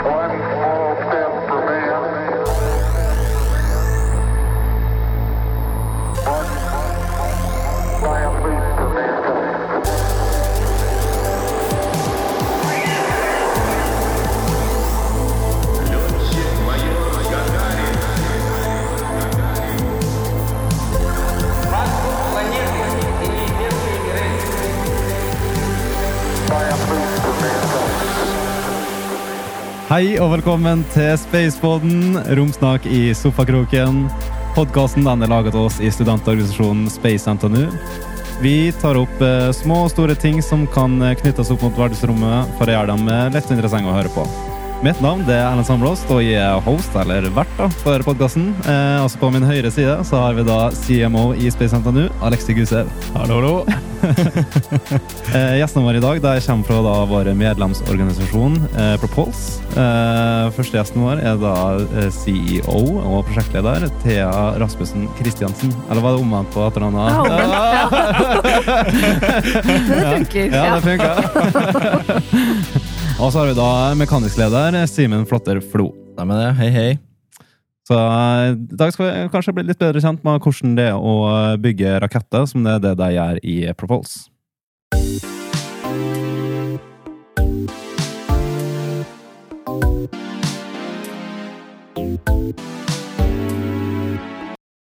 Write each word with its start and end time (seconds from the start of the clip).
form. 0.00 0.51
Hei 29.92 30.14
og 30.16 30.30
velkommen 30.32 30.86
til 30.94 31.10
Spaceboden, 31.20 32.14
romsnakk 32.38 32.86
i 32.88 33.10
sofakroken. 33.12 34.06
Podkasten 34.56 35.04
er 35.04 35.28
laget 35.28 35.52
av 35.52 35.66
oss 35.66 35.76
i 35.84 35.90
studentorganisasjonen 35.92 36.86
Space 36.88 37.28
NTNU. 37.28 37.66
Vi 38.40 38.54
tar 38.80 38.96
opp 38.96 39.20
eh, 39.20 39.50
små 39.52 39.82
og 39.84 39.92
store 39.92 40.16
ting 40.16 40.40
som 40.40 40.64
kan 40.72 40.96
eh, 41.04 41.12
knyttes 41.20 41.52
opp 41.52 41.66
mot 41.66 41.76
verdensrommet, 41.76 42.56
for 42.56 42.72
å 42.72 42.78
gjøre 42.78 42.94
dem 42.94 43.12
eh, 43.12 43.28
lett 43.36 43.52
interessante 43.52 43.92
å 43.92 43.98
høre 43.98 44.16
på. 44.16 44.24
Mitt 44.80 45.04
navn 45.04 45.28
er 45.28 45.42
Erlend 45.42 45.68
Samblåst, 45.68 46.08
og 46.08 46.24
jeg 46.24 46.40
er 46.40 46.64
host, 46.64 46.96
eller 47.04 47.28
vert, 47.36 47.52
da, 47.60 47.68
for 47.84 48.08
podkasten. 48.08 48.54
Eh, 48.64 48.96
også 49.04 49.20
på 49.20 49.34
min 49.36 49.44
høyre 49.44 49.76
side 49.76 50.00
så 50.08 50.24
har 50.24 50.40
vi 50.40 50.48
da 50.48 50.62
CMO 50.86 51.34
i 51.36 51.52
Space 51.52 51.84
NTNU, 51.84 52.06
Alexi 52.24 52.56
Gusev. 52.56 52.88
Hallo, 53.12 53.42
hallo. 53.42 53.91
eh, 55.36 55.54
gjestene 55.60 55.84
våre 55.84 56.00
i 56.00 56.02
dag 56.02 56.20
der 56.22 56.40
kommer 56.44 56.66
fra 56.68 56.78
da 56.84 56.94
vår 57.10 57.30
medlemsorganisasjon 57.38 58.56
eh, 58.72 58.94
Propulse. 59.02 59.62
Eh, 59.72 60.48
første 60.56 60.78
gjesten 60.78 61.04
vår 61.04 61.22
er 61.22 61.38
da 61.42 61.54
eh, 62.02 62.08
CEO 62.14 62.80
og 63.02 63.22
prosjektleder 63.28 63.86
Thea 64.02 64.32
Rasmussen 64.62 65.08
Christiansen. 65.20 65.72
Eller 65.90 66.02
var 66.04 66.16
det 66.16 66.24
omvendt 66.24 66.52
på 66.54 66.66
etternavnet? 66.66 67.10
Ja, 67.52 67.88
Men 69.62 69.88
det 69.90 70.02
funker. 70.16 70.46
Ja, 70.52 70.62
det 70.74 70.82
funker. 70.86 71.14
og 73.22 73.32
så 73.32 73.38
har 73.38 73.46
vi 73.50 73.56
da 73.58 73.70
mekanisk 73.98 74.40
leder 74.40 74.82
Simen 74.90 75.26
Flotter 75.28 75.62
Flo. 75.72 75.90
Stemmer 76.16 76.42
det. 76.42 76.52
Hei, 76.60 76.70
hei. 76.74 77.11
Så 77.92 77.98
eh, 77.98 78.50
i 78.72 78.76
dag 78.80 78.92
skal 78.92 79.04
vi 79.04 79.28
kanskje 79.28 79.52
bli 79.52 79.66
litt 79.68 79.80
bedre 79.82 80.00
kjent 80.00 80.22
med 80.24 80.38
hvordan 80.40 80.76
det 80.78 80.86
er 80.94 80.96
å 80.96 81.16
bygge 81.60 81.98
raketter, 82.00 82.46
som 82.48 82.64
det 82.64 82.78
er 82.78 82.84
det 82.86 82.92
de 82.96 83.08
gjør 83.12 83.40
i 83.44 83.56
Propulse. 83.76 84.30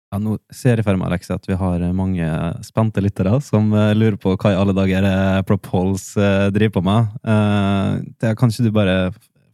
Ja, 0.09 0.19
nå 0.19 0.35
ser 0.51 0.81
jeg 0.81 0.83
for 0.83 0.99
meg 0.99 1.07
Alex, 1.07 1.31
at 1.31 1.47
vi 1.47 1.55
har 1.55 1.85
mange 1.95 2.27
spente 2.67 2.99
lyttere 3.05 3.39
som 3.45 3.71
eh, 3.71 3.93
lurer 3.95 4.19
på 4.19 4.35
hva 4.35 4.51
i 4.51 4.59
alle 4.59 4.75
dager 4.75 5.07
Propols 5.47 6.09
Propulse 6.17 6.27
eh, 6.27 6.51
driver 6.51 6.81
på 6.81 6.85
med. 6.89 7.15
Eh, 7.23 8.35
kan 8.35 8.51
ikke 8.51 8.67
du 8.67 8.75
bare 8.75 8.99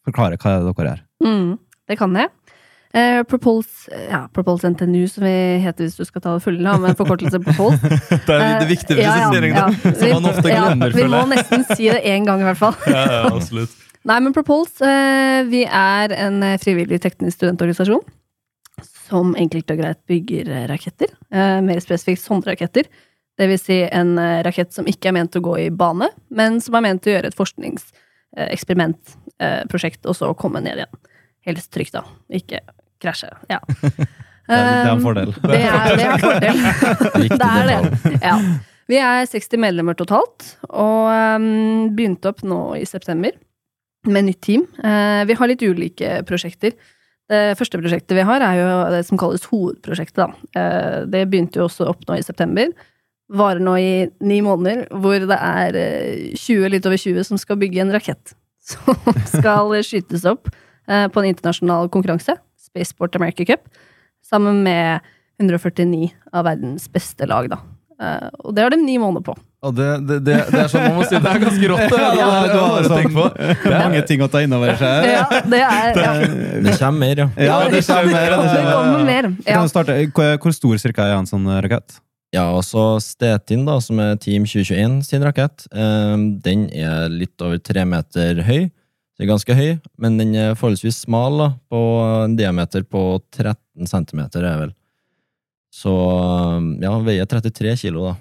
forklare 0.07 0.41
hva 0.41 0.57
er 0.57 0.65
dere 0.65 0.89
gjør? 0.95 1.05
Mm, 1.29 1.51
det 1.85 2.01
kan 2.01 2.17
jeg. 2.23 2.33
Eh, 2.95 3.21
Propulse, 3.27 3.91
ja, 4.07 4.21
Propulse 4.31 4.69
NTNU, 4.71 5.01
som 5.11 5.25
vi 5.27 5.33
heter 5.59 5.83
hvis 5.83 5.97
du 5.99 6.05
skal 6.07 6.21
ta 6.23 6.33
det 6.37 6.43
fulle 6.45 6.61
navn, 6.63 6.85
men 6.85 6.95
forkortelse 6.95 7.41
Propulse. 7.43 7.89
Det 8.27 8.35
er 8.37 8.53
litt 8.61 8.69
viktig 8.71 8.95
Eh, 8.95 9.03
ja, 9.03 9.15
ja, 9.33 9.47
ja. 9.51 9.65
Som 9.99 10.13
man 10.13 10.29
ofte 10.31 10.45
glemmer, 10.47 10.93
Ja, 10.93 10.95
jeg. 10.95 11.03
vi 11.03 11.07
må 11.11 11.23
nesten 11.33 11.65
si 11.75 11.89
det 11.91 12.03
én 12.07 12.23
gang, 12.27 12.39
i 12.39 12.47
hvert 12.47 12.61
fall. 12.61 12.77
Ja, 12.95 13.01
ja, 13.11 13.23
absolutt. 13.33 13.73
Nei, 14.09 14.19
men 14.23 14.35
Propulse, 14.37 14.85
eh, 14.87 15.41
vi 15.49 15.65
er 15.67 16.13
en 16.15 16.37
eh, 16.45 16.55
frivillig 16.61 17.01
teknisk 17.03 17.39
studentorganisasjon 17.41 18.05
som 19.05 19.35
enkelt 19.37 19.69
og 19.75 19.77
greit 19.83 19.99
bygger 20.09 20.47
eh, 20.53 20.63
raketter. 20.71 21.11
Eh, 21.35 21.59
mer 21.65 21.81
spesifikt 21.83 22.23
sonderaketter. 22.23 22.87
Det 23.35 23.49
vil 23.51 23.59
si 23.59 23.81
en 23.83 24.15
eh, 24.21 24.39
rakett 24.47 24.71
som 24.73 24.87
ikke 24.87 25.11
er 25.11 25.17
ment 25.19 25.35
å 25.35 25.43
gå 25.43 25.57
i 25.65 25.67
bane, 25.73 26.07
men 26.31 26.61
som 26.63 26.77
er 26.79 26.85
ment 26.87 27.05
å 27.05 27.11
gjøre 27.11 27.33
et 27.33 27.37
forskningseksperiment, 27.37 29.17
eh, 29.43 29.61
prosjekt, 29.69 30.05
og 30.07 30.15
så 30.17 30.31
komme 30.39 30.63
ned 30.63 30.79
igjen. 30.79 31.03
Helst 31.45 31.73
trygt, 31.75 31.93
da. 31.97 32.05
Ikke 32.33 32.63
krasje. 33.01 33.31
Ja. 33.51 33.61
Det 34.45 34.53
er, 34.61 34.87
en 34.91 34.99
fordel. 35.01 35.31
Det 35.41 35.57
er, 35.57 35.95
det 35.97 36.03
er 36.05 36.11
en 36.13 36.21
fordel. 36.21 36.59
Det 37.41 37.47
er 37.49 37.69
det. 37.71 38.11
Ja. 38.21 38.35
Vi 38.85 38.99
er 39.01 39.25
60 39.25 39.57
medlemmer 39.57 39.97
totalt, 39.97 40.51
og 40.69 41.07
um, 41.09 41.87
begynte 41.97 42.29
opp 42.29 42.43
nå 42.45 42.59
i 42.77 42.83
september 42.85 43.33
med 44.05 44.27
nytt 44.27 44.43
team. 44.45 44.67
Eh, 44.85 45.23
vi 45.25 45.33
har 45.39 45.49
litt 45.49 45.63
ulike 45.65 46.19
prosjekter. 46.29 46.75
Det 47.25 47.55
første 47.57 47.79
prosjektet 47.81 48.13
vi 48.19 48.25
har, 48.27 48.43
er 48.45 48.59
jo 48.59 48.67
det 48.93 49.01
som 49.07 49.17
kalles 49.17 49.47
hovedprosjektet. 49.49 50.21
Da. 50.21 50.61
Eh, 50.61 50.97
det 51.09 51.23
begynte 51.31 51.57
jo 51.57 51.65
også 51.65 51.87
opp 51.89 52.05
nå 52.05 52.19
i 52.19 52.25
september. 52.25 52.69
Varer 53.33 53.63
nå 53.65 53.73
i 53.81 53.91
ni 54.21 54.41
måneder, 54.45 54.85
hvor 54.93 55.17
det 55.17 55.39
er 55.39 55.79
eh, 55.79 56.35
20, 56.37 56.69
litt 56.75 56.85
over 56.85 57.01
20 57.01 57.25
som 57.31 57.41
skal 57.41 57.57
bygge 57.61 57.81
en 57.81 57.93
rakett. 57.95 58.35
Som 58.65 58.97
skal 59.29 59.73
skytes 59.85 60.27
opp 60.29 60.51
eh, 60.51 61.07
på 61.09 61.21
en 61.21 61.31
internasjonal 61.31 61.89
konkurranse, 61.93 62.37
Spaceport 62.75 63.15
America 63.15 63.45
Cup, 63.47 63.69
sammen 64.25 64.63
med 64.65 64.99
149 65.39 66.11
av 66.35 66.45
verdens 66.47 66.89
beste 66.91 67.27
lag, 67.27 67.47
da. 67.51 67.61
Uh, 67.95 68.27
og 68.43 68.55
det 68.55 68.63
har 68.65 68.73
de 68.73 68.81
ni 68.81 68.97
måneder 68.99 69.23
på. 69.23 69.33
Og 69.65 69.73
det, 69.73 69.85
det, 70.05 70.17
det, 70.27 70.35
det 70.51 70.57
er 70.65 70.67
sånn 70.69 70.83
man 70.83 70.97
må 70.99 71.05
si. 71.07 71.15
Det 71.15 71.31
er 71.31 71.39
ganske 71.41 71.69
rått, 71.71 71.83
det. 71.93 71.99
Ja, 72.19 72.25
det, 72.43 72.49
du 72.51 72.57
det, 72.59 72.89
sånn- 72.91 73.71
er 73.71 73.79
mange 73.79 74.01
ting 74.09 74.23
å 74.25 74.27
ta 74.29 74.41
inn 74.43 74.55
over 74.55 74.75
seg. 74.77 75.07
Ja, 75.09 75.23
det 75.47 75.61
er 75.63 75.99
ja. 76.03 76.11
Det 76.65 76.73
kommer 76.75 76.99
mer, 77.05 77.21
ja. 77.23 77.27
Ja, 77.39 77.59
det 77.71 77.81
kommer 77.87 78.11
mer. 78.11 78.35
Det 78.35 78.65
kommer 78.67 79.05
mer. 79.07 79.29
Ja. 79.45 79.61
kan 79.61 79.71
starte. 79.71 79.95
Hvor, 80.11 80.55
stor 80.57 80.83
cirka 80.83 81.07
er 81.07 81.15
en 81.21 81.29
sånn 81.29 81.47
rakett? 81.63 81.97
Ja, 82.35 82.49
også 82.51 82.97
Stetin, 82.99 83.63
da, 83.63 83.77
som 83.79 84.01
er 84.03 84.17
Team 84.19 84.43
2021 84.43 84.99
sin 85.07 85.23
rakett, 85.23 85.69
eh, 85.71 86.15
den 86.43 86.67
er 86.75 87.07
litt 87.13 87.39
over 87.39 87.61
tre 87.63 87.85
meter 87.87 88.43
høy. 88.43 88.67
Det 89.15 89.23
er 89.23 89.31
ganske 89.31 89.55
høy, 89.55 89.69
men 90.01 90.17
den 90.19 90.33
er 90.35 90.57
forholdsvis 90.59 91.05
smal, 91.05 91.37
da, 91.39 91.47
på 91.71 91.81
en 92.25 92.35
diameter 92.35 92.83
på 92.83 93.03
13 93.31 93.87
centimeter, 93.87 94.43
er 94.43 94.65
vel. 94.65 94.73
Så 95.75 95.93
ja, 96.83 96.91
veier 97.03 97.27
33 97.31 97.77
kilo, 97.85 98.09
da. 98.09 98.15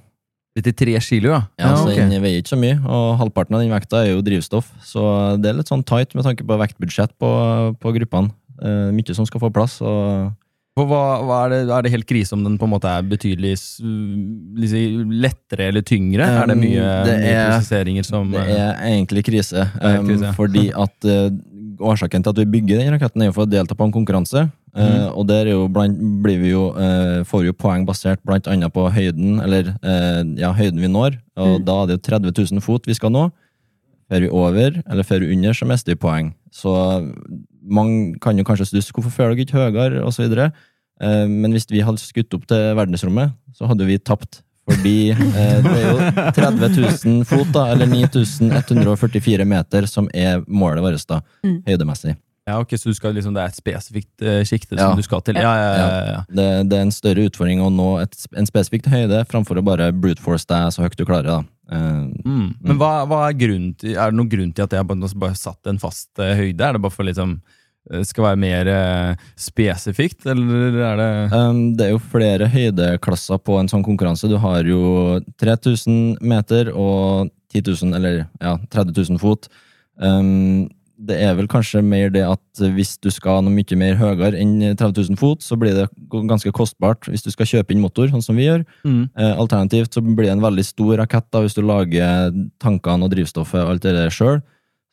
33 0.54 1.00
kilo, 1.02 1.32
ja. 1.32 1.40
Ja, 1.58 1.72
så 1.74 1.88
ok. 1.90 1.98
Den 1.98 2.22
veier 2.22 2.38
ikke 2.38 2.52
så 2.52 2.60
mye, 2.60 2.78
og 2.86 3.16
halvparten 3.18 3.58
av 3.58 3.64
den 3.64 3.74
vekta 3.74 4.04
er 4.04 4.12
jo 4.12 4.22
drivstoff. 4.22 4.70
Så 4.86 5.02
det 5.42 5.50
er 5.50 5.58
litt 5.58 5.70
sånn 5.70 5.82
tight 5.86 6.14
med 6.14 6.26
tanke 6.26 6.46
på 6.46 6.58
vektbudsjett 6.62 7.14
på, 7.18 7.30
på 7.82 7.94
gruppene. 7.98 8.30
Eh, 8.62 8.90
mye 8.94 9.18
som 9.18 9.26
skal 9.26 9.42
få 9.42 9.50
plass. 9.54 9.80
Og 9.82 10.30
hva, 10.90 11.00
hva 11.22 11.36
er, 11.46 11.52
det, 11.52 11.58
er 11.70 11.82
det 11.86 11.90
helt 11.94 12.06
krise 12.10 12.34
om 12.34 12.42
den 12.42 12.56
på 12.58 12.66
en 12.66 12.72
måte 12.72 12.90
er 12.90 13.04
betydelig 13.06 13.52
liksom, 14.58 15.12
lettere 15.22 15.68
eller 15.70 15.84
tyngre? 15.86 16.26
er 16.26 16.50
det 16.50 16.56
mye, 16.58 16.82
Um, 16.82 17.06
det 17.06 17.14
mye 17.22 17.34
er- 17.38 17.50
presiseringer 17.52 18.04
som 18.08 18.32
det 18.32 18.42
er 18.42 18.74
egentlig 18.82 19.22
krise. 19.28 19.68
Er 19.80 20.00
Um, 20.00 20.08
krise, 20.08 20.32
fordi 20.34 20.64
at 20.74 21.06
uh, 21.06 21.30
årsaken 21.78 22.22
til 22.24 22.30
at 22.34 22.40
vi 22.42 22.46
bygger 22.58 22.78
den 22.82 22.92
raketten, 22.96 23.22
er 23.22 23.30
jo 23.30 23.36
for 23.38 23.46
å 23.46 23.50
delta 23.50 23.74
på 23.78 23.86
en 23.86 23.92
konkurranse. 23.94 24.48
Mm. 24.74 24.82
Uh, 24.82 25.08
og 25.14 25.28
der 25.30 25.46
er 25.46 25.68
blant, 25.70 25.98
blir 26.24 26.40
vi 26.42 26.50
jo, 26.50 26.72
uh, 26.74 27.22
får 27.22 27.44
vi 27.44 27.52
jo 27.52 27.54
poeng 27.54 27.86
basert 27.86 28.18
annet 28.50 28.72
på 28.74 28.88
høyden, 28.90 29.38
eller 29.44 29.76
eh, 29.82 30.22
ja, 30.42 30.50
høyden 30.52 30.80
vi 30.82 30.88
når. 30.90 31.20
Og 31.38 31.60
Mm. 31.60 31.64
da 31.64 31.82
er 31.82 31.86
det 31.86 31.94
jo 32.00 32.02
30 32.10 32.32
000 32.58 32.60
fot 32.60 32.86
vi 32.86 32.94
skal 32.94 33.10
nå. 33.14 33.30
fører 34.10 34.20
vi 34.26 34.28
over, 34.28 34.82
eller 34.90 35.02
fører 35.02 35.26
vi 35.26 35.32
under, 35.36 35.52
så 35.54 35.64
mister 35.66 35.94
vi 35.94 35.96
poeng. 36.02 36.34
Så 36.52 36.70
man 37.64 38.14
kan 38.20 38.36
jo 38.38 38.44
kanskje 38.44 38.66
stusse 38.72 38.92
hvorfor 38.92 39.10
føler 39.14 39.34
dere 39.36 39.46
ikke 39.46 39.60
høyere, 39.60 40.02
osv. 40.04 40.24
Eh, 41.00 41.26
men 41.28 41.52
hvis 41.52 41.66
vi 41.70 41.80
hadde 41.82 41.98
skutt 42.02 42.34
opp 42.36 42.46
til 42.50 42.74
verdensrommet, 42.78 43.32
så 43.56 43.66
hadde 43.70 43.86
vi 43.88 43.98
tapt. 43.98 44.42
Fordi 44.64 45.10
eh, 45.12 45.58
det 45.60 45.72
er 45.76 45.88
jo 45.90 45.96
30 46.38 46.68
000 47.04 47.24
fot, 47.28 47.50
da, 47.52 47.66
eller 47.74 47.86
9144 47.90 49.44
meter, 49.48 49.86
som 49.90 50.08
er 50.14 50.40
målet 50.48 50.82
vårt, 50.84 51.06
da, 51.10 51.20
Mm. 51.44 51.62
høydemessig. 51.66 52.16
Ja, 52.46 52.58
ok, 52.60 52.74
Så 52.76 52.90
du 52.90 52.94
skal, 52.94 53.14
liksom, 53.16 53.32
det 53.34 53.40
er 53.40 53.46
et 53.48 53.56
spesifikt 53.56 54.20
eh, 54.22 54.42
sjikte 54.44 54.76
Ja. 54.76 54.88
som 54.90 54.96
du 54.96 55.02
skal 55.02 55.22
til? 55.22 55.34
Ja, 55.36 55.52
ja, 55.56 55.70
ja, 55.76 56.04
ja. 56.12 56.24
Det, 56.28 56.68
det 56.68 56.76
er 56.78 56.82
en 56.82 56.90
større 56.92 57.24
utfordring 57.24 57.60
å 57.64 57.70
nå 57.72 58.02
et, 58.02 58.14
en 58.36 58.44
spesifikk 58.46 58.84
høyde, 58.92 59.24
framfor 59.30 59.56
å 59.56 59.64
bare 59.64 59.90
brute 59.92 60.20
force 60.20 60.44
deg 60.46 60.68
så 60.72 60.82
høyt 60.84 60.96
du 60.96 61.04
klarer. 61.06 61.24
da. 61.24 61.38
Eh, 61.72 62.04
Mm. 62.24 62.54
Men 62.60 62.76
hva, 62.78 63.06
hva 63.08 63.28
er 63.30 63.32
grunnen 63.36 63.74
til 63.76 63.96
Er 63.96 64.10
det 64.10 64.16
noen 64.18 64.28
grunn 64.28 64.52
til 64.54 64.64
at 64.64 64.70
jeg 64.72 64.86
bare, 64.86 65.08
bare 65.16 65.34
satt 65.34 65.66
en 65.66 65.78
fast 65.78 66.08
eh, 66.18 66.34
høyde? 66.36 66.60
Er 66.60 66.72
det 66.76 66.82
bare 66.82 66.92
for 66.92 67.04
liksom 67.04 67.40
skal 68.06 68.28
være 68.30 68.40
mer 68.40 68.70
eh, 68.72 69.24
spesifikt, 69.36 70.24
eller 70.30 70.78
er 70.78 71.00
det 71.00 71.10
Um, 71.34 71.74
det 71.76 71.86
er 71.86 71.90
jo 71.92 72.00
flere 72.12 72.48
høydeklasser 72.48 73.40
på 73.44 73.58
en 73.58 73.68
sånn 73.68 73.84
konkurranse. 73.84 74.28
Du 74.30 74.38
har 74.40 74.64
jo 74.68 75.18
3000 75.40 76.22
meter 76.24 76.70
og 76.72 77.30
10 77.52 77.66
000, 77.84 77.98
eller 77.98 78.24
ja, 78.40 78.56
30 78.72 78.96
000 78.96 79.20
fot. 79.22 79.48
Um, 80.00 80.70
det 81.04 81.16
er 81.20 81.34
vel 81.36 81.48
kanskje 81.50 81.82
mer 81.84 82.12
det 82.14 82.22
at 82.24 82.62
hvis 82.74 82.94
du 83.02 83.10
skal 83.12 83.42
noe 83.44 83.52
mye 83.52 83.78
mer 83.78 83.98
høyere 83.98 84.38
enn 84.38 84.76
30 84.78 85.10
000 85.10 85.18
fot, 85.20 85.42
så 85.42 85.58
blir 85.58 85.74
det 85.76 85.88
ganske 86.30 86.52
kostbart 86.54 87.08
hvis 87.10 87.24
du 87.26 87.32
skal 87.34 87.48
kjøpe 87.50 87.74
inn 87.74 87.82
motor, 87.82 88.08
sånn 88.12 88.24
som 88.24 88.38
vi 88.38 88.46
gjør. 88.46 88.64
mm. 88.86 89.02
Eh, 89.18 89.34
alternativt 89.34 89.96
så 89.96 90.02
blir 90.04 90.28
det 90.28 90.36
en 90.36 90.44
veldig 90.44 90.64
stor 90.66 90.96
rakett 91.02 91.26
da, 91.34 91.42
hvis 91.44 91.56
du 91.58 91.64
lager 91.66 92.32
tankene 92.62 93.06
og 93.06 93.12
drivstoffet 93.12 93.60
og 93.60 93.74
alt 93.74 93.86
det 93.86 93.96
der 93.98 94.14
sjøl. 94.14 94.40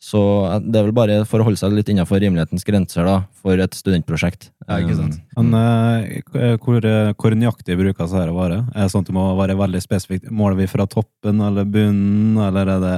Så 0.02 0.20
eh, 0.50 0.60
det 0.66 0.80
er 0.80 0.88
vel 0.88 0.96
bare 0.98 1.20
for 1.30 1.42
å 1.42 1.46
holde 1.46 1.62
seg 1.62 1.76
litt 1.78 1.90
innenfor 1.94 2.22
rimelighetens 2.22 2.66
grenser 2.66 3.06
da, 3.06 3.20
for 3.42 3.62
et 3.62 3.76
studentprosjekt. 3.78 4.50
Ja, 4.66 4.80
ikke 4.82 4.96
sant. 4.98 5.20
Um, 5.36 5.52
Men 5.52 5.58
uh, 5.58 6.56
hvor, 6.62 6.86
hvor 7.20 7.36
nøyaktig 7.38 7.76
bruker 7.80 8.06
disse 8.06 8.18
her 8.18 8.32
å 8.32 8.38
være? 8.38 8.60
Er 8.74 8.86
det 8.86 8.92
sånn 8.94 9.06
at 9.06 9.12
du 9.12 9.16
må 9.16 9.26
være 9.38 9.58
veldig 9.60 9.82
spesifikt? 9.84 10.30
Måler 10.34 10.58
vi 10.60 10.68
fra 10.72 10.88
toppen 10.90 11.42
eller 11.44 11.68
bunnen, 11.70 12.40
eller 12.42 12.74
er 12.76 12.84
det 12.84 12.94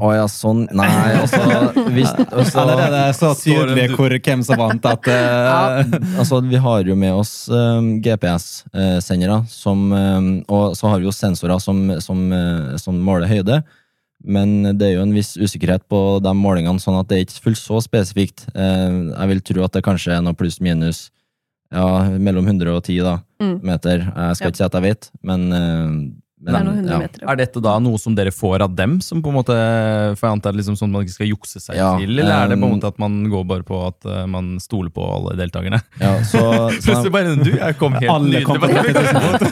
Å 0.00 0.12
ja, 0.16 0.26
sånn 0.30 0.64
Nei, 0.76 0.88
altså 1.20 1.40
hvis, 1.92 2.12
også, 2.28 2.60
Eller 2.62 2.84
er 2.86 2.94
det 2.94 3.04
så 3.18 3.32
tydelig 3.38 3.88
hvor, 3.94 4.14
hvem 4.16 4.44
som 4.46 4.60
vant 4.60 4.90
at 4.90 5.10
eh, 5.12 5.96
altså, 6.20 6.40
vi 6.46 6.60
har 6.62 6.86
jo 6.88 6.96
med 6.98 7.14
oss 7.20 7.34
um, 7.52 7.92
GPS-sendere, 8.04 9.42
som 9.50 9.90
um, 9.92 10.30
Og 10.48 10.78
så 10.78 10.90
har 10.90 11.02
vi 11.02 11.08
jo 11.10 11.14
sensorer 11.14 11.60
som, 11.62 11.82
som, 12.02 12.26
uh, 12.32 12.74
som 12.80 12.98
måler 13.04 13.30
høyde. 13.30 13.60
Men 14.24 14.76
det 14.76 14.82
er 14.86 14.94
jo 14.98 15.02
en 15.06 15.14
viss 15.14 15.36
usikkerhet 15.40 15.86
på 15.88 16.20
de 16.22 16.32
målingene, 16.36 16.80
sånn 16.82 16.98
at 17.00 17.08
det 17.08 17.16
er 17.18 17.24
ikke 17.24 17.40
fullt 17.46 17.60
så 17.62 17.80
spesifikt. 17.80 18.46
Eh, 18.54 19.14
jeg 19.16 19.28
vil 19.28 19.40
tro 19.40 19.64
at 19.64 19.72
det 19.72 19.82
kanskje 19.86 20.12
er 20.18 20.22
noe 20.22 20.34
pluss-minus 20.36 21.10
ja, 21.72 21.86
mellom 22.18 22.44
110 22.46 23.02
da, 23.02 23.18
Mm. 23.40 23.62
meter. 23.62 23.98
Jeg 24.04 24.36
skal 24.36 24.46
Ja. 24.46 24.50
ikke 24.50 24.56
si 24.56 24.64
at 24.64 24.72
jeg 24.72 24.82
vet, 24.82 25.10
men, 25.22 25.52
eh, 25.52 26.10
men 26.40 26.54
Det 26.54 26.58
er 26.58 26.64
noen 26.64 26.86
ja. 26.88 26.98
meter. 27.02 27.24
Er 27.28 27.36
dette 27.36 27.60
da 27.60 27.74
noe 27.84 27.98
som 28.00 28.14
dere 28.16 28.30
får 28.32 28.62
av 28.64 28.72
dem, 28.72 28.94
som 29.04 29.20
på 29.20 29.28
en 29.28 29.36
måte, 29.36 29.56
for 30.16 30.24
jeg 30.24 30.36
antar 30.38 30.54
liksom 30.56 30.78
sånn 30.78 30.88
man 30.92 31.04
ikke 31.04 31.18
skal 31.18 31.28
jukse 31.28 31.60
seg 31.60 31.76
Ja, 31.76 31.90
til, 32.00 32.14
eller 32.14 32.32
er 32.32 32.48
det 32.48 32.56
på 32.56 32.64
en 32.64 32.70
um, 32.70 32.76
måte 32.78 32.88
at 32.88 33.00
man 33.02 33.18
går 33.28 33.44
bare 33.50 33.66
på 33.68 33.80
at 33.84 34.08
uh, 34.08 34.22
man 34.30 34.54
stoler 34.62 34.88
på 34.94 35.04
alle 35.04 35.34
deltakerne? 35.36 35.82
Ja, 36.00 36.14
så, 36.24 36.40
så 36.80 36.86
Plutselig 36.86 37.12
bare, 37.12 37.34
du, 37.36 37.50
jeg 37.58 37.76
kom 37.80 37.98
helt 37.98 38.12
Alle 38.14 38.30
nydelig 38.30 38.48
kom 38.48 38.62
på 38.62 38.70
på 38.70 38.72
30 38.72 38.96
000 38.96 39.26
fot. 39.26 39.44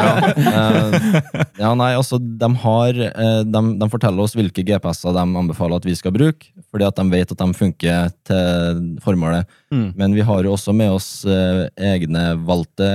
ja, 0.00 0.10
uh, 0.42 1.46
ja, 1.62 1.72
nei, 1.78 1.92
altså, 2.00 2.18
de, 2.18 2.50
har, 2.64 3.02
uh, 3.06 3.40
de, 3.46 3.64
de 3.84 3.90
forteller 3.94 4.26
oss 4.26 4.34
hvilke 4.38 4.66
GPS-er 4.66 5.14
de 5.14 5.26
anbefaler 5.44 5.78
at 5.78 5.86
vi 5.86 5.94
skal 5.98 6.16
bruke, 6.16 6.50
fordi 6.74 6.90
at 6.90 6.98
de 6.98 7.06
vet 7.14 7.36
at 7.36 7.46
de 7.46 7.60
funker 7.62 8.10
til 8.26 8.82
formålet. 9.06 9.46
Mm. 9.72 9.92
Men 9.96 10.14
vi 10.14 10.24
har 10.28 10.44
jo 10.44 10.52
også 10.52 10.74
med 10.76 10.92
oss 10.92 11.24
eh, 11.24 11.64
egne 11.80 12.34
valgte 12.44 12.88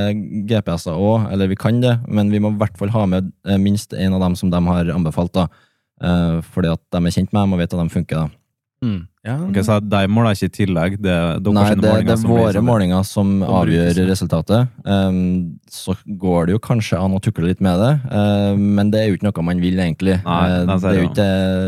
GPS-er 0.50 0.94
òg, 0.94 1.26
eller 1.34 1.50
vi 1.50 1.58
kan 1.58 1.82
det, 1.82 1.96
men 2.06 2.30
vi 2.30 2.42
må 2.44 2.54
i 2.54 2.60
hvert 2.62 2.78
fall 2.78 2.94
ha 2.94 3.06
med 3.10 3.32
eh, 3.50 3.58
minst 3.58 3.96
en 3.98 4.14
av 4.14 4.22
dem 4.22 4.36
som 4.38 4.52
de 4.54 4.62
har 4.68 4.92
anbefalt, 4.94 5.34
da. 5.34 5.48
Eh, 6.06 6.38
fordi 6.54 6.70
at 6.76 6.84
de 6.94 7.02
er 7.02 7.16
kjent 7.16 7.34
med 7.34 7.42
dem 7.42 7.56
og 7.58 7.64
vet 7.64 7.74
at 7.74 7.82
de 7.82 7.96
funker. 7.96 8.28
da. 8.28 8.86
Mm. 8.86 9.00
Ja. 9.28 9.36
Ok, 9.50 9.58
så 9.68 9.78
de 9.84 10.02
måler 10.12 10.38
ikke 10.38 10.48
i 10.50 10.54
tillegg? 10.62 10.98
Det, 11.04 11.16
dere 11.44 11.54
Nei, 11.58 11.66
det, 11.76 11.94
det 12.08 12.14
er 12.16 12.20
som 12.22 12.32
våre 12.32 12.62
målinger 12.64 13.04
som 13.08 13.34
avgjør 13.44 14.00
resultatet. 14.08 14.70
Um, 14.88 15.58
så 15.68 15.96
går 16.08 16.48
det 16.48 16.56
jo 16.56 16.62
kanskje 16.64 17.00
an 17.02 17.16
å 17.18 17.20
tukle 17.24 17.50
litt 17.50 17.60
med 17.64 17.76
det, 17.82 17.92
uh, 18.08 18.54
men 18.56 18.92
det 18.94 19.02
er 19.02 19.10
jo 19.12 19.18
ikke 19.20 19.28
noe 19.28 19.46
man 19.52 19.60
vil, 19.64 19.80
egentlig. 19.84 20.18
Nei, 20.24 20.38
Uh, 20.48 20.64
det 20.80 20.88
er 20.88 20.96
jo 21.02 21.06
ikke, 21.10 21.26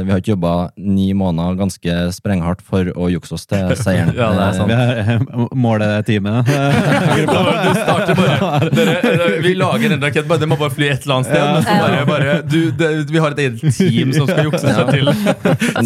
vi 0.07 0.11
har 0.13 0.21
ikke 0.21 0.31
jobba 0.31 0.51
ni 0.79 1.09
måneder 1.17 1.57
ganske 1.59 1.95
sprenghardt 2.15 2.61
for 2.65 2.87
å 2.95 3.09
jukse 3.11 3.35
oss 3.35 3.45
til 3.49 3.73
seieren. 3.79 4.13
Ja, 4.19 4.29
det 4.35 4.45
er 4.45 4.53
sant. 4.57 4.69
Vi 4.69 4.75
er- 4.77 5.55
Måler 5.59 6.01
teamet. 6.07 6.47
Du 7.19 7.73
starter 7.75 8.15
bare 8.15 8.69
dere, 8.77 9.27
Vi 9.43 9.53
lager 9.57 9.93
en 9.95 10.01
rakett, 10.03 10.27
bare, 10.29 10.39
det 10.41 10.47
må 10.49 10.57
bare 10.59 10.73
fly 10.73 10.89
et 10.93 11.03
eller 11.05 11.19
annet 11.19 11.29
sted. 11.29 11.43
Men 11.43 11.63
så 11.65 11.75
bare, 11.83 11.99
bare, 12.09 12.35
du, 12.49 12.59
det, 12.79 12.89
vi 13.11 13.21
har 13.23 13.35
et 13.35 13.41
eget 13.45 13.75
team 13.77 14.13
som 14.15 14.29
skal 14.29 14.47
jukse 14.47 14.63
seg 14.63 14.91
til, 14.93 15.11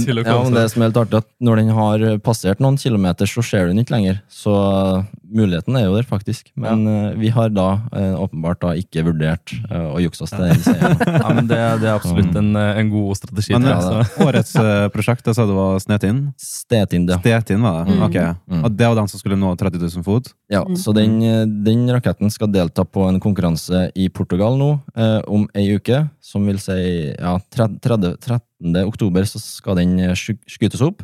til 0.04 0.22
å 0.22 0.26
Ja, 0.28 0.38
men 0.44 0.58
det 0.58 0.64
er 0.68 0.72
som 0.74 0.84
er 0.86 0.90
helt 0.92 1.00
artig, 1.04 1.22
at 1.24 1.30
når 1.44 1.62
den 1.62 1.63
har 1.72 2.02
passert 2.26 2.60
noen 2.60 2.76
kilometer, 2.78 3.26
så 3.30 3.44
ser 3.46 3.66
du 3.68 3.74
den 3.74 3.84
ikke 3.86 3.94
lenger. 3.96 4.20
Så 4.28 4.52
uh, 4.52 5.04
muligheten 5.34 5.76
er 5.80 5.86
jo 5.88 5.96
der, 5.96 6.04
faktisk. 6.10 6.52
Men 6.60 6.84
uh, 6.88 7.14
vi 7.18 7.30
har 7.34 7.50
da 7.56 7.68
uh, 7.94 8.20
åpenbart 8.26 8.60
da 8.62 8.74
ikke 8.78 9.06
vurdert 9.08 9.54
uh, 9.72 9.94
å 9.96 10.02
jukse 10.04 10.24
oss 10.26 10.34
til 10.36 10.44
den 10.50 10.60
seieren. 10.68 10.98
Ja, 11.08 11.32
men 11.34 11.48
det, 11.48 11.60
det 11.82 11.88
er 11.90 11.96
absolutt 11.96 12.36
en, 12.42 12.52
en 12.58 12.90
god 12.92 13.18
strategi. 13.22 13.54
Men 13.56 13.70
eh, 13.72 13.88
jeg, 14.02 14.28
årets 14.28 14.56
eh, 14.60 14.88
prosjekt, 14.94 15.24
det 15.30 15.36
sa 15.38 15.46
du 15.48 15.54
var 15.56 15.80
Snetin? 15.84 16.26
ja. 16.34 17.20
Stetin, 17.24 17.62
var 17.64 17.86
det? 17.86 17.94
Mm. 17.96 18.04
Ok. 18.10 18.18
Mm. 18.52 18.64
Og 18.68 18.72
det 18.78 18.88
var 18.90 18.98
den 19.00 19.08
som 19.12 19.22
skulle 19.22 19.38
nå 19.40 19.54
30 19.60 19.80
000 19.88 20.04
fot? 20.08 20.34
Ja, 20.52 20.64
Mm. 20.64 20.76
så 20.80 20.94
den, 20.96 21.16
eh, 21.22 21.46
den 21.66 21.88
raketten 21.92 22.30
skal 22.32 22.48
delta 22.54 22.86
på 22.86 23.04
en 23.10 23.20
konkurranse 23.20 23.88
i 24.00 24.06
Portugal 24.10 24.56
nå 24.58 24.70
eh, 24.96 25.20
om 25.28 25.48
ei 25.58 25.66
uke, 25.76 26.04
som 26.24 26.46
vil 26.48 26.60
si 26.62 26.76
ja, 27.14 27.34
30, 27.54 27.80
30, 27.84 28.14
13. 28.24 28.78
oktober 28.88 29.26
så 29.28 29.42
skal 29.44 29.76
den 29.82 29.98
eh, 30.00 30.14
skytes 30.16 30.82
opp. 30.86 31.02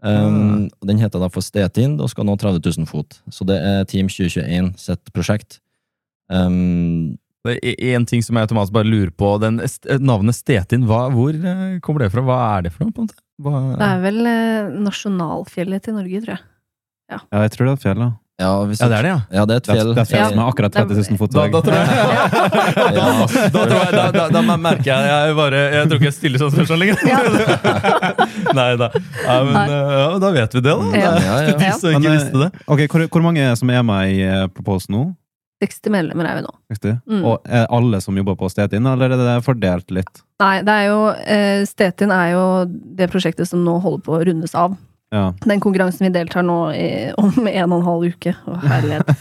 Um, 0.00 0.36
mm. 0.36 0.68
Den 0.88 1.00
heter 1.02 1.20
da 1.20 1.28
for 1.32 1.44
Stetin 1.44 1.98
og 2.00 2.08
skal 2.12 2.24
nå 2.28 2.36
30 2.40 2.62
000 2.64 2.88
fot. 2.88 3.18
Så 3.32 3.44
det 3.48 3.58
er 3.60 3.88
Team 3.90 4.08
2021 4.08 4.72
sitt 4.80 5.12
prosjekt. 5.16 5.60
Um, 6.32 7.18
Det 7.40 7.56
er 7.64 7.94
en 7.96 8.04
ting 8.04 8.20
som 8.20 8.36
jeg 8.36 8.44
automatisk 8.44 8.74
bare 8.76 8.88
lurer 8.88 9.12
på. 9.16 9.32
Den, 9.40 9.60
navnet 10.04 10.36
Stetin, 10.36 10.84
hva, 10.88 11.06
hvor 11.14 11.32
eh, 11.32 11.78
kommer 11.80 12.04
det 12.04 12.10
fra? 12.12 12.24
Hva 12.26 12.36
er 12.58 12.66
det 12.66 12.74
for 12.74 12.84
noe? 12.84 12.92
på 12.92 13.00
en 13.00 13.08
måte? 13.08 13.16
Hva, 13.40 13.62
Det 13.80 13.86
er 13.86 14.02
vel 14.02 14.28
eh, 14.28 14.74
nasjonalfjellet 14.84 15.86
til 15.86 15.96
Norge, 15.96 16.20
tror 16.20 16.34
jeg. 16.36 16.44
Ja, 17.10 17.20
jeg 17.46 17.54
tror 17.54 17.64
det 17.66 17.72
er 17.72 17.78
et 17.78 17.86
fjell. 17.86 18.02
da. 18.04 18.10
Ja, 18.40 18.50
hvis 18.64 18.80
ja, 18.80 18.86
det 18.88 18.96
er 18.98 19.04
det, 19.04 19.10
ja. 19.12 19.18
Ja, 19.36 19.42
det 19.46 19.54
er 19.54 19.60
et 19.60 19.66
Det 19.66 19.70
er, 19.70 19.76
fjell. 19.76 19.90
det 19.94 20.00
er 20.00 20.06
et 20.06 20.10
fjell 20.10 20.20
Ja. 20.22 20.28
som 20.32 20.38
er 20.40 20.46
akkurat 20.50 20.72
30 20.72 20.96
000 20.96 21.18
fot 21.20 21.34
Da, 21.36 21.42
høy. 21.44 21.50
da 21.52 21.60
tror 21.60 21.74
jeg 21.76 21.86
da, 22.96 23.04
da, 23.52 23.64
tror 23.68 23.76
jeg, 23.76 23.92
da, 23.96 24.04
da, 24.16 24.24
da 24.32 24.56
merker 24.56 24.88
jeg 24.90 25.10
jeg 25.10 25.36
bare 25.38 25.60
Jeg 25.74 25.90
tror 25.90 26.00
ikke 26.00 26.08
jeg 26.08 26.16
stiller 26.16 26.42
sånn 26.42 26.54
spørsmål 26.54 26.82
lenger. 26.84 26.96
Nei 28.60 28.68
da. 28.80 28.88
Ja, 29.26 29.36
men 29.46 29.72
ja, 29.76 30.06
da 30.24 30.30
vet 30.34 30.56
vi 30.56 30.62
det, 30.64 30.72
da. 30.72 30.90
Ja. 30.96 31.12
Ja, 31.20 31.38
ja. 31.44 31.54
De 31.54 31.92
Men, 31.92 32.00
ikke 32.00 32.10
eh, 32.10 32.16
visste 32.16 32.42
det. 32.46 32.50
Ok, 32.66 32.84
hvor, 32.90 33.06
hvor 33.12 33.26
mange 33.28 33.48
som 33.60 33.70
er 33.76 33.84
med 33.86 34.14
i 34.16 34.20
eh, 34.26 34.46
Propose 34.56 34.90
nå? 34.92 35.04
60 35.60 35.92
medlemmer 35.92 36.24
er 36.24 36.38
vi 36.38 36.44
nå. 36.46 36.52
60? 36.72 36.94
Mm. 37.04 37.24
Og 37.28 37.42
er 37.52 37.66
alle 37.76 37.98
som 38.00 38.16
jobber 38.16 38.38
på 38.40 38.48
Stetin, 38.48 38.86
eller 38.88 39.12
er 39.12 39.20
det 39.20 39.34
fordelt 39.44 39.90
litt? 39.92 40.22
Nei, 40.40 40.54
det 40.64 40.72
er 40.72 40.86
jo 40.88 41.00
Stetin 41.68 42.14
er 42.16 42.30
jo 42.32 42.44
det 42.96 43.10
prosjektet 43.12 43.50
som 43.50 43.60
nå 43.66 43.74
holder 43.84 44.00
på 44.06 44.14
å 44.16 44.22
rundes 44.24 44.54
av. 44.56 44.78
Ja. 45.10 45.32
Den 45.42 45.58
konkurransen 45.60 46.04
vi 46.06 46.12
deltar 46.14 46.44
nå 46.46 46.56
i, 46.70 47.10
om 47.18 47.32
en 47.50 47.72
og 47.72 47.80
en 47.80 47.86
halv 47.86 48.04
uke. 48.12 48.34
Å, 48.46 48.58
herlighet. 48.62 49.10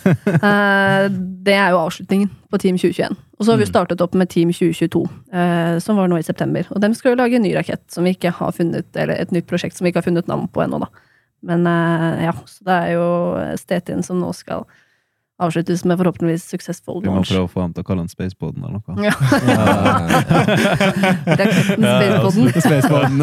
Eh, 0.49 1.05
det 1.43 1.55
er 1.57 1.71
jo 1.73 1.79
avslutningen 1.81 2.29
på 2.51 2.59
Team 2.61 2.77
2021. 2.77 3.15
Og 3.39 3.45
så 3.45 3.51
har 3.53 3.57
vi 3.57 3.65
Mm. 3.65 3.71
startet 3.71 4.01
opp 4.05 4.13
med 4.19 4.29
Team 4.29 4.51
2022, 4.53 5.01
eh, 5.33 5.79
som 5.81 5.97
var 5.97 6.07
nå 6.11 6.19
i 6.19 6.25
september. 6.27 6.67
Og 6.75 6.81
dem 6.83 6.93
skal 6.93 7.13
jo 7.15 7.19
lage 7.23 7.35
en 7.39 7.41
ny 7.43 7.53
rakett 7.57 7.81
som 7.91 8.03
vi 8.05 8.13
ikke 8.13 8.31
har 8.37 8.51
funnet, 8.53 8.85
eller 8.95 9.15
et 9.17 9.31
nytt 9.33 9.47
prosjekt 9.49 9.75
som 9.77 9.85
vi 9.85 9.91
ikke 9.91 10.03
har 10.03 10.07
funnet 10.11 10.27
navn 10.29 10.45
på 10.53 10.61
ennå, 10.63 10.79
da. 10.83 10.87
Men 11.49 11.65
eh, 11.67 12.25
ja, 12.27 12.33
så 12.45 12.63
det 12.67 12.77
er 12.83 12.93
jo 12.97 13.07
Stetin 13.57 14.03
som 14.05 14.19
nå 14.21 14.29
skal 14.35 14.65
avsluttes 15.39 15.85
med 15.87 15.95
forhåpentligvis 15.99 16.43
successful 16.51 16.99
Vi 17.03 17.09
må 17.11 17.21
prøve 17.23 17.45
å 17.47 17.51
få 17.51 17.61
ham 17.63 17.73
til 17.75 17.81
å 17.85 17.87
kalle 17.87 18.01
den 18.03 18.11
Spaceboden 18.11 18.63
eller 18.67 18.79
noe. 18.79 18.93
Ja. 19.07 19.15
Raketten 21.39 21.87
Spaceboden. 21.87 22.43
Spaceboden. 22.67 23.17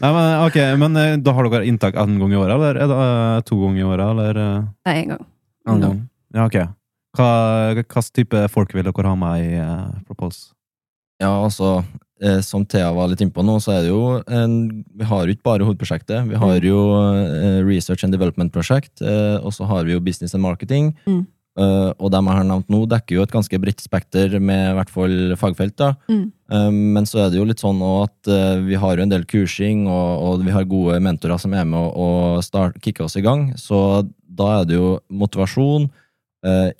Nei, 0.00 0.10
men, 0.16 0.26
ok, 0.46 0.56
men 0.80 0.92
eh, 1.02 1.12
da 1.20 1.30
har 1.36 1.42
dere 1.52 1.68
inntak 1.68 1.94
én 2.00 2.16
gang 2.22 2.32
i 2.32 2.40
året, 2.40 2.54
eller 2.56 2.72
er 2.80 2.86
det 2.90 2.98
eh, 3.04 3.44
to 3.50 3.54
ganger 3.62 3.80
i 3.82 3.88
året? 3.90 4.06
Eller? 4.14 4.32
Nei, 4.40 4.46
Det 4.86 4.90
er 4.96 5.00
én 5.04 5.12
gang. 5.14 5.24
En 5.66 5.86
gang. 5.86 5.98
Ja, 6.36 6.42
ok. 6.48 6.58
Hva 7.16 7.28
hvilken 7.76 8.04
type 8.16 8.38
folk 8.52 8.70
vil 8.76 8.86
dere 8.88 9.08
ha 9.08 9.16
med 9.18 9.34
i 9.44 9.46
uh, 9.60 9.88
Propose? 10.08 10.40
Ja, 11.22 11.30
altså, 11.32 11.84
eh, 12.22 12.40
som 12.44 12.66
Thea 12.68 12.90
var 12.92 13.08
litt 13.08 13.22
innpå 13.24 13.44
nå, 13.44 13.56
så 13.62 13.76
er 13.76 13.86
det 13.86 13.92
jo 13.92 14.18
en, 14.26 14.84
Vi 14.96 15.06
har 15.08 15.24
jo 15.24 15.36
ikke 15.36 15.48
bare 15.48 15.68
hovedprosjektet. 15.68 16.28
Vi 16.28 16.40
har 16.42 16.66
jo 16.66 16.82
eh, 16.96 17.62
Research 17.64 18.04
and 18.04 18.16
Development-prosjekt, 18.16 19.00
eh, 19.00 19.38
og 19.40 19.54
så 19.56 19.68
har 19.70 19.88
vi 19.88 19.96
jo 19.96 20.04
Business 20.04 20.36
and 20.36 20.44
Marketing. 20.44 20.92
Mm. 21.06 21.24
Uh, 21.56 21.88
og 21.96 22.10
dem 22.12 22.26
jeg 22.28 22.36
har 22.36 22.44
nevnt 22.44 22.68
nå, 22.68 22.82
dekker 22.84 23.16
jo 23.16 23.22
et 23.24 23.32
ganske 23.32 23.58
bredt 23.62 23.80
spekter 23.80 24.34
med 24.36 24.60
i 24.60 24.74
hvert 24.76 24.90
fall 24.92 25.14
fagfelt. 25.40 25.72
da. 25.80 25.94
Mm. 26.10 26.26
Uh, 26.52 26.68
men 26.98 27.08
så 27.08 27.22
er 27.22 27.30
det 27.32 27.38
jo 27.40 27.46
litt 27.48 27.62
sånn 27.64 27.80
at 27.80 28.28
uh, 28.28 28.60
vi 28.60 28.76
har 28.76 28.98
jo 28.98 29.06
en 29.06 29.12
del 29.14 29.24
kursing, 29.24 29.86
og, 29.88 30.10
og 30.20 30.44
vi 30.44 30.52
har 30.52 30.68
gode 30.68 31.00
mentorer 31.00 31.40
som 31.40 31.56
er 31.56 31.64
med 31.64 31.80
å, 31.80 31.86
å 31.96 32.44
start, 32.44 32.76
kicke 32.84 33.06
oss 33.06 33.16
i 33.16 33.24
gang. 33.24 33.54
Så 33.56 34.04
da 34.36 34.50
er 34.58 34.68
det 34.68 34.76
jo 34.76 34.98
motivasjon, 35.08 35.88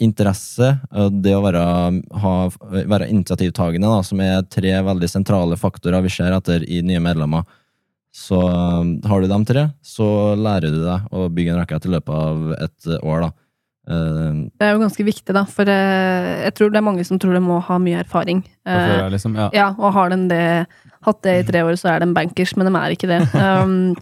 interesse, 0.03 0.73
eh, 0.93 1.09
det 1.11 1.35
å 1.37 1.43
være, 1.45 1.63
ha, 2.23 2.35
være 2.77 3.09
initiativtagende, 3.13 3.91
da, 3.91 4.03
som 4.07 4.21
er 4.25 4.45
tre 4.53 4.75
veldig 4.87 5.11
sentrale 5.11 5.59
faktorer 5.61 6.05
vi 6.05 6.13
ser 6.17 6.37
etter 6.37 6.67
i 6.69 6.83
nye 6.87 7.03
medlemmer. 7.03 7.47
Så 8.17 8.39
eh, 8.49 9.09
har 9.11 9.21
du 9.21 9.29
dem 9.31 9.45
tre, 9.49 9.67
så 9.85 10.07
lærer 10.41 10.73
du 10.73 10.81
deg 10.85 11.11
å 11.13 11.27
bygge 11.29 11.53
en 11.53 11.61
rakett 11.61 11.89
i 11.89 11.93
løpet 11.97 12.15
av 12.17 12.55
et 12.57 12.89
eh, 12.89 13.03
år. 13.05 13.27
da. 13.27 13.31
Eh, 13.93 14.43
Det 14.57 14.67
er 14.67 14.75
jo 14.75 14.83
ganske 14.87 15.07
viktig, 15.11 15.37
da, 15.37 15.45
for 15.45 15.69
eh, 15.69 16.33
jeg 16.47 16.57
tror 16.57 16.73
det 16.73 16.81
er 16.81 16.89
mange 16.89 17.05
som 17.07 17.21
tror 17.21 17.37
de 17.37 17.45
må 17.45 17.61
ha 17.69 17.79
mye 17.83 18.01
erfaring. 18.07 18.43
Før 18.65 18.97
Eh, 19.05 19.11
liksom, 19.15 19.37
ja. 19.37 19.51
ja, 19.55 19.69
og 19.77 19.93
har 19.99 20.15
de 20.15 20.23
det, 20.33 20.45
hatt 21.07 21.23
det 21.27 21.39
i 21.43 21.47
tre 21.53 21.67
år, 21.67 21.77
så 21.79 21.93
er 21.93 22.03
de 22.03 22.15
bankers, 22.17 22.57
men 22.57 22.71
de 22.71 22.75
er 22.81 22.97
ikke 22.97 23.11
det. 23.13 23.21
Um, 23.37 23.95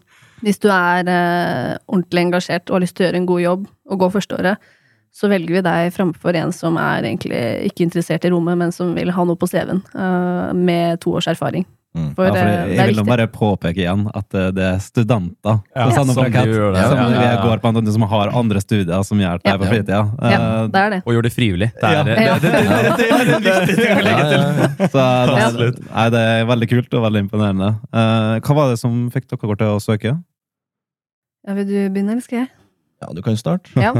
hvis 0.45 0.59
du 0.61 0.69
er 0.73 1.09
eh, 1.09 1.75
ordentlig 1.89 2.27
engasjert 2.27 2.69
og 2.69 2.79
har 2.79 2.85
lyst 2.85 2.97
til 2.99 3.05
å 3.05 3.09
gjøre 3.09 3.21
en 3.23 3.29
god 3.29 3.43
jobb 3.45 3.69
og 3.91 4.01
gå 4.03 4.09
førsteåret, 4.15 4.73
så 5.15 5.29
velger 5.31 5.61
vi 5.61 5.63
deg 5.63 5.93
framfor 5.95 6.35
en 6.41 6.51
som 6.53 6.75
er 6.83 7.07
egentlig 7.07 7.39
ikke 7.71 7.85
interessert 7.87 8.25
i 8.27 8.33
rommet, 8.35 8.59
men 8.59 8.73
som 8.75 8.91
vil 8.97 9.13
ha 9.15 9.25
noe 9.29 9.39
på 9.39 9.47
CV-en, 9.47 9.79
uh, 9.95 10.51
med 10.59 10.99
to 11.05 11.15
års 11.21 11.29
erfaring. 11.31 11.63
Mm. 11.95 12.09
For, 12.17 12.27
Ja, 12.27 12.33
for 12.35 12.39
eh, 12.41 12.47
jeg, 12.51 12.71
jeg 12.75 12.79
er 12.83 12.89
vil 12.91 12.97
viktig. 12.97 13.07
bare 13.07 13.25
påpeke 13.31 13.79
igjen 13.85 14.01
at 14.19 14.35
eh, 14.35 14.49
det 14.51 14.65
er 14.67 14.81
studenter 14.83 15.61
Ja, 15.79 15.85
som 15.95 16.09
gjør 16.11 16.73
det. 16.75 16.87
som 16.91 16.99
Ja, 16.99 17.05
vi 17.07 17.15
ja, 17.21 17.29
ja. 17.37 17.37
går 17.45 17.61
på, 17.63 17.71
NTNU, 17.71 17.91
som 17.95 18.03
har 18.11 18.33
andre 18.35 18.63
studier 18.65 19.05
som 19.07 19.21
gjør 19.23 19.39
det 19.39 19.53
Ja. 19.53 19.55
på 19.63 19.69
fritida. 19.71 20.01
Ja, 20.19 20.33
Eh, 20.41 20.67
det 20.75 20.81
er 20.83 20.91
det. 20.91 20.99
Og 21.07 21.15
gjør 21.15 21.23
det 21.29 21.33
frivillig. 21.37 21.69
Det 21.79 21.93
er, 21.93 22.03
det, 22.03 22.17
det, 22.19 22.35
det, 22.43 22.51
det, 22.51 22.97
det 22.99 23.07
er 23.07 23.23
en 23.37 23.47
viktig 23.47 23.77
ting 23.79 23.95
å 23.95 24.03
legge 24.09 24.27
til. 24.27 24.43
Ja, 24.43 24.51
ja, 24.51 24.67
ja. 24.83 24.89
Så 24.91 25.07
det, 25.63 25.71
nei, 25.95 26.09
det 26.17 26.25
er 26.35 26.45
veldig 26.51 26.71
kult 26.75 26.99
og 26.99 27.07
veldig 27.07 27.23
imponerende. 27.29 27.71
Uh, 27.95 28.35
hva 28.43 28.59
var 28.59 28.75
det 28.75 28.83
som 28.83 28.99
fikk 29.15 29.31
dere 29.31 29.59
til 29.63 29.71
å 29.71 29.79
søke? 29.87 30.17
Ja, 31.47 31.55
vil 31.61 31.71
du 31.71 31.77
begynne, 31.95 32.19
eller 32.19 32.27
skal 32.27 32.43
jeg? 32.43 32.51
Ja, 33.07 33.15
du 33.15 33.23
kan 33.23 33.39
starte. 33.39 33.71
Ja. 33.79 33.95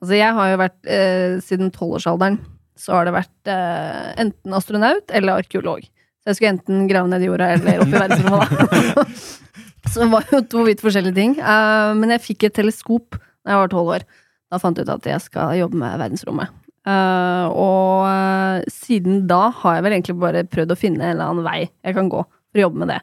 Altså, 0.00 0.16
jeg 0.16 0.32
har 0.36 0.48
jo 0.48 0.58
vært 0.62 0.88
eh, 0.88 1.36
Siden 1.44 1.72
tolvårsalderen 1.74 2.40
så 2.80 2.96
har 2.96 3.06
det 3.06 3.12
vært 3.12 3.50
eh, 3.52 4.06
enten 4.22 4.54
astronaut 4.56 5.12
eller 5.12 5.42
arkeolog. 5.42 5.84
Så 6.20 6.30
jeg 6.30 6.38
skulle 6.38 6.52
enten 6.54 6.86
grave 6.88 7.10
ned 7.12 7.24
i 7.24 7.28
jorda 7.28 7.50
eller 7.56 7.82
opp 7.84 7.92
i 7.92 8.00
verdensrommet, 8.04 9.20
så 9.90 10.02
det 10.02 10.08
var 10.12 10.32
jo 10.32 10.40
to 10.52 10.64
vidt 10.68 10.82
forskjellige 10.84 11.16
ting. 11.16 11.36
Uh, 11.40 11.92
men 11.98 12.14
jeg 12.14 12.24
fikk 12.24 12.48
et 12.48 12.56
teleskop 12.56 13.18
da 13.18 13.54
jeg 13.54 13.62
var 13.62 13.72
tolv 13.72 13.94
år. 13.98 14.06
Da 14.50 14.60
fant 14.60 14.80
jeg 14.80 14.88
ut 14.88 14.94
at 14.96 15.08
jeg 15.08 15.24
skal 15.24 15.58
jobbe 15.60 15.80
med 15.80 16.00
verdensrommet. 16.00 16.56
Uh, 16.88 17.46
og 17.52 18.06
uh, 18.08 18.68
siden 18.72 19.26
da 19.28 19.50
har 19.60 19.76
jeg 19.76 19.84
vel 19.84 19.96
egentlig 19.98 20.16
bare 20.22 20.46
prøvd 20.48 20.72
å 20.72 20.80
finne 20.80 21.04
en 21.04 21.12
eller 21.12 21.26
annen 21.28 21.44
vei 21.44 21.58
jeg 21.66 21.96
kan 21.96 22.08
gå 22.12 22.22
for 22.24 22.60
å 22.60 22.64
jobbe 22.64 22.80
med 22.82 22.94
det. 22.94 23.00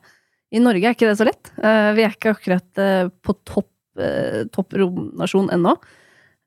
I 0.58 0.64
Norge 0.64 0.90
er 0.90 0.98
ikke 0.98 1.10
det 1.10 1.20
så 1.20 1.28
lett. 1.28 1.54
Uh, 1.62 1.94
vi 1.98 2.06
er 2.06 2.18
ikke 2.18 2.34
akkurat 2.34 2.86
på 3.22 3.38
topp, 3.46 3.70
topp 4.54 4.76
romnasjon 4.78 5.50
ennå. 5.54 5.78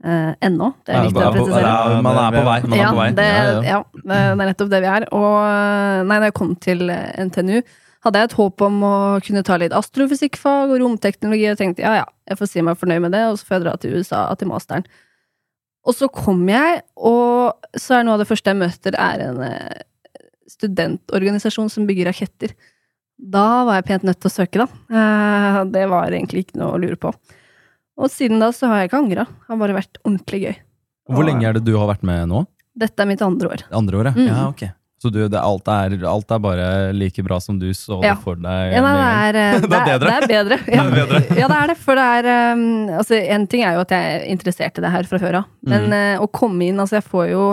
Eh, 0.01 0.33
ennå. 0.41 0.71
Det 0.89 0.95
er 0.97 1.03
viktig 1.05 1.21
å 1.21 1.33
presisere. 1.35 1.61
Ja, 1.69 2.01
man 2.01 2.17
er 2.17 2.33
på 2.33 2.45
vei. 2.47 2.57
Er 2.57 2.79
Ja, 2.79 2.89
på 2.89 2.97
vei. 2.97 3.11
det, 3.13 3.29
Ja, 3.69 3.81
det 3.93 4.17
er 4.17 4.39
nettopp 4.41 4.71
det 4.73 4.81
vi 4.81 4.89
er. 4.89 5.05
Og 5.13 5.35
eh, 5.45 6.03
nei, 6.09 6.19
da 6.23 6.31
jeg 6.31 6.37
kom 6.39 6.55
til 6.57 6.89
eh, 6.89 7.21
NTNU, 7.21 7.61
hadde 8.07 8.23
jeg 8.23 8.31
et 8.31 8.37
håp 8.39 8.65
om 8.65 8.79
å 8.81 8.95
kunne 9.21 9.45
ta 9.45 9.59
litt 9.61 9.77
astrofysikkfag 9.77 10.73
og 10.73 10.81
romteknologi, 10.81 11.51
og 11.53 11.59
tenkte 11.61 11.85
ja 11.85 11.99
ja, 11.99 12.07
jeg 12.31 12.41
får 12.41 12.49
si 12.49 12.65
meg 12.65 12.79
fornøyd 12.81 13.05
med 13.05 13.13
det, 13.13 13.27
og 13.29 13.37
så 13.37 13.45
får 13.45 13.59
jeg 13.59 13.65
dra 13.67 13.75
til 13.77 13.99
USA 13.99 14.23
til 14.41 14.49
masteren. 14.49 14.89
Og 15.85 15.97
så 15.97 16.09
kom 16.09 16.49
jeg, 16.49 16.81
og 16.97 17.53
så 17.77 17.99
er 17.99 18.07
noe 18.09 18.17
av 18.17 18.23
det 18.25 18.29
første 18.31 18.55
jeg 18.55 18.61
møter, 18.61 18.97
er 18.97 19.27
en 19.27 19.43
studentorganisasjon 20.49 21.69
som 21.73 21.85
bygger 21.89 22.09
raketter. 22.09 22.57
Da 23.21 23.67
var 23.69 23.77
jeg 23.77 23.89
pent 23.91 24.09
nødt 24.09 24.21
til 24.21 24.33
å 24.33 24.33
søke, 24.33 24.65
da. 24.65 24.67
Uh, 24.89 25.61
Det 25.69 25.85
var 25.93 26.09
egentlig 26.09 26.47
ikke 26.47 26.61
noe 26.61 26.73
å 26.73 26.81
lure 26.81 26.97
på. 27.01 27.13
Og 28.01 28.11
siden 28.13 28.41
da 28.43 28.49
så 28.57 28.71
har 28.71 28.83
jeg 28.83 28.91
ikke 28.91 29.01
angra. 29.05 29.25
Det 29.29 29.53
har 29.53 29.61
bare 29.61 29.77
vært 29.77 30.01
ordentlig 30.07 30.41
gøy. 30.47 30.59
Hvor 31.11 31.27
lenge 31.27 31.47
er 31.49 31.57
det 31.59 31.65
du 31.67 31.75
har 31.77 31.89
vært 31.91 32.05
med 32.07 32.29
nå? 32.31 32.45
Dette 32.81 33.03
er 33.03 33.09
mitt 33.11 33.23
andre 33.25 33.49
år. 33.53 33.65
Andre 33.75 33.99
andre 34.01 34.13
ja. 34.15 34.21
Mm. 34.21 34.29
Ja, 34.31 34.45
ok. 34.49 34.63
Så 35.01 35.09
du, 35.09 35.17
det, 35.33 35.41
alt, 35.41 35.69
er, 35.73 35.95
alt 36.05 36.33
er 36.37 36.41
bare 36.45 36.65
like 36.93 37.23
bra 37.25 37.39
som 37.41 37.57
du 37.59 37.71
så 37.73 37.97
Ja. 38.05 38.13
det 38.15 38.23
for 38.23 38.37
deg? 38.37 38.75
Ja, 38.75 38.83
det 38.85 38.91
er, 39.01 39.39
eh, 39.41 39.61
Det 39.73 39.79
er. 39.81 39.99
Det 40.05 40.11
er 40.13 40.27
bedre. 40.29 40.59
Ja. 40.69 40.83
Det 40.85 41.01
er 41.03 41.07
bedre. 41.09 41.21
ja, 41.41 41.49
det 41.49 41.57
er 41.57 41.73
det. 41.73 41.77
For 41.81 41.97
det 42.01 42.05
er 42.19 42.29
um, 42.53 42.65
Altså, 43.01 43.17
en 43.37 43.47
ting 43.49 43.65
er 43.65 43.79
jo 43.79 43.85
at 43.87 43.95
jeg 43.97 44.13
er 44.21 44.27
interessert 44.35 44.77
i 44.77 44.85
det 44.85 44.93
her 44.93 45.09
fra 45.09 45.19
før 45.23 45.39
av. 45.41 45.49
Men 45.65 45.89
Mm. 45.89 45.97
uh, 46.21 46.25
å 46.25 46.29
komme 46.31 46.69
inn 46.69 46.79
Altså, 46.85 46.99
jeg 47.01 47.09
får 47.09 47.31
jo 47.33 47.45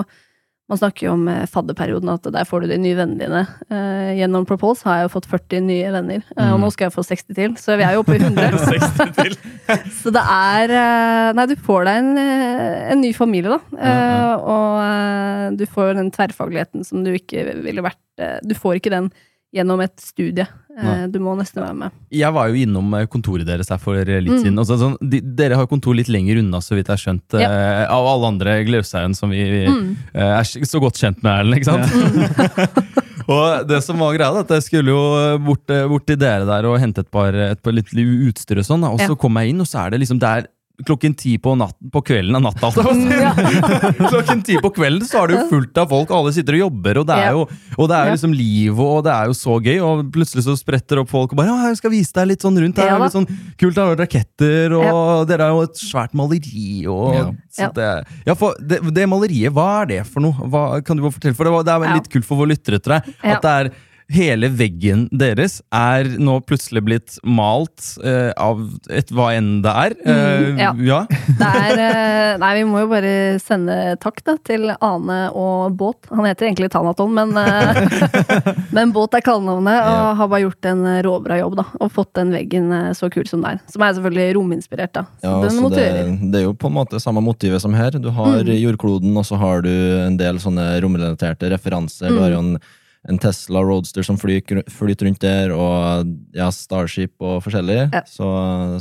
Man 0.68 0.78
snakker 0.82 1.06
jo 1.08 1.14
om 1.16 1.28
eh, 1.32 1.46
fadderperioden, 1.48 2.10
at 2.12 2.26
der 2.36 2.44
får 2.44 2.66
du 2.66 2.68
de 2.74 2.78
nye 2.84 2.96
vennene 2.98 3.22
dine. 3.24 3.44
Eh, 3.72 4.10
gjennom 4.20 4.44
Propulse 4.50 4.84
har 4.84 4.98
jeg 5.00 5.06
jo 5.08 5.14
fått 5.14 5.30
40 5.32 5.62
nye 5.64 5.92
venner, 5.96 6.24
eh, 6.36 6.50
og 6.52 6.58
Mm. 6.58 6.66
nå 6.66 6.72
skal 6.74 6.90
jeg 6.90 6.96
få 6.98 7.06
60 7.08 7.36
til. 7.38 7.54
Så 7.62 7.78
vi 7.80 7.86
er 7.88 7.94
jo 7.96 8.02
oppe 8.04 8.18
i 8.18 8.20
100. 8.20 8.60
60 8.66 9.14
til. 9.22 9.38
Så 10.02 10.12
det 10.12 10.24
er 10.28 10.74
Nei, 11.38 11.46
du 11.48 11.56
får 11.56 11.88
deg 11.88 12.02
en, 12.02 12.12
en 12.20 13.02
ny 13.02 13.14
familie, 13.16 13.56
da. 13.56 13.60
Eh, 13.80 14.34
Og 14.58 15.58
du 15.58 15.64
får 15.72 15.94
den 15.96 16.12
tverrfagligheten 16.12 16.84
som 16.86 17.04
du 17.06 17.14
ikke 17.16 17.46
ville 17.64 17.82
vært 17.86 18.44
Du 18.44 18.54
får 18.58 18.82
ikke 18.82 18.92
den 18.92 19.08
gjennom 19.56 19.82
et 19.82 19.94
studie. 20.04 20.46
Eh, 20.78 20.84
Nei. 20.84 21.08
Du 21.10 21.18
må 21.24 21.34
nesten 21.40 21.64
være 21.64 21.74
med. 21.76 21.92
Jeg 22.14 22.32
var 22.36 22.50
jo 22.52 22.60
innom 22.62 22.94
eh, 23.00 23.06
kontoret 23.10 23.48
deres 23.48 23.70
her 23.74 23.80
for 23.82 23.96
litt 23.98 24.28
Mm. 24.30 24.42
siden. 24.44 24.58
Altså, 24.62 24.78
sånn, 24.78 24.98
de, 25.10 25.22
dere 25.22 25.56
har 25.58 25.66
kontor 25.68 25.96
litt 25.98 26.08
lenger 26.12 26.38
unna, 26.44 26.60
så 26.62 26.76
vidt 26.78 26.88
jeg 26.92 26.94
har 26.98 27.02
skjønt, 27.02 27.34
eh, 27.40 27.86
av 27.90 28.06
alle 28.06 28.28
andre 28.28 28.64
Glaushaugen 28.68 29.16
som 29.16 29.30
vi, 29.32 29.44
vi 29.50 29.64
Mm. 29.68 29.96
eh, 30.14 30.40
er 30.40 30.44
så 30.44 30.80
godt 30.80 31.00
kjent 31.02 31.24
med, 31.24 31.32
Erlend. 31.40 31.56
ikke 31.58 31.72
sant? 31.72 32.78
og 33.28 33.68
det 33.68 33.82
som 33.84 33.98
var 34.00 34.14
greia, 34.16 34.40
at 34.44 34.50
jeg 34.58 34.64
skulle 34.68 34.94
jo 34.94 35.02
bort, 35.44 35.70
eh, 35.74 35.88
bort 35.88 36.06
til 36.06 36.18
dere 36.22 36.46
der 36.46 36.66
og 36.70 36.80
hente 36.80 37.00
et 37.04 37.10
par, 37.12 37.34
et 37.34 37.62
par 37.64 37.72
litt 37.74 37.90
utstyr 37.96 38.60
og 38.62 38.68
sånn, 38.68 38.84
og 38.86 39.00
så 39.00 39.10
Ja. 39.16 39.16
kom 39.16 39.34
jeg 39.42 39.50
inn, 39.56 39.62
og 39.62 39.68
så 39.68 39.86
er 39.86 39.90
det 39.92 40.02
liksom 40.02 40.20
det 40.20 40.30
er 40.30 40.48
klokken 40.86 41.16
ti 41.18 41.38
på, 41.42 41.56
natten, 41.58 41.90
på 41.90 42.02
kvelden 42.06 42.36
av 42.38 42.44
natta. 42.46 42.68
Altså. 42.70 42.84
Klokken 44.12 44.44
ti 44.46 44.58
på 44.62 44.70
kvelden 44.76 45.08
så 45.10 45.24
er 45.24 45.32
det 45.32 45.38
jo 45.40 45.46
fullt 45.50 45.80
av 45.82 45.90
folk, 45.90 46.12
og 46.12 46.20
alle 46.20 46.34
sitter 46.36 46.58
og 46.58 46.62
jobber, 46.68 47.00
og 47.02 47.08
det 47.10 47.16
er 47.18 47.32
jo, 47.34 47.46
og 47.82 47.90
det 47.90 47.98
er 47.98 48.12
liksom 48.14 48.36
liv, 48.38 48.82
og 48.84 49.00
det 49.08 49.14
er 49.16 49.32
jo 49.32 49.38
så 49.40 49.56
gøy, 49.66 49.78
og 49.82 50.04
plutselig 50.14 50.46
så 50.46 50.54
spretter 50.60 51.02
opp 51.02 51.10
folk 51.10 51.34
og 51.34 51.40
bare, 51.42 51.50
ja, 51.50 51.72
jeg 51.72 51.80
skal 51.82 51.94
vise 51.96 52.14
deg 52.20 52.30
litt 52.30 52.46
sånn 52.46 52.60
rundt 52.62 52.82
her, 52.84 52.94
litt 53.02 53.16
sånn 53.16 53.26
kult, 53.58 53.74
det 53.78 53.84
er 53.88 54.00
raketter, 54.04 54.78
og 54.78 55.26
dere 55.32 55.50
har 55.50 55.56
jo 55.58 55.66
et 55.66 55.82
svært 55.82 56.14
maleri, 56.18 56.86
og 56.94 57.10
Ja. 57.18 57.26
så 57.58 57.62
Ja. 57.68 57.72
det, 57.74 57.90
ja, 58.30 58.36
for 58.38 58.54
det, 58.62 58.82
det 58.94 59.10
maleriet, 59.10 59.52
hva 59.58 59.82
er 59.82 59.86
det 59.96 60.02
for 60.06 60.22
noe? 60.22 60.34
Hva, 60.46 60.64
kan 60.86 60.98
du 60.98 61.02
bare 61.08 61.16
fortelle, 61.18 61.36
for 61.36 61.50
det, 61.50 61.54
var, 61.58 61.64
det 61.66 61.74
er 61.74 61.98
litt 61.98 62.10
kult 62.14 62.26
for 62.30 62.38
våre 62.38 62.54
lyttere, 62.54 63.02
jeg, 63.02 63.16
Ja. 63.24 63.36
at 63.38 63.42
det 63.42 63.50
er 63.58 63.72
Hele 64.10 64.48
veggen 64.56 65.10
deres 65.12 65.58
er 65.76 66.08
nå 66.24 66.38
plutselig 66.48 66.80
blitt 66.88 67.18
malt 67.28 67.98
eh, 68.08 68.30
av 68.40 68.62
et 68.90 69.10
hva 69.12 69.34
enn 69.36 69.58
det 69.66 69.74
er. 69.74 69.96
Eh, 70.06 70.26
Mm, 70.38 70.60
ja. 70.62 70.70
ja. 70.80 71.00
Det 71.42 71.48
er 71.48 71.80
eh, 71.82 72.38
Nei, 72.40 72.52
vi 72.60 72.64
må 72.70 72.80
jo 72.84 72.88
bare 72.92 73.12
sende 73.42 73.76
takk 74.00 74.22
da, 74.24 74.38
til 74.48 74.70
Ane 74.72 75.18
og 75.36 75.76
Båt. 75.80 76.08
Han 76.14 76.24
heter 76.28 76.48
egentlig 76.48 76.70
Tanaton, 76.72 77.12
men, 77.18 77.34
eh, 77.36 77.82
men 78.76 78.94
Båt 78.96 79.18
er 79.18 79.26
kallenavnet, 79.26 79.76
og 79.82 79.98
Ja. 79.98 80.14
har 80.22 80.32
bare 80.32 80.44
gjort 80.46 80.70
en 80.72 80.86
råbra 81.04 81.40
jobb, 81.42 81.58
da. 81.60 81.66
Og 81.82 81.92
fått 81.92 82.14
den 82.20 82.32
veggen 82.36 82.72
eh, 82.72 82.92
så 82.98 83.10
kul 83.12 83.28
som 83.28 83.44
det 83.44 83.56
er. 83.58 83.62
Som 83.74 83.84
er 83.84 83.98
selvfølgelig 83.98 84.36
rominspirert, 84.40 84.94
da. 84.96 85.06
Så 85.20 85.28
Ja, 85.28 85.36
den 85.44 85.60
så 85.60 85.70
det, 85.76 85.88
det 86.32 86.42
er 86.42 86.48
jo 86.48 86.54
på 86.56 86.72
en 86.72 86.78
måte 86.80 87.02
samme 87.04 87.24
motivet 87.26 87.60
som 87.64 87.76
her. 87.76 87.92
Du 88.00 88.10
har 88.16 88.38
Mm. 88.48 88.56
jordkloden, 88.62 89.18
og 89.18 89.26
så 89.28 89.36
har 89.42 89.62
du 89.66 89.72
en 90.06 90.16
del 90.20 90.38
sånne 90.40 90.70
romrelaterte 90.84 91.50
referanser. 91.52 92.08
Du 92.08 92.16
Mm. 92.16 92.22
har 92.24 92.30
jo 92.36 92.40
en, 92.46 92.60
en 93.08 93.20
Tesla 93.22 93.62
Roadster 93.64 94.04
som 94.04 94.18
flyter 94.20 95.06
rundt 95.06 95.22
der, 95.24 95.54
og 95.56 96.10
ja, 96.36 96.50
Starship 96.52 97.14
og 97.24 97.40
forskjellig. 97.46 97.80
Ja. 97.94 98.02
Så, 98.10 98.28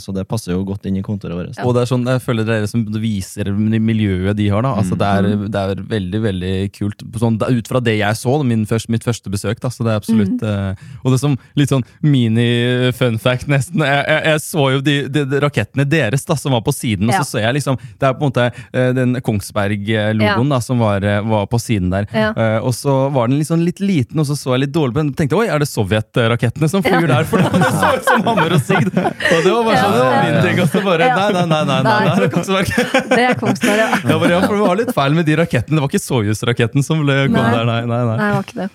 så 0.03 0.15
det 0.17 0.27
passer 0.29 0.55
jo 0.55 0.65
godt 0.67 0.87
inn 0.89 0.99
i 0.99 1.05
kontoret 1.05 1.37
vårt. 1.39 1.61
Og 1.63 1.75
det 1.77 1.85
er 1.85 1.91
sånn, 1.91 2.07
jeg 2.11 2.23
føler 2.25 2.49
dere 2.49 2.71
som 2.71 2.83
viser 3.01 3.53
miljøet 3.55 4.37
de 4.39 4.49
har, 4.51 4.65
da. 4.67 4.75
Altså, 4.81 4.99
det, 4.99 5.07
er, 5.07 5.47
det 5.53 5.63
er 5.63 5.83
veldig, 5.93 6.23
veldig 6.27 6.55
kult. 6.75 7.05
Sånn, 7.21 7.39
ut 7.39 7.71
fra 7.71 7.83
det 7.85 7.99
jeg 8.01 8.19
så, 8.19 8.35
min 8.47 8.67
første, 8.69 8.93
mitt 8.95 9.07
første 9.07 9.33
besøk, 9.33 9.61
da. 9.63 9.71
Så 9.73 9.87
det 9.87 9.95
er 9.95 10.01
absolutt 10.01 10.43
eh, 10.47 10.87
Og 11.05 11.15
det 11.15 11.21
som 11.23 11.37
litt 11.59 11.73
sånn 11.73 11.87
mini-fun 12.05 13.21
fact, 13.23 13.51
nesten. 13.53 13.85
Jeg, 13.87 14.03
jeg, 14.11 14.25
jeg 14.33 14.45
så 14.47 14.67
jo 14.75 14.83
de, 14.87 14.97
de, 15.13 15.25
de 15.31 15.43
rakettene 15.45 15.87
deres 15.89 16.27
da, 16.27 16.39
som 16.41 16.57
var 16.57 16.65
på 16.67 16.75
siden, 16.75 17.11
og 17.11 17.19
så 17.21 17.37
så 17.37 17.43
jeg 17.43 17.57
liksom 17.59 17.79
Det 17.99 18.07
er 18.07 18.15
på 18.17 18.25
en 18.25 18.31
måte 18.31 18.45
eh, 18.49 18.91
den 18.97 19.21
Kongsberg-logoen 19.25 20.53
da, 20.53 20.61
som 20.65 20.83
var, 20.83 21.05
eh, 21.07 21.23
var 21.27 21.47
på 21.51 21.61
siden 21.63 21.93
der. 21.95 22.09
Ja. 22.17 22.33
Og 22.67 22.73
så 22.77 22.93
var 23.15 23.31
den 23.31 23.39
liksom 23.41 23.63
litt 23.65 23.81
liten, 23.83 24.06
og 24.15 24.27
så 24.29 24.37
så 24.39 24.53
jeg 24.55 24.63
litt 24.67 24.73
dårlig 24.77 24.95
på 24.95 25.01
den. 25.03 25.11
Tenkte 25.19 25.39
oi, 25.41 25.47
er 25.51 25.59
det 25.63 25.69
Sovjet-rakettene 25.71 26.69
som 26.71 26.85
flyr 26.85 27.09
der? 27.11 27.27
For 27.27 27.43
det 27.43 27.51
så 27.75 27.91
ut 27.97 28.07
som 28.07 28.23
hammer 28.29 28.55
og 28.57 28.63
sigd! 28.63 28.91
Og 28.95 29.43
det 29.43 29.53
var 29.53 29.67
bare 29.67 29.83
sånn, 29.83 29.97
det 29.97 30.07
var 30.07 30.17
min 30.23 30.41
ting. 30.47 30.63
Og 30.63 30.73
så 30.73 30.85
bare 30.87 31.11
Ja. 31.11 31.17
Nei, 31.17 31.29
nei, 31.33 31.45
nei, 31.51 31.61
nei, 31.67 31.83
nei, 31.83 31.99
Nei. 32.07 32.17
det 32.17 32.25
er 32.29 32.33
Kongsberg. 32.37 32.73
Det 33.11 33.21
er 33.27 33.39
Kongsberg, 33.41 33.79
ja. 33.83 33.91
Bare, 34.07 34.33
ja, 34.37 34.41
for 34.47 34.55
det 34.59 34.65
var 34.67 34.81
litt 34.85 34.95
feil 34.97 35.15
med 35.19 35.27
de 35.29 35.37
rakettene. 35.43 35.77
Det 35.79 35.85
var 35.87 35.93
ikke 35.95 36.05
Soyuz-raketten 36.07 36.85
som 36.87 37.03
ble, 37.05 37.23
kom 37.31 37.39
Nei. 37.41 37.53
der, 37.57 37.65
nei. 37.71 37.81
nei, 37.91 38.03
nei. 38.11 38.17
Nei, 38.17 38.27
det 38.31 38.35
var 38.41 38.51
ikke 38.51 38.61
det. 38.65 38.73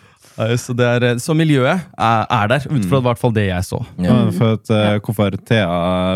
Så, 0.58 0.74
det 0.74 0.86
er, 0.88 1.04
så 1.22 1.34
miljøet 1.38 1.82
er, 2.00 2.22
er 2.32 2.48
der, 2.50 2.64
ut 2.72 2.86
fra 2.90 3.02
i 3.02 3.04
hvert 3.06 3.20
fall 3.20 3.34
det 3.36 3.44
jeg 3.50 3.66
så. 3.68 3.82
Ja. 4.02 4.16
For 4.34 4.56
at, 4.56 4.72
uh, 4.72 4.96
hvorfor 5.04 5.36
Thea 5.46 5.68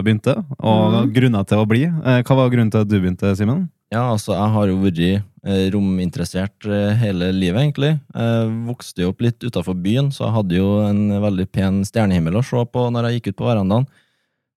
begynte, 0.06 0.38
og 0.66 1.12
grunner 1.14 1.44
til 1.46 1.62
å 1.62 1.66
bli. 1.70 1.84
Eh, 1.86 2.22
Hva 2.26 2.38
var 2.40 2.50
grunnen 2.54 2.72
til 2.74 2.86
at 2.86 2.90
du 2.90 2.96
begynte, 2.96 3.34
Simen? 3.38 3.68
Ja, 3.94 4.08
altså, 4.10 4.34
jeg 4.34 4.54
har 4.56 4.70
jo 4.70 4.78
vært 4.82 5.02
eh, 5.06 5.68
rominteressert 5.74 6.66
eh, 6.66 6.96
hele 6.98 7.30
livet, 7.36 7.62
egentlig. 7.62 7.92
Jeg 8.16 8.56
vokste 8.66 9.04
jo 9.04 9.12
opp 9.12 9.22
litt 9.22 9.46
utafor 9.46 9.78
byen, 9.78 10.10
så 10.14 10.26
jeg 10.26 10.36
hadde 10.40 10.58
jo 10.58 10.72
en 10.88 11.04
veldig 11.22 11.46
pen 11.54 11.84
stjernehimmel 11.86 12.40
å 12.40 12.44
se 12.46 12.64
på 12.66 12.88
når 12.92 13.08
jeg 13.08 13.20
gikk 13.20 13.30
ut 13.32 13.40
på 13.44 13.48
verandaen. 13.52 13.86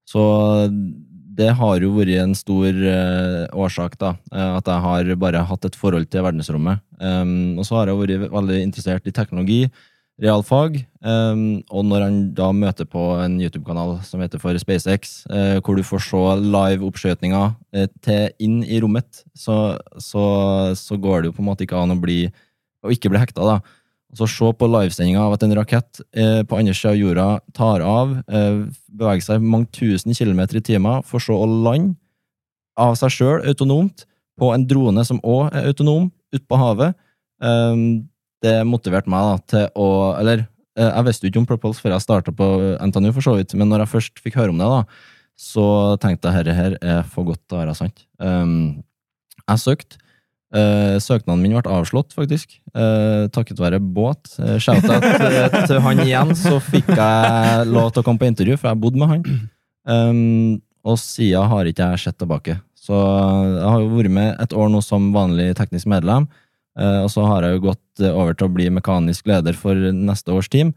Så 0.09 0.23
det 1.39 1.51
har 1.55 1.85
jo 1.85 1.93
vært 1.99 2.23
en 2.23 2.33
stor 2.35 2.73
eh, 2.73 3.45
årsak, 3.53 3.99
da. 4.01 4.15
at 4.33 4.67
jeg 4.67 4.85
har 4.87 5.13
bare 5.21 5.45
hatt 5.51 5.69
et 5.69 5.77
forhold 5.79 6.09
til 6.11 6.25
verdensrommet. 6.25 6.81
Um, 6.99 7.61
og 7.61 7.69
så 7.69 7.77
har 7.79 7.93
jeg 7.93 8.01
vært 8.01 8.33
veldig 8.33 8.63
interessert 8.65 9.07
i 9.07 9.15
teknologi, 9.15 9.61
realfag. 10.23 10.81
Um, 10.99 11.63
og 11.71 11.87
når 11.87 12.05
han 12.05 12.19
da 12.35 12.51
møter 12.55 12.89
på 12.91 13.03
en 13.23 13.39
YouTube-kanal 13.41 13.99
som 14.07 14.23
heter 14.23 14.41
for 14.43 14.59
SpaceX, 14.59 15.23
uh, 15.31 15.59
hvor 15.63 15.79
du 15.79 15.85
får 15.87 16.03
se 16.09 16.23
live-oppskjøtninger 16.43 17.55
uh, 17.55 17.87
til 18.05 18.29
inn 18.43 18.61
i 18.67 18.81
rommet, 18.83 19.23
så, 19.39 19.79
så, 20.03 20.25
så 20.79 20.99
går 20.99 21.23
det 21.23 21.31
jo 21.31 21.39
på 21.39 21.45
en 21.45 21.51
måte 21.51 21.67
ikke 21.67 21.79
an 21.79 21.95
å 21.95 22.01
bli 22.03 22.25
å 22.85 22.93
ikke 22.95 23.11
bli 23.11 23.23
hekta, 23.23 23.47
da. 23.47 23.59
Så 24.17 24.27
se 24.31 24.51
på 24.57 24.69
livesendinga 24.71 25.23
av 25.27 25.35
at 25.35 25.43
en 25.45 25.57
rakett 25.59 25.99
eh, 26.17 26.41
på 26.49 26.57
andre 26.57 26.73
sida 26.73 26.95
av 26.95 26.97
jorda 26.97 27.25
tar 27.53 27.83
av, 27.85 28.15
beveger 28.31 29.25
seg 29.27 29.43
mange 29.45 29.69
tusen 29.75 30.15
kilometer 30.17 30.57
i 30.57 30.63
timen, 30.65 31.03
for 31.05 31.21
så 31.21 31.37
å 31.37 31.49
lande 31.51 31.99
av 32.79 32.95
seg 32.97 33.13
sjøl 33.13 33.43
autonomt 33.51 34.07
på 34.39 34.53
en 34.55 34.65
drone 34.71 35.05
som 35.05 35.21
òg 35.27 35.51
er 35.51 35.69
autonom, 35.69 36.07
ute 36.33 36.47
på 36.47 36.61
havet. 36.61 36.97
Um, 37.43 38.09
det 38.45 38.57
motiverte 38.69 39.11
meg 39.11 39.25
da 39.27 39.37
til 39.51 39.65
å 39.79 39.89
Eller 40.21 40.45
eh, 40.79 40.89
jeg 40.89 41.07
visste 41.09 41.27
jo 41.27 41.33
ikke 41.33 41.43
om 41.43 41.49
Propulse 41.49 41.83
før 41.83 41.97
jeg 41.97 42.05
starta 42.05 42.35
på 42.35 42.49
NTNU, 42.91 43.13
for 43.17 43.25
så 43.25 43.39
vidt, 43.39 43.55
men 43.59 43.71
når 43.71 43.85
jeg 43.85 43.95
først 43.95 44.21
fikk 44.25 44.39
høre 44.41 44.55
om 44.55 44.61
det, 44.61 44.69
da, 44.71 44.83
så 45.39 45.65
tenkte 46.03 46.31
jeg 46.31 46.41
herre 46.41 46.59
her 46.59 46.77
er 46.83 47.03
for 47.07 47.29
godt 47.29 47.43
til 47.47 47.59
å 47.59 47.63
være 47.63 47.79
sant. 47.79 48.05
Um, 48.19 48.85
jeg 49.45 49.65
søkte. 49.65 50.03
Uh, 50.49 50.97
søknaden 51.05 51.43
min 51.45 51.53
ble 51.53 51.75
avslått, 51.77 52.15
faktisk. 52.17 52.55
Uh, 52.73 53.29
takket 53.35 53.61
være 53.61 53.83
båt. 53.83 54.31
Uh, 54.41 54.57
Shout-out 54.63 55.05
eh, 55.05 55.59
til 55.69 55.83
han 55.85 56.01
igjen, 56.01 56.33
så 56.39 56.57
fikk 56.65 56.89
jeg 56.89 57.69
lov 57.69 57.93
til 57.93 58.01
å 58.01 58.07
komme 58.07 58.23
på 58.23 58.31
intervju, 58.31 58.57
for 58.57 58.71
jeg 58.71 58.81
bodde 58.81 59.03
med 59.03 59.13
han. 59.13 59.27
Um, 59.89 60.57
og 60.89 60.97
siden 61.03 61.53
har 61.53 61.69
ikke 61.69 61.91
jeg 61.93 62.07
sett 62.07 62.19
tilbake. 62.21 62.57
Så 62.81 62.97
jeg 62.97 63.69
har 63.69 63.83
jo 63.83 63.93
vært 63.93 64.15
med 64.17 64.37
et 64.41 64.55
år 64.57 64.71
nå 64.73 64.81
som 64.85 65.11
vanlig 65.13 65.51
teknisk 65.59 65.91
medlem, 65.93 66.25
eh, 66.25 66.48
og 67.05 67.09
så 67.11 67.25
har 67.27 67.43
jeg 67.47 67.57
jo 67.59 67.65
gått 67.71 68.03
eh, 68.05 68.13
over 68.15 68.35
til 68.39 68.47
å 68.49 68.55
bli 68.55 68.69
mekanisk 68.71 69.27
leder 69.27 69.57
for 69.59 69.75
neste 69.75 70.31
års 70.35 70.49
team. 70.53 70.75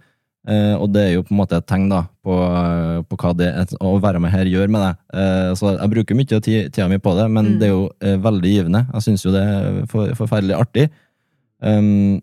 Eh, 0.49 0.73
og 0.73 0.87
det 0.95 1.01
er 1.05 1.11
jo 1.13 1.21
på 1.27 1.35
en 1.35 1.37
måte 1.37 1.59
et 1.59 1.67
tegn 1.69 1.83
da, 1.91 1.99
på, 2.25 2.33
eh, 2.33 3.01
på 3.05 3.17
hva 3.21 3.33
det 3.37 3.51
et, 3.61 3.75
å 3.77 3.91
være 4.01 4.17
med 4.23 4.31
her 4.33 4.49
gjør 4.49 4.71
med 4.73 4.81
deg. 4.81 4.95
Eh, 5.13 5.51
så 5.59 5.75
jeg 5.75 5.91
bruker 5.93 6.17
mye 6.17 6.39
av 6.39 6.41
tida 6.47 6.87
mi 6.89 6.97
på 6.97 7.13
det, 7.19 7.27
men 7.29 7.45
Mm. 7.51 7.59
det 7.61 7.67
er 7.67 7.73
jo 7.75 7.83
eh, 8.01 8.17
veldig 8.17 8.53
givende. 8.55 8.81
Jeg 8.95 9.01
syns 9.05 9.25
jo 9.27 9.31
det 9.35 9.43
er 9.45 9.85
for, 9.91 10.09
forferdelig 10.17 10.57
artig. 10.57 10.87
Um, 11.61 12.21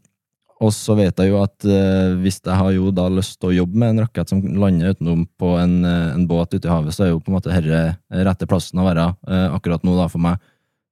og 0.58 0.73
så 0.75 0.97
vet 0.99 1.14
jeg 1.23 1.30
jo 1.30 1.38
at 1.44 1.62
eh, 1.70 2.16
hvis 2.18 2.40
jeg 2.42 2.56
har 2.58 2.73
jo 2.75 2.88
da 2.90 3.04
lyst 3.14 3.37
til 3.38 3.52
å 3.52 3.56
jobbe 3.61 3.78
med 3.78 3.92
en 3.94 4.00
rakett 4.02 4.32
som 4.32 4.40
lander 4.42 4.90
utenom 4.97 5.20
på 5.38 5.52
en, 5.62 5.76
eh, 5.87 6.08
en 6.16 6.25
båt 6.26 6.50
ute 6.56 6.66
i 6.66 6.73
havet, 6.73 6.90
så 6.97 7.04
er 7.06 7.12
jo 7.12 7.20
på 7.23 7.30
en 7.30 7.37
måte 7.38 7.52
dette 7.54 8.25
rette 8.26 8.49
plassen 8.50 8.80
å 8.82 8.88
være 8.88 9.04
eh, 9.30 9.47
akkurat 9.54 9.87
nå 9.87 9.94
da 10.00 10.08
for 10.11 10.18
meg. 10.18 10.40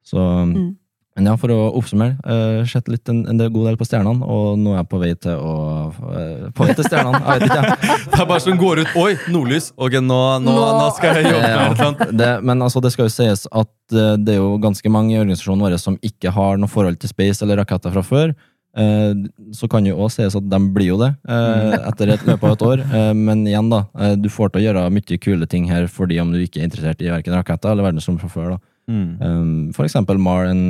Så 0.07 0.23
Mm. 0.47 0.77
Men 1.17 1.31
ja, 1.31 1.35
for 1.41 1.49
å 1.49 1.59
oppsummere, 1.79 2.19
uh, 2.29 2.61
sett 2.69 2.91
litt 2.93 3.09
en, 3.09 3.23
en 3.31 3.39
god 3.41 3.71
del 3.71 3.79
på 3.81 3.87
stjernene, 3.89 4.27
og 4.29 4.59
nå 4.61 4.75
er 4.75 4.83
jeg 4.83 4.89
på 4.91 4.99
vei 5.01 5.13
til 5.17 5.39
å 5.41 5.55
uh, 5.97 6.49
På 6.53 6.67
vei 6.67 6.75
til 6.77 6.85
stjernene, 6.85 7.23
jeg 7.25 7.41
vet 7.41 7.47
ikke, 7.47 7.63
jeg. 7.63 7.95
Det 8.13 8.19
er 8.21 8.29
bare 8.29 8.45
sånn 8.45 8.61
går 8.61 8.83
ut 8.83 8.99
Oi, 9.01 9.15
nordlys! 9.33 9.71
Ok, 9.81 9.97
nå, 10.05 10.19
nå, 10.45 10.57
Nå- 10.61 10.91
skal 10.99 11.17
jeg 11.23 11.31
jobbe 11.33 11.41
med 11.47 11.55
Ja, 11.57 11.87
annet. 11.87 12.13
det, 12.21 12.29
men 12.45 12.67
altså, 12.67 12.83
det 12.85 12.93
skal 12.93 13.09
jo 13.09 13.15
sies 13.17 13.47
at 13.49 13.73
uh, 13.97 14.13
det 14.21 14.37
er 14.37 14.43
jo 14.43 14.53
ganske 14.61 14.93
mange 14.93 15.15
i 15.17 15.23
organisasjonen 15.23 15.65
vår 15.65 15.79
som 15.81 15.97
ikke 16.05 16.35
har 16.37 16.61
noe 16.61 16.69
forhold 16.69 17.01
til 17.01 17.13
space 17.15 17.41
eller 17.47 17.63
raketter 17.65 17.97
fra 17.97 18.05
før. 18.05 18.37
Eh, 18.77 19.13
så 19.57 19.69
kan 19.73 19.87
jo 19.89 19.95
også 20.05 20.21
sies 20.21 20.35
at 20.37 20.49
de 20.53 20.59
blir 20.75 20.91
jo 20.91 20.99
det 21.01 21.09
eh, 21.33 21.77
etter 21.89 22.11
et 22.13 22.27
løp 22.29 22.43
av 22.45 22.57
et 22.59 22.65
år. 22.67 22.83
Men 23.17 23.47
igjen, 23.49 23.71
da. 23.73 23.87
du 24.21 24.29
får 24.29 24.53
til 24.53 24.61
å 24.61 24.65
gjøre 24.67 24.83
mye 24.93 25.17
kule 25.23 25.49
ting 25.49 25.65
her 25.71 25.89
fordi 25.89 26.19
om 26.21 26.35
du 26.35 26.43
ikke 26.43 26.61
er 26.61 26.69
interessert 26.69 27.01
i 27.01 27.09
verken 27.09 27.33
raketter 27.39 27.73
eller 27.73 27.87
verdensrom 27.89 28.19
fra 28.21 28.29
før. 28.29 28.51
da. 28.57 28.61
Mm. 28.87 29.19
Um, 29.21 29.73
for 29.75 29.83
eksempel 29.85 30.15
Mar, 30.23 30.45
en 30.47 30.61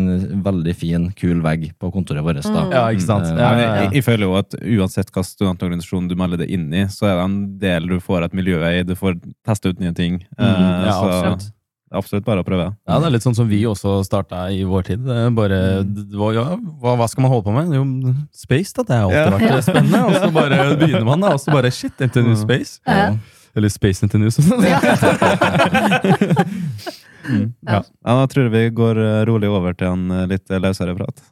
veldig 0.45 0.73
fin, 0.77 1.11
kul 1.19 1.43
vegg 1.45 1.67
på 1.79 1.91
kontoret 1.93 2.25
vårt. 2.25 2.39
da. 2.47 2.63
Mm. 2.65 2.71
Ja, 2.73 2.85
ikke 2.95 3.05
sant? 3.05 3.27
Eh, 3.29 3.37
Ja, 3.37 3.51
ja, 3.53 3.59
ja. 3.61 3.75
jeg, 3.83 3.91
jeg 3.99 4.05
føler 4.07 4.25
jo 4.25 4.37
at 4.39 4.55
uansett 4.63 5.11
hva 5.13 5.21
studentorganisasjon 5.27 6.09
du 6.09 6.15
melder 6.17 6.39
deg 6.45 6.51
inn 6.57 6.71
i, 6.73 6.87
så 6.89 7.07
er 7.11 7.15
det 7.19 7.25
en 7.27 7.37
del 7.61 7.89
du 7.93 7.99
får 8.01 8.25
et 8.31 8.35
miljø 8.39 8.57
i, 8.71 8.81
du 8.89 8.95
får 8.97 9.19
teste 9.45 9.69
ut 9.75 9.81
nye 9.85 9.93
ting. 9.93 10.17
Mm. 10.39 10.49
Uh, 10.49 10.57
ja, 10.89 10.95
så 10.97 11.05
absolutt. 11.13 11.45
absolutt 12.01 12.25
bare 12.27 12.41
å 12.41 12.45
prøve. 12.49 12.71
Ja, 12.89 12.97
det 13.05 13.09
er 13.11 13.15
litt 13.19 13.27
sånn 13.29 13.37
som 13.37 13.49
vi 13.53 13.61
også 13.69 13.99
starta 14.09 14.47
i 14.51 14.65
vår 14.65 14.83
tid. 14.89 15.05
Bare, 15.37 15.61
ja, 15.85 16.49
hva, 16.81 16.97
hva 16.97 17.07
skal 17.13 17.21
man 17.27 17.31
holde 17.37 17.45
på 17.47 17.53
med? 17.53 17.69
Jo, 17.77 17.85
space, 18.33 18.73
da. 18.81 18.89
Det 18.89 18.97
har 18.97 19.13
alltid 19.13 19.45
Ja. 19.45 19.61
vært 19.61 19.69
spennende. 19.69 20.01
Og 20.09 20.17
så 20.25 20.33
bare 20.33 20.57
begynner 20.81 21.05
man, 21.13 21.21
da. 21.21 21.37
Og 21.37 21.41
så 21.45 21.53
bare 21.53 21.69
shit, 21.71 21.93
into 22.01 22.23
new 22.25 22.33
Space. 22.41 22.81
Ja. 22.89 23.13
Eller 23.57 23.69
Space 23.73 24.05
NTNU. 24.05 24.29
Sånn. 24.33 24.65
Ja. 24.69 24.77
Mm. 27.27 27.53
Ja. 27.67 27.83
Ja, 27.83 28.15
da 28.21 28.27
tror 28.31 28.47
jeg 28.47 28.55
vi 28.55 28.77
går 28.77 29.01
eh, 29.03 29.25
rolig 29.29 29.51
over 29.51 29.75
til 29.77 29.91
en 29.91 30.11
eh, 30.15 30.29
litt 30.31 30.51
løsere 30.51 30.97
prat. 30.99 31.23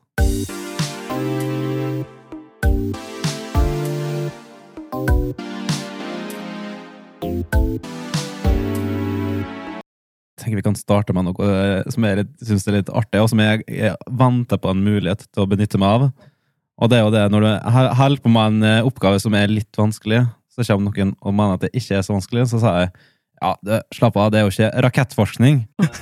Jeg 10.35 10.51
tenker 10.51 10.61
vi 10.61 10.67
kan 10.67 10.77
starte 10.77 11.15
med 11.17 11.29
noe 11.31 11.49
eh, 11.49 11.89
som 11.93 12.05
jeg 12.05 12.27
syns 12.45 12.69
er 12.69 12.81
litt 12.81 12.93
artig, 12.93 13.23
og 13.23 13.31
som 13.33 13.41
jeg, 13.41 13.65
jeg 13.71 13.97
venter 14.11 14.61
på 14.61 14.75
en 14.75 14.85
mulighet 14.85 15.25
til 15.31 15.45
å 15.45 15.51
benytte 15.51 15.81
meg 15.81 15.99
av. 15.99 16.31
Og 16.83 16.91
det 16.91 16.99
er 16.99 17.05
jo 17.07 17.13
det, 17.15 17.25
når 17.31 17.45
du 17.45 17.51
holder 18.01 18.23
på 18.23 18.33
med 18.35 18.51
en 18.51 18.69
eh, 18.69 18.87
oppgave 18.87 19.21
som 19.23 19.37
er 19.39 19.53
litt 19.53 19.79
vanskelig, 19.79 20.25
så 20.55 20.67
kommer 20.67 20.91
noen 20.91 21.15
og 21.23 21.35
mener 21.35 21.57
at 21.57 21.67
det 21.67 21.73
ikke 21.75 21.99
er 21.99 22.05
så 22.07 22.15
vanskelig, 22.15 22.49
så 22.51 22.61
sier 22.63 22.85
jeg 22.85 22.93
ja, 23.45 23.53
det, 23.67 23.81
slapp 23.93 24.17
av, 24.17 24.31
det 24.33 24.41
er 24.41 24.47
jo 24.47 24.53
ikke 24.55 24.83
rakettforskning. 24.87 25.59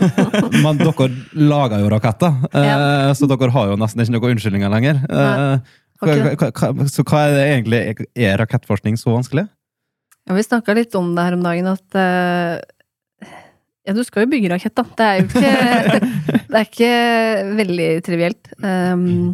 Men 0.65 0.79
dere 0.79 1.09
lager 1.35 1.83
jo 1.83 1.91
raketter, 1.91 2.37
eh, 2.55 3.09
så 3.19 3.29
dere 3.31 3.51
har 3.55 3.73
jo 3.73 3.79
nesten 3.81 4.05
ikke 4.05 4.15
noen 4.15 4.37
unnskyldninger 4.37 4.73
lenger. 4.77 5.01
Eh, 5.11 5.73
hva, 6.03 6.13
Ok. 6.13 6.39
hva, 6.41 6.49
hva, 6.51 6.87
så 6.91 7.05
hva 7.07 7.19
er 7.29 7.35
det 7.37 7.43
egentlig 7.47 7.79
Er 8.19 8.41
rakettforskning 8.41 8.97
så 8.99 9.13
vanskelig? 9.15 9.45
Ja, 10.27 10.35
vi 10.35 10.43
snakka 10.43 10.75
litt 10.75 10.95
om 10.99 11.13
det 11.15 11.27
her 11.29 11.37
om 11.37 11.45
dagen, 11.47 11.69
at 11.71 11.99
eh, 11.99 13.31
Ja, 13.87 13.95
du 13.95 14.03
skal 14.07 14.25
jo 14.27 14.33
bygge 14.33 14.51
rakett, 14.51 14.75
da. 14.79 14.85
Det 14.99 15.07
er 15.07 15.21
jo 15.21 15.29
ikke 15.29 16.11
Det 16.53 16.59
er 16.59 16.67
ikke 16.69 16.93
veldig 17.59 17.89
trivielt. 18.07 18.51
Um, 18.63 19.33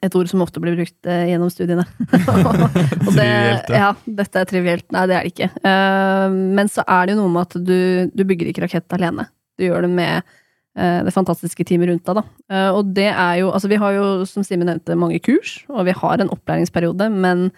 et 0.00 0.14
ord 0.16 0.28
som 0.30 0.42
ofte 0.44 0.60
blir 0.62 0.76
brukt 0.78 1.08
eh, 1.08 1.26
gjennom 1.30 1.50
studiene. 1.52 1.84
Og 3.06 3.10
det, 3.16 3.30
ja. 3.72 3.90
dette 4.06 4.42
er 4.42 4.48
trivielt. 4.48 4.86
Nei, 4.94 5.06
det 5.10 5.16
er 5.16 5.26
det 5.26 5.32
ikke. 5.32 5.48
Uh, 5.64 6.28
men 6.58 6.70
så 6.72 6.84
er 6.86 7.06
det 7.08 7.14
jo 7.14 7.22
noe 7.22 7.32
med 7.34 7.48
at 7.48 7.58
du, 7.66 7.76
du 8.12 8.22
bygger 8.28 8.50
ikke 8.50 8.64
rakett 8.64 8.96
alene. 8.96 9.26
Du 9.58 9.66
gjør 9.66 9.86
det 9.86 9.92
med 9.92 10.22
uh, 10.24 11.00
det 11.06 11.14
fantastiske 11.14 11.66
teamet 11.68 11.90
rundt 11.90 12.08
deg, 12.08 12.22
da. 12.22 12.24
Uh, 12.52 12.70
og 12.78 12.94
det 12.96 13.10
er 13.10 13.42
jo 13.42 13.52
Altså, 13.52 13.70
vi 13.72 13.80
har 13.82 13.98
jo, 13.98 14.06
som 14.28 14.46
Simen 14.46 14.70
nevnte, 14.70 14.98
mange 14.98 15.20
kurs, 15.24 15.60
og 15.68 15.86
vi 15.90 15.96
har 15.98 16.22
en 16.22 16.32
opplæringsperiode, 16.32 17.10
men 17.12 17.50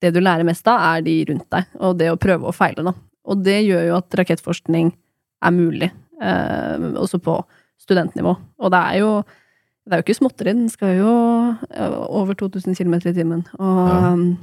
det 0.00 0.14
du 0.16 0.22
lærer 0.22 0.46
mest 0.48 0.68
av, 0.70 0.80
er 0.94 1.04
de 1.04 1.18
rundt 1.28 1.48
deg, 1.52 1.72
og 1.80 1.98
det 2.00 2.08
å 2.08 2.20
prøve 2.20 2.48
og 2.48 2.56
feile, 2.56 2.86
da. 2.86 2.96
Og 3.28 3.44
det 3.44 3.58
gjør 3.66 3.90
jo 3.90 3.98
at 3.98 4.16
rakettforskning 4.16 4.94
er 5.44 5.52
mulig, 5.52 5.90
også 6.20 7.20
på 7.20 7.34
studentnivå. 7.80 8.32
Og 8.60 8.72
det 8.72 8.80
er 8.80 8.96
jo 9.00 9.10
det 9.90 9.96
er 9.96 10.02
jo 10.02 10.06
ikke 10.06 10.18
småtteri, 10.20 10.52
den 10.54 10.68
skal 10.70 10.92
jo 11.00 11.10
over 12.20 12.36
2000 12.38 12.76
km 12.78 12.94
i 13.10 13.12
timen. 13.16 13.42
Og 13.58 13.80
Ja. 13.90 14.12
um, 14.14 14.38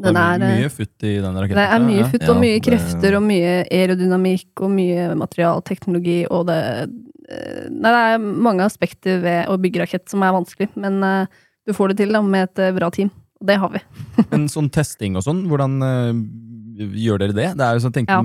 Det 0.00 0.14
er 0.14 0.16
er, 0.16 0.40
eh, 0.40 0.62
mye 0.62 0.70
futt 0.72 1.02
i 1.04 1.20
den 1.20 1.34
raketten. 1.36 1.58
det 1.60 1.68
er 1.68 1.80
mye 1.84 2.04
futt 2.08 2.28
og 2.30 2.36
mye 2.40 2.60
krefter 2.64 3.16
og 3.18 3.22
mye 3.26 3.66
aerodynamikk 3.68 4.62
og 4.64 4.70
mye 4.72 5.14
materialteknologi 5.20 6.26
og 6.30 6.46
det 6.46 6.58
eh, 7.28 7.68
Nei, 7.70 7.90
det 7.92 8.00
er 8.14 8.18
mange 8.18 8.64
aspekter 8.64 9.20
ved 9.22 9.46
å 9.46 9.58
bygge 9.60 9.82
rakett 9.84 10.08
som 10.08 10.22
er 10.22 10.32
vanskelig, 10.32 10.70
men 10.76 11.02
eh, 11.04 11.26
du 11.68 11.72
får 11.76 11.88
det 11.92 11.98
til 11.98 12.12
da, 12.16 12.22
med 12.22 12.48
et 12.48 12.74
bra 12.74 12.88
team. 12.90 13.10
Og 13.40 13.46
det 13.46 13.56
har 13.60 13.70
vi. 13.70 13.78
Men 14.32 14.48
sånn 14.48 14.70
testing 14.72 15.14
og 15.16 15.22
sånn, 15.22 15.44
hvordan 15.46 15.76
gjør 16.80 17.18
dere 17.22 17.34
det? 17.36 17.48
Det 17.58 17.64
er 17.66 17.76
jo 17.76 17.82
sånn, 17.84 17.92
tenk, 17.92 18.08
Ja. 18.08 18.20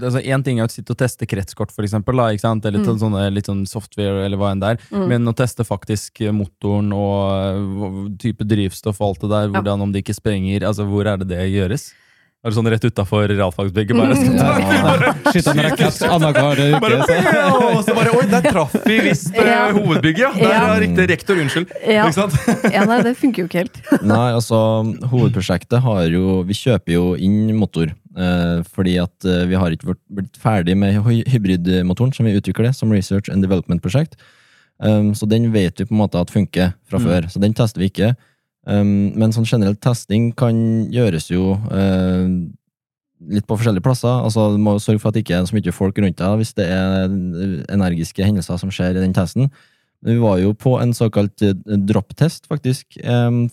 altså, 0.00 0.24
En 0.24 0.42
ting 0.42 0.58
er 0.60 0.66
å 0.66 0.70
sitte 0.70 0.90
og 0.90 0.98
teste 0.98 1.26
kretskort, 1.26 1.70
for 1.70 1.82
eksempel, 1.84 2.16
da, 2.16 2.28
eller 2.66 2.80
Mm. 2.80 2.98
sånn, 2.98 3.34
litt 3.34 3.46
sånn 3.46 3.66
software, 3.68 4.24
eller 4.24 4.36
hva 4.36 4.52
enn 4.52 4.60
det 4.60 4.68
er. 4.70 4.78
Mm. 4.96 5.08
Men 5.08 5.24
å 5.26 5.34
teste 5.34 5.64
faktisk 5.64 6.20
motoren 6.32 6.92
og 6.92 8.08
eh, 8.10 8.16
type 8.18 8.44
drivstoff 8.46 9.00
og 9.00 9.08
alt 9.08 9.20
det 9.20 9.30
der, 9.30 9.48
Ja. 9.48 9.60
hvordan 9.60 9.80
om 9.82 9.92
det 9.92 10.04
ikke 10.04 10.14
sprenger, 10.20 10.60
altså 10.62 10.86
hvor 10.88 11.06
er 11.06 11.16
det 11.18 11.28
det 11.28 11.50
gjøres? 11.52 11.92
Er 12.44 12.52
det 12.52 12.56
sånn 12.58 12.66
rett 12.68 12.84
utafor 12.84 13.24
realfagsbygget? 13.30 13.96
Bare, 13.96 15.12
Skyte 15.32 15.52
en 15.54 15.60
rakett 15.64 16.02
annenhver 16.04 16.58
uke. 16.60 16.80
bare, 16.82 16.98
så- 17.08 17.76
og 17.78 17.84
så 17.86 17.94
bare 17.96 18.10
Oi, 18.18 18.26
der 18.28 18.42
traff 18.52 18.74
vi 18.84 18.98
visst 19.00 19.32
eh, 19.34 19.46
Ja. 19.48 19.72
hovedbygget! 19.72 20.18
Ja. 20.18 20.32
Der 20.36 20.52
Ja. 20.52 20.74
er 20.74 20.80
riktig 20.84 21.08
rektor, 21.08 21.36
unnskyld. 21.40 21.72
Ja. 21.88 22.04
Ikke 22.04 22.12
sant? 22.14 22.34
ja, 22.74 22.84
nei, 22.84 23.00
det 23.02 23.16
funker 23.16 23.38
jo 23.42 23.46
ikke 23.48 23.62
helt. 23.64 23.80
Nei, 24.02 24.32
altså, 24.36 24.60
hovedprosjektet 25.08 25.80
har 25.80 26.04
jo 26.12 26.42
Vi 26.44 26.52
kjøper 26.52 26.92
jo 26.92 27.14
inn 27.16 27.56
motor. 27.56 27.86
Eh, 28.16 28.60
fordi 28.76 28.98
at 29.02 29.24
eh, 29.24 29.46
vi 29.48 29.54
har 29.58 29.70
ikke 29.74 29.96
blitt 30.12 30.36
ferdig 30.38 30.76
med 30.76 31.00
hy- 31.02 31.24
hybridmotoren 31.26 32.12
som 32.14 32.26
vi 32.26 32.36
utvikler 32.38 32.68
det, 32.68 32.74
som 32.76 32.92
research 32.92 33.28
and 33.32 33.42
development-prosjekt. 33.42 34.14
Um, 34.80 35.14
så 35.14 35.26
den 35.26 35.50
vet 35.54 35.78
vi 35.78 35.84
på 35.86 35.92
en 35.94 35.98
måte 36.02 36.20
at 36.20 36.28
funker 36.30 36.74
fra 36.90 36.98
Mm. 36.98 37.04
før. 37.08 37.22
Så 37.32 37.40
den 37.40 37.54
tester 37.54 37.80
vi 37.80 37.88
ikke. 37.88 38.16
Um, 38.64 39.12
men 39.12 39.34
sånn 39.34 39.44
generell 39.48 39.76
testing 39.76 40.30
kan 40.40 40.56
gjøres 40.92 41.28
jo 41.28 41.52
eh, 41.68 42.24
litt 43.34 43.46
på 43.48 43.58
forskjellige 43.58 43.84
plasser. 43.84 44.22
Altså, 44.24 44.54
Du 44.54 44.62
må 44.62 44.78
sørge 44.80 45.02
for 45.02 45.10
at 45.10 45.18
det 45.18 45.24
ikke 45.26 45.36
er 45.36 45.46
så 45.48 45.56
mye 45.56 45.76
folk 45.76 46.00
rundt 46.00 46.18
deg 46.20 46.40
hvis 46.40 46.56
det 46.56 46.66
er 46.72 47.12
energiske 47.74 48.24
hendelser 48.24 48.60
som 48.60 48.72
skjer 48.72 48.96
i 48.96 49.04
den 49.04 49.16
testen. 49.16 49.52
Vi 50.04 50.18
var 50.20 50.36
jo 50.40 50.52
på 50.56 50.74
en 50.80 50.92
såkalt 50.96 51.44
eh, 51.44 51.54
dropptest, 51.88 52.48
faktisk, 52.48 52.98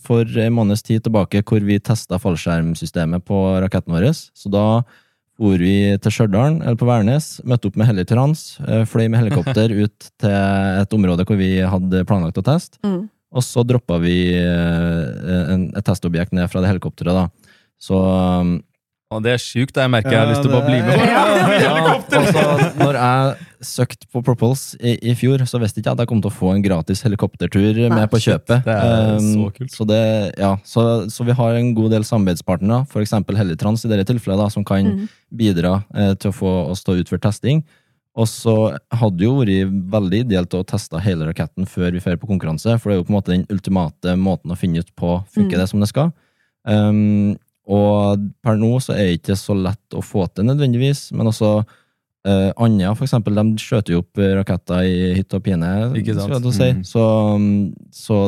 for 0.04 0.42
en 0.46 0.56
måneds 0.56 0.84
tid 0.84 1.04
tilbake, 1.04 1.44
hvor 1.48 1.64
vi 1.64 1.80
testa 1.80 2.20
fallskjermsystemet 2.20 3.24
på 3.28 3.38
raketten 3.64 3.94
vår. 3.94 4.10
Så 4.12 4.52
da 4.52 4.82
for 5.42 5.58
vi 5.58 5.96
til 5.98 6.12
Stjørdal, 6.12 6.60
eller 6.60 6.76
på 6.78 6.86
Værnes, 6.86 7.40
møtte 7.48 7.70
opp 7.70 7.78
med 7.80 7.88
Helitrans, 7.88 8.44
Trans, 8.60 8.90
fløy 8.92 9.08
med 9.08 9.24
helikopter 9.24 9.72
ut 9.82 10.12
til 10.20 10.36
et 10.82 10.94
område 10.94 11.24
hvor 11.26 11.40
vi 11.40 11.56
hadde 11.64 12.04
planlagt 12.08 12.38
å 12.38 12.44
teste, 12.46 12.78
Mm. 12.86 13.08
Og 13.32 13.42
så 13.46 13.64
droppa 13.64 13.96
vi 14.02 14.16
eh, 14.36 15.46
en, 15.54 15.70
et 15.76 15.84
testobjekt 15.86 16.32
ned 16.36 16.50
fra 16.52 16.60
det 16.64 16.68
helikopteret, 16.74 17.16
da. 17.16 17.56
Så 17.82 17.96
um, 17.98 18.60
Og 19.12 19.20
det 19.24 19.32
er 19.34 19.40
sjukt. 19.42 19.76
Jeg 19.76 19.90
merker 19.92 20.14
jeg 20.14 20.20
har 20.22 20.28
Ja, 20.28 20.32
lyst 20.32 20.44
til 20.46 20.52
å 20.52 20.58
bare 20.58 20.68
bli 20.70 20.78
med. 20.86 21.00
Ja, 21.04 21.24
ja, 21.60 22.20
så, 22.32 22.44
når 22.78 22.96
jeg 22.96 23.48
søkte 23.68 24.06
på 24.12 24.22
Propulse 24.24 24.78
i, 24.80 24.94
i 25.10 25.14
fjor, 25.18 25.42
så 25.48 25.58
visste 25.60 25.82
ikke 25.82 25.90
jeg 25.90 25.98
at 25.98 26.02
jeg 26.04 26.10
kom 26.12 26.22
til 26.24 26.30
å 26.30 26.34
få 26.36 26.52
en 26.54 26.62
gratis 26.64 27.02
helikoptertur 27.04 27.82
med 27.92 28.06
på 28.12 28.20
kjøpet. 28.24 28.64
Det 28.64 28.76
er 28.78 29.18
så 29.20 29.42
Um, 29.42 29.50
kult. 29.58 29.74
Så, 29.74 29.84
det, 29.90 29.98
ja, 30.40 30.54
så, 30.64 30.86
så 31.12 31.26
vi 31.28 31.36
har 31.36 31.58
en 31.58 31.74
god 31.76 31.92
del 31.96 32.06
samarbeidspartnere, 32.08 32.86
f.eks. 32.88 33.12
Helitrans 33.42 33.84
i 33.84 33.90
dette 33.92 34.08
tilfellet, 34.14 34.40
da, 34.46 34.48
som 34.54 34.64
kan 34.64 34.88
Mm. 34.92 35.04
bidra 35.42 35.74
eh, 35.94 36.14
til 36.20 36.32
å 36.32 36.34
få 36.34 36.50
oss 36.72 36.80
til 36.84 36.94
å 36.96 37.02
utføre 37.04 37.22
testing. 37.28 37.60
Og 38.12 38.26
så 38.28 38.54
hadde 38.92 39.16
det 39.16 39.24
jo 39.24 39.38
vært 39.38 39.76
veldig 39.94 40.18
ideelt 40.26 40.54
å 40.58 40.64
teste 40.68 41.00
hele 41.00 41.30
raketten 41.30 41.64
før 41.64 41.94
vi 41.94 42.02
drar 42.04 42.18
på 42.20 42.28
konkurranse, 42.28 42.74
for 42.78 42.90
det 42.90 42.96
er 42.96 43.00
jo 43.00 43.06
på 43.08 43.12
en 43.14 43.16
måte 43.16 43.32
den 43.32 43.46
ultimate 43.48 44.16
måten 44.20 44.52
å 44.52 44.58
finne 44.58 44.82
ut 44.84 44.90
på 45.00 45.14
funker 45.32 45.56
Mm. 45.56 45.60
det 45.62 45.68
som 45.70 45.80
det 45.80 45.88
skal. 45.88 46.12
Um, 46.68 47.38
og 47.66 48.20
per 48.42 48.56
nå 48.60 48.74
så 48.84 48.92
er 48.92 49.06
det 49.08 49.20
ikke 49.22 49.36
så 49.38 49.54
lett 49.56 49.96
å 49.96 50.02
få 50.04 50.26
til 50.34 50.44
nødvendigvis, 50.44 51.06
men 51.16 51.30
også 51.30 51.64
uh, 51.64 52.50
Andøya, 52.60 52.92
for 52.98 53.06
eksempel, 53.06 53.34
de 53.34 53.56
skjøter 53.62 53.94
jo 53.96 54.02
opp 54.04 54.18
raketter 54.18 54.84
i 54.84 55.14
hytt 55.16 55.32
og 55.34 55.42
pine, 55.46 55.72
Ikke 55.96 56.14
sant? 56.18 56.34
jeg 56.34 56.42
til 56.42 56.52
å 56.52 56.56
si. 56.58 56.68
Mm. 56.76 56.84
Så, 56.84 57.06
mm, 57.38 57.74
så 57.96 58.20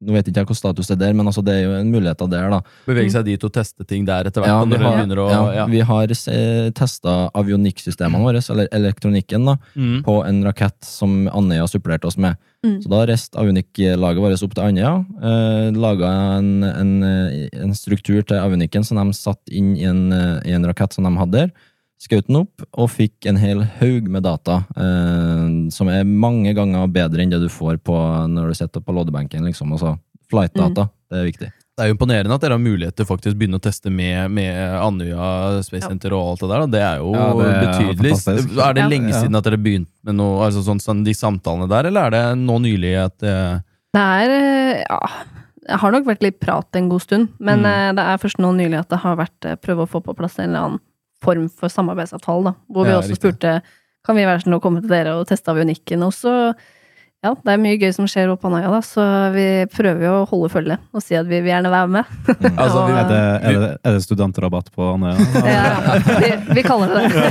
nå 0.00 0.14
vet 0.16 0.28
ikke 0.30 0.40
jeg 0.40 0.48
hvor 0.48 0.56
status 0.56 0.90
er 0.94 0.98
der, 1.00 1.12
men 1.16 1.28
altså, 1.28 1.42
det 1.44 1.54
er 1.58 1.64
jo 1.66 1.72
en 1.76 1.90
mulighet 1.92 2.22
der, 2.32 2.48
da. 2.52 2.60
Bevege 2.86 3.12
seg 3.12 3.26
dit 3.28 3.42
og 3.44 3.52
teste 3.52 3.84
ting 3.84 4.06
der 4.08 4.30
etter 4.30 4.44
hvert. 4.44 4.52
Ja, 4.52 4.64
vi 4.64 4.78
har, 4.80 5.12
å, 5.20 5.26
ja, 5.28 5.40
ja. 5.58 5.66
vi 5.68 5.82
har 5.84 6.14
eh, 6.14 6.70
testa 6.76 7.16
avionikksystemene 7.36 8.24
våre, 8.24 8.40
eller 8.54 8.70
elektronikken, 8.80 9.44
da, 9.52 9.58
Mm. 9.76 10.00
på 10.04 10.14
en 10.26 10.40
rakett 10.44 10.78
som 10.84 11.28
Andøya 11.28 11.66
supplerte 11.68 12.08
oss 12.08 12.16
med. 12.20 12.36
Mm. 12.64 12.78
Så 12.82 12.90
da 12.92 13.04
reiste 13.08 13.38
avionikklaget 13.40 14.20
vårt 14.20 14.42
opp 14.44 14.54
til 14.56 14.64
Andøya, 14.66 14.92
eh, 15.20 15.68
laga 15.76 16.10
en, 16.38 16.50
en, 16.64 16.92
eh, 17.04 17.48
en 17.60 17.74
struktur 17.76 18.22
til 18.24 18.40
avionikken 18.40 18.84
som 18.84 19.00
de 19.00 19.16
satte 19.16 19.52
inn 19.52 19.76
i 19.76 19.86
en, 19.88 20.12
eh, 20.12 20.50
i 20.50 20.56
en 20.56 20.66
rakett 20.68 20.96
som 20.96 21.04
de 21.04 21.12
hadde 21.20 21.36
der. 21.44 21.52
Skjøt 22.00 22.26
den 22.30 22.36
opp 22.40 22.62
og 22.80 22.88
fikk 22.88 23.26
en 23.28 23.36
hel 23.36 23.60
haug 23.80 24.06
med 24.08 24.22
data, 24.24 24.62
eh, 24.74 25.68
som 25.70 25.88
er 25.92 26.04
mange 26.08 26.54
ganger 26.56 26.86
bedre 26.88 27.20
enn 27.22 27.30
det 27.34 27.42
du 27.42 27.48
får 27.52 27.76
på 27.84 27.96
når 28.32 28.48
du 28.48 28.54
sitter 28.56 28.80
på 28.80 28.94
loddebenken. 28.96 29.44
Liksom. 29.44 29.72
Altså, 29.76 29.98
Flight-data, 30.30 30.86
det 31.10 31.18
er 31.20 31.26
viktig. 31.28 31.48
Det 31.76 31.84
er 31.84 31.88
jo 31.90 31.94
imponerende 31.96 32.34
at 32.36 32.42
dere 32.44 32.56
har 32.56 32.60
mulighet 32.62 32.94
til 32.96 33.06
faktisk 33.08 33.36
begynne 33.40 33.56
å 33.60 33.62
teste 33.64 33.90
med, 33.92 34.30
med 34.36 34.52
Andøya 34.84 35.60
Space 35.64 35.88
Center 35.88 36.12
og 36.16 36.32
alt 36.34 36.42
det 36.44 36.50
der. 36.50 36.64
Det 36.74 36.82
er 36.84 36.96
jo 37.00 37.12
Ja, 37.14 37.26
det 37.34 37.46
er 37.48 37.60
betydelig. 37.66 38.12
fantastisk. 38.16 38.58
Er 38.66 38.74
det 38.76 38.84
lenge 38.90 39.08
Ja. 39.12 39.20
siden 39.22 39.36
at 39.36 39.44
dere 39.44 39.56
begynte 39.58 39.90
med 40.04 40.14
noe, 40.14 40.44
altså 40.46 40.62
sånn, 40.64 40.80
sånn, 40.80 41.04
de 41.04 41.12
samtalene 41.16 41.68
der, 41.68 41.86
eller 41.88 42.06
er 42.06 42.10
det 42.10 42.38
nå 42.38 42.58
nylig 42.60 42.94
at 43.04 43.18
det 43.18 43.36
Det 43.92 44.00
er 44.00 44.30
eh, 44.30 44.84
Ja. 44.88 45.00
Det 45.70 45.78
har 45.78 45.92
nok 45.92 46.04
vært 46.06 46.22
litt 46.22 46.40
prat 46.40 46.66
en 46.74 46.88
god 46.88 47.00
stund, 47.02 47.28
men 47.38 47.60
Mm. 47.60 47.66
eh, 47.66 47.92
det 47.92 48.04
er 48.04 48.16
først 48.18 48.38
nå 48.40 48.52
nylig 48.56 48.78
at 48.80 48.88
det 48.88 48.98
har 49.00 49.16
vært 49.16 49.44
eh, 49.44 49.56
prøve 49.56 49.84
å 49.84 49.88
få 49.88 50.00
på 50.02 50.16
plass 50.16 50.38
en 50.38 50.48
eller 50.50 50.58
annen 50.64 50.80
form 51.22 51.48
for 51.48 51.68
samarbeidsavtale, 51.68 52.44
da. 52.44 52.52
Hvor 52.72 52.84
vi 52.84 52.90
Ja, 52.94 52.98
også 53.00 53.10
riktig. 53.14 53.34
spurte 53.34 53.62
kan 54.06 54.16
vi 54.16 54.24
være 54.24 54.40
sånn 54.44 54.56
å 54.56 54.60
komme 54.64 54.80
til 54.80 54.88
dere 54.88 55.16
og 55.20 55.26
teste 55.28 55.50
avionikken. 55.52 56.02
Og 56.06 56.12
så 56.16 56.54
ja, 57.20 57.34
det 57.36 57.52
er 57.52 57.58
mye 57.60 57.76
gøy 57.76 57.90
som 57.92 58.06
skjer 58.08 58.30
på 58.40 58.48
Andøya, 58.48 58.70
da, 58.72 58.78
så 58.80 59.02
vi 59.34 59.42
prøver 59.68 60.06
jo 60.06 60.12
å 60.22 60.28
holde 60.30 60.48
følge 60.54 60.76
og 60.96 61.02
si 61.04 61.12
at 61.18 61.26
vi 61.28 61.40
vil 61.44 61.50
gjerne 61.50 61.68
være 61.68 61.90
med. 61.92 62.12
Altså, 62.56 62.84
vi- 62.86 62.94
Er 63.00 63.08
det, 63.10 63.18
er 63.44 63.58
det, 63.60 63.68
er 63.84 63.96
det 63.98 64.04
studentrabatt 64.06 64.70
på 64.72 64.86
Andøya? 64.94 65.26
Ja, 65.44 65.98
vi, 66.22 66.30
vi 66.56 66.64
kaller 66.64 66.94
det 66.94 67.02
det. 67.12 67.26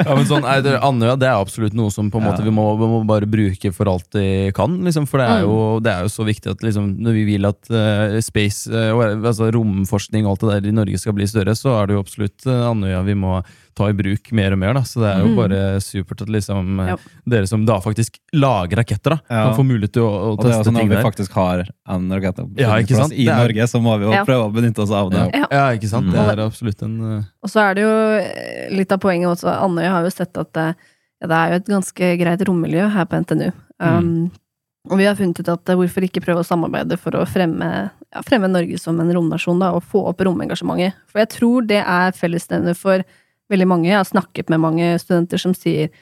ja, 0.00 0.16
men 0.16 0.26
sånn, 0.26 0.48
er 0.50 0.64
det, 0.66 0.72
Andøya 0.82 1.14
det 1.22 1.28
er 1.30 1.38
absolutt 1.38 1.76
noe 1.78 1.94
som 1.94 2.10
på 2.10 2.18
en 2.18 2.26
Ja. 2.26 2.32
måte 2.32 2.42
vi 2.46 2.54
må, 2.56 2.64
vi 2.80 2.88
må 2.90 2.98
bare 3.06 3.28
bruke 3.30 3.70
for 3.76 3.92
alt 3.92 4.18
vi 4.18 4.50
kan. 4.56 4.74
Liksom, 4.82 5.06
for 5.06 5.22
det 5.22 5.28
er, 5.30 5.44
jo, 5.46 5.56
det 5.86 5.92
er 5.94 6.08
jo 6.08 6.10
så 6.16 6.26
viktig 6.26 6.50
at 6.56 6.66
liksom, 6.66 6.90
når 7.06 7.16
vi 7.20 7.24
vil 7.30 7.46
at 7.46 7.70
uh, 7.70 8.16
space, 8.24 8.66
uh, 8.66 8.98
altså 9.22 9.52
romforskning 9.54 10.26
og 10.26 10.34
alt 10.34 10.42
det 10.42 10.56
der 10.64 10.72
i 10.72 10.74
Norge 10.80 10.98
skal 10.98 11.14
bli 11.14 11.28
større, 11.30 11.54
så 11.54 11.78
er 11.78 11.86
det 11.92 11.94
jo 12.00 12.02
absolutt 12.02 12.50
uh, 12.50 12.66
Andøya 12.72 13.04
vi 13.06 13.14
må 13.22 13.38
ta 13.76 13.90
i 13.92 13.94
bruk 13.96 14.30
mer 14.32 14.54
og 14.56 14.58
mer. 14.62 14.72
Da. 14.74 14.80
Så 14.88 15.02
det 15.02 15.10
er 15.12 15.20
jo 15.22 15.28
Mm. 15.28 15.36
bare 15.36 15.58
supert 15.84 16.22
at 16.24 16.28
liksom, 16.32 16.80
eh, 16.80 16.88
Ja. 16.88 16.96
dere 17.28 17.46
som 17.46 17.64
da 17.68 17.76
faktisk 17.84 18.18
lager 18.34 18.76
raketter, 18.80 19.10
da, 19.10 19.18
Ja. 19.30 19.42
kan 19.52 19.58
få 19.58 19.66
mulighet 19.68 19.92
til 19.92 20.02
å, 20.02 20.08
å 20.10 20.32
Og 20.32 20.42
det 20.42 20.46
er 20.46 20.58
også 20.58 20.64
sånn 20.64 20.76
ting 20.76 20.88
når 20.88 20.96
vi 20.96 20.96
der. 20.96 21.04
faktisk 21.10 21.32
har 21.32 21.64
en 21.88 22.08
rakett 22.10 22.38
Ja, 22.56 22.76
i 22.76 23.28
er- 23.28 23.36
Norge, 23.36 23.62
så 23.68 23.80
må 23.82 23.98
vi 23.98 24.04
jo 24.06 24.12
Ja. 24.12 24.24
prøve 24.24 24.50
å 24.50 24.52
benytte 24.52 24.78
oss 24.82 24.90
av 24.90 25.10
det. 25.10 25.30
Ja. 25.34 25.46
Ja, 25.52 25.64
ikke 25.76 25.88
sant? 25.88 26.06
Mm. 26.06 26.12
Det 26.12 26.38
er 26.38 26.42
absolutt 26.48 26.82
en 26.82 27.00
uh... 27.18 27.22
Og 27.42 27.50
så 27.50 27.60
er 27.70 27.74
det 27.74 27.82
jo 27.82 27.94
eh, 28.18 28.70
litt 28.76 28.90
av 28.92 28.98
poenget 28.98 29.28
også. 29.28 29.52
Andøy 29.60 29.86
har 29.88 30.02
jo 30.02 30.10
sett 30.10 30.36
at 30.36 30.52
det, 30.52 30.74
ja, 31.22 31.26
det 31.28 31.36
er 31.36 31.48
jo 31.50 31.54
et 31.56 31.66
ganske 31.66 32.18
greit 32.18 32.40
rommiljø 32.48 32.90
her 32.90 33.04
på 33.04 33.16
NTNU. 33.24 33.52
Um, 33.78 34.30
Og 34.88 34.98
vi 34.98 35.04
har 35.04 35.16
funnet 35.16 35.40
ut 35.40 35.48
at 35.48 35.64
hvorfor 35.64 36.00
ikke 36.06 36.22
prøve 36.22 36.38
å 36.38 36.46
samarbeide 36.46 36.96
for 36.96 37.10
å 37.10 37.26
fremme, 37.26 37.90
ja, 38.14 38.20
fremme 38.22 38.46
Norge 38.48 38.78
som 38.78 39.00
en 39.00 39.10
romnasjon, 39.12 39.58
da, 39.58 39.72
og 39.72 39.82
få 39.82 40.06
opp 40.06 40.18
romengasjementet. 40.18 40.92
For 41.08 41.18
jeg 41.18 41.28
tror 41.30 41.66
det 41.66 41.82
er 41.84 42.12
fellesnevner 42.12 42.76
for 42.76 43.02
veldig 43.52 43.68
mange. 43.70 43.90
Jeg 43.90 44.00
har 44.00 44.08
snakket 44.08 44.50
med 44.52 44.62
mange 44.62 44.94
studenter 45.02 45.40
som 45.40 45.54
sier 45.56 45.92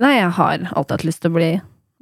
nei, 0.00 0.16
jeg 0.16 0.32
har 0.38 0.66
alltid 0.72 0.96
hatt 0.96 1.06
lyst 1.06 1.22
til 1.24 1.32
å 1.32 1.36
bli 1.36 1.50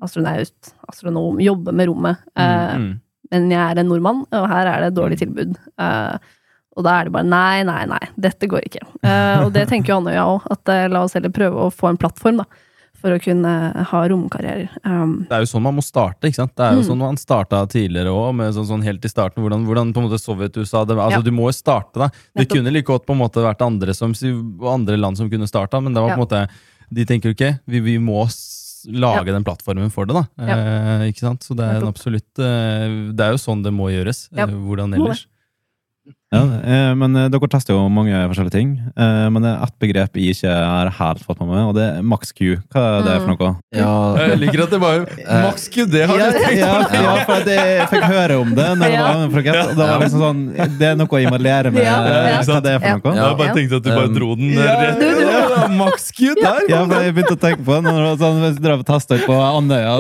astronaut, 0.01 0.75
astronom, 0.89 1.41
jobbe 1.43 1.75
med 1.77 1.91
rommet. 1.91 2.21
Eh, 2.39 2.75
mm. 2.81 2.91
men 3.35 3.49
jeg 3.53 3.61
er 3.61 3.81
en 3.81 3.91
nordmann, 3.91 4.23
og 4.25 4.47
her 4.51 4.71
er 4.71 4.85
det 4.85 4.93
et 4.93 4.99
dårlig 4.99 5.21
tilbud. 5.21 5.59
Eh, 5.83 6.37
og 6.79 6.87
da 6.87 6.95
er 6.97 7.09
det 7.09 7.15
bare 7.17 7.29
nei, 7.29 7.63
nei, 7.67 7.83
nei, 7.91 8.03
dette 8.21 8.49
går 8.51 8.69
ikke. 8.71 8.87
Eh, 9.03 9.45
og 9.45 9.53
det 9.57 9.67
tenker 9.73 9.93
jo 9.93 10.01
Andøya 10.01 10.27
òg, 10.31 10.49
at 10.55 10.75
la 10.93 11.05
oss 11.05 11.19
heller 11.19 11.35
prøve 11.35 11.67
å 11.67 11.75
få 11.75 11.91
en 11.91 12.01
plattform, 12.01 12.43
da. 12.45 12.67
For 13.01 13.15
å 13.17 13.21
kunne 13.23 13.53
ha 13.91 14.01
romkarriere. 14.13 14.69
Um, 14.85 15.27
Det 15.29 15.33
er 15.39 15.45
jo 15.47 15.51
sånn 15.51 15.63
man 15.65 15.77
må 15.79 15.83
starte. 15.85 16.29
ikke 16.29 16.37
sant? 16.43 16.55
Det 16.55 16.65
er 16.67 16.75
jo 16.77 16.83
Mm. 16.83 16.89
sånn 16.91 16.99
man 16.99 17.17
starta 17.17 17.67
tidligere 17.67 18.13
òg, 18.13 18.35
med 18.37 18.53
sånn, 18.55 18.67
sånn 18.69 18.83
helt 18.85 19.05
i 19.05 19.09
starten. 19.09 19.43
Hvordan, 19.43 19.65
hvordan 19.67 19.93
på 19.95 20.03
en 20.03 20.09
måte 20.09 20.21
Sovjet-USA 20.21 20.85
altså 20.87 21.11
Ja. 21.11 21.21
Du 21.23 21.31
må 21.33 21.49
jo 21.49 21.53
starte, 21.57 21.95
da. 21.95 22.09
Det 22.09 22.47
Nettopp. 22.49 22.57
kunne 22.57 22.73
like 22.73 22.87
godt 22.87 23.07
på 23.07 23.13
en 23.13 23.19
måte 23.19 23.41
vært 23.41 23.63
andre, 23.65 23.95
som, 23.95 24.13
andre 24.13 24.97
land 24.97 25.17
som 25.17 25.31
kunne 25.31 25.49
starta, 25.49 25.83
men 25.83 25.95
det 25.95 26.01
var 26.03 26.17
på 26.17 26.21
en 26.21 26.27
måte 26.27 26.49
De 26.93 27.05
tenker 27.05 27.31
jo 27.31 27.35
ikke 27.35 27.61
vi, 27.69 27.79
vi 27.81 27.99
må 27.99 28.27
lage 28.89 29.25
lage 29.25 29.33
den 29.33 29.45
plattformen 29.45 29.91
for 29.93 30.05
det, 30.07 30.15
da. 30.15 30.25
Ja. 30.39 30.57
Eh, 30.57 31.13
ikke 31.13 31.21
sant? 31.21 31.41
Så 31.41 31.55
det 31.55 31.65
er 31.65 31.77
en 31.81 31.87
absolutt 31.93 32.39
eh, 32.39 33.13
Det 33.13 33.21
er 33.21 33.31
jo 33.33 33.39
sånn 33.39 33.63
det 33.63 33.73
må 33.73 33.91
gjøres. 33.93 34.29
Ja. 34.33 34.45
Eh, 34.45 34.55
hvordan 34.55 34.95
ellers? 34.95 35.27
Ja, 36.31 36.45
eh, 36.63 36.93
men 36.95 37.17
eh, 37.19 37.25
dere 37.27 37.49
tester 37.51 37.75
jo 37.75 37.89
mange 37.91 38.15
forskjellige 38.31 38.53
ting. 38.55 38.69
Eh, 38.95 39.25
men 39.35 39.43
det 39.43 39.51
er 39.51 39.65
ett 39.67 39.75
begrep 39.83 40.15
jeg 40.15 40.37
ikke 40.37 40.53
har 40.55 40.91
helt 40.95 41.25
fått 41.27 41.41
med 41.43 41.49
meg, 41.51 41.63
og 41.67 41.75
det 41.75 41.87
er 41.97 42.05
max 42.07 42.31
Q. 42.31 42.53
Hva 42.71 42.85
er 43.01 43.07
det 43.09 43.15
for 43.25 43.33
noe? 43.33 43.49
Ja, 43.75 43.95
Jeg 44.29 44.39
liker 44.39 44.63
at 44.63 44.71
det 44.71 44.79
bare 44.79 45.01
Max 45.43 45.67
Q, 45.75 45.89
det 45.91 46.05
har 46.07 46.21
Ja, 46.23 46.29
du 46.31 46.39
tenkt 46.39 46.61
ja, 46.61 46.71
ja, 46.95 47.17
for 47.27 47.51
jeg 47.51 47.89
fikk 47.91 48.07
høre 48.13 48.37
om 48.45 48.55
det 48.55 48.69
når 48.79 48.95
jeg 48.95 49.03
var 49.09 49.25
frakett. 49.35 49.59
og 49.65 49.75
Det 49.81 49.89
var 49.91 50.05
liksom 50.05 50.23
sånn, 50.23 50.45
det 50.79 50.89
er 50.93 51.01
noe 51.03 51.21
jeg 51.25 51.33
må 51.35 51.41
lære 51.43 51.75
meg 51.75 51.83
Ja, 51.89 51.97
eh, 51.99 52.39
hva 52.47 52.61
det 52.63 52.77
er 52.77 52.79
for 52.79 52.89
Ja. 52.93 53.01
noe. 53.03 53.17
Jeg 53.19 53.41
bare 53.43 53.57
tenkte 53.59 53.81
at 53.83 53.83
du 53.83 53.91
bare 53.91 54.07
Um, 54.11 54.15
dro 54.21 54.31
den 54.39 54.55
ja, 54.55 54.79
rett 54.87 55.03
ja, 55.77 55.87
Q 56.17 56.35
der! 56.39 56.67
Ja, 56.71 56.81
for 56.85 57.05
jeg 57.05 57.15
begynte 57.17 57.37
å 57.37 57.41
tenke 57.41 57.65
på 57.67 57.77
det 57.77 57.85
når 57.87 58.19
sånn, 58.21 58.41
hvis 58.45 58.59
du 58.59 58.63
drar 58.65 58.81
på 58.81 58.87
tester 58.89 59.23
på 59.27 59.37
Andøya. 59.39 59.95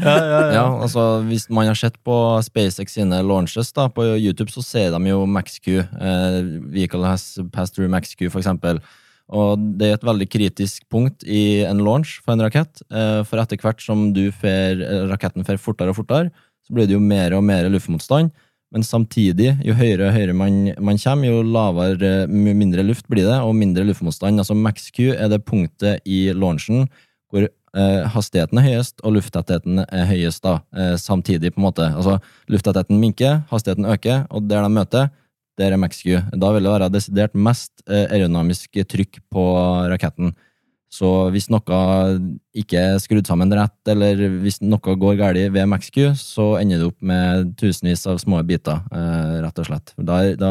Ja, 0.00 0.14
Ja, 0.54 0.64
altså 0.82 1.04
Hvis 1.26 1.48
man 1.52 1.68
har 1.70 1.78
sett 1.78 1.98
på 2.06 2.14
SpaceX 2.44 2.96
sine 2.96 3.20
launches 3.26 3.72
da, 3.76 3.88
på 3.92 4.06
YouTube, 4.16 4.50
så 4.52 4.64
ser 4.64 4.90
de 4.94 5.12
jo 5.12 5.22
MaxQ. 5.26 5.68
Eh, 5.80 6.40
vehicle 6.72 7.04
has 7.06 7.38
passed 7.54 7.76
through 7.76 7.90
MaxQ, 7.92 8.28
for 8.30 8.42
eksempel. 8.42 8.82
Og 9.30 9.62
det 9.78 9.86
er 9.88 9.98
et 9.98 10.06
veldig 10.06 10.26
kritisk 10.30 10.86
punkt 10.90 11.22
i 11.22 11.62
en 11.62 11.82
launch 11.86 12.18
for 12.24 12.34
en 12.34 12.42
rakett. 12.42 12.82
Eh, 12.90 13.20
for 13.28 13.42
etter 13.42 13.60
hvert 13.62 13.82
som 13.84 14.08
du 14.16 14.28
fer, 14.34 14.80
eh, 14.82 15.04
raketten 15.10 15.46
fer 15.46 15.60
fortere 15.60 15.94
og 15.94 16.00
fortere, 16.00 16.32
så 16.66 16.74
blir 16.74 16.90
det 16.90 16.96
jo 16.96 17.02
mer 17.02 17.36
og 17.38 17.44
mer 17.46 17.68
luftmotstand. 17.70 18.32
Men 18.70 18.84
samtidig, 18.86 19.56
jo 19.66 19.74
høyere 19.74 20.08
og 20.08 20.14
høyere 20.14 20.34
man, 20.36 20.58
man 20.78 20.98
kommer, 21.02 21.26
jo 21.26 21.42
lavere, 21.42 22.26
mindre 22.30 22.84
luft 22.86 23.08
blir 23.10 23.26
det, 23.26 23.38
og 23.42 23.56
mindre 23.58 23.82
luftmotstand. 23.88 24.38
Altså 24.38 24.54
MaxQ 24.54 25.00
er 25.16 25.30
det 25.32 25.42
punktet 25.46 26.06
i 26.06 26.28
launchen 26.36 26.86
hvor 27.30 27.46
eh, 27.46 28.04
hastigheten 28.14 28.58
er 28.58 28.66
høyest, 28.68 29.02
og 29.06 29.16
lufttettheten 29.16 29.82
er 29.84 30.06
høyest 30.10 30.42
da, 30.46 30.60
eh, 30.74 30.94
samtidig, 30.98 31.52
på 31.54 31.62
en 31.62 31.66
måte. 31.66 31.86
Altså, 31.86 32.18
lufttettheten 32.50 32.98
minker, 33.02 33.42
hastigheten 33.50 33.86
øker, 33.90 34.24
og 34.30 34.46
der 34.50 34.66
de 34.66 34.72
møter, 34.74 35.10
der 35.58 35.74
er 35.74 35.80
MaxQ. 35.80 36.06
Da 36.40 36.52
vil 36.54 36.66
det 36.66 36.72
være 36.72 36.90
desidert 36.94 37.34
mest 37.34 37.84
eh, 37.86 38.06
aerodynamisk 38.06 38.80
trykk 38.90 39.20
på 39.30 39.44
raketten. 39.92 40.34
Så 40.90 41.08
hvis 41.30 41.46
noe 41.52 41.80
ikke 42.58 42.80
er 42.82 42.96
skrudd 42.98 43.28
sammen 43.30 43.52
rett, 43.54 43.76
eller 43.92 44.24
hvis 44.42 44.58
noe 44.64 44.96
går 44.98 45.18
galt 45.20 45.52
ved 45.54 45.68
MaxQ, 45.70 46.00
så 46.18 46.56
ender 46.58 46.80
det 46.80 46.88
opp 46.88 46.98
med 47.06 47.52
tusenvis 47.60 48.08
av 48.10 48.18
små 48.18 48.40
biter, 48.46 48.82
eh, 48.90 49.36
rett 49.44 49.60
og 49.62 49.68
slett. 49.68 49.94
Da, 49.96 50.18
da 50.34 50.50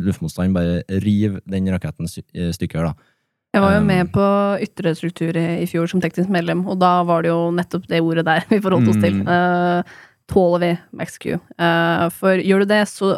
luftmotstanden 0.00 0.56
bare 0.56 1.02
river 1.04 1.44
den 1.44 1.68
raketten 1.74 2.08
i 2.08 2.48
stykker, 2.56 2.88
da. 2.88 3.12
Jeg 3.54 3.62
var 3.62 3.76
jo 3.76 3.82
Um, 3.84 3.86
med 3.86 4.08
på 4.10 4.24
ytre 4.64 4.94
struktur 4.98 5.36
i 5.38 5.66
fjor 5.70 5.86
som 5.86 6.00
teknisk 6.02 6.32
medlem, 6.32 6.64
og 6.66 6.80
da 6.80 7.04
var 7.06 7.22
det 7.22 7.30
jo 7.30 7.52
nettopp 7.54 7.86
det 7.86 8.00
ordet 8.02 8.24
der 8.26 8.42
vi 8.50 8.58
forholdt 8.64 8.90
oss 8.90 8.98
til. 9.04 9.20
Mm. 9.20 9.28
Eh, 9.30 10.00
tåler 10.32 10.64
vi 10.64 10.72
MaxQ? 10.98 11.26
Uh, 11.60 12.08
for 12.16 12.40
gjør 12.40 12.64
du 12.64 12.72
det, 12.72 12.82
så 12.90 13.14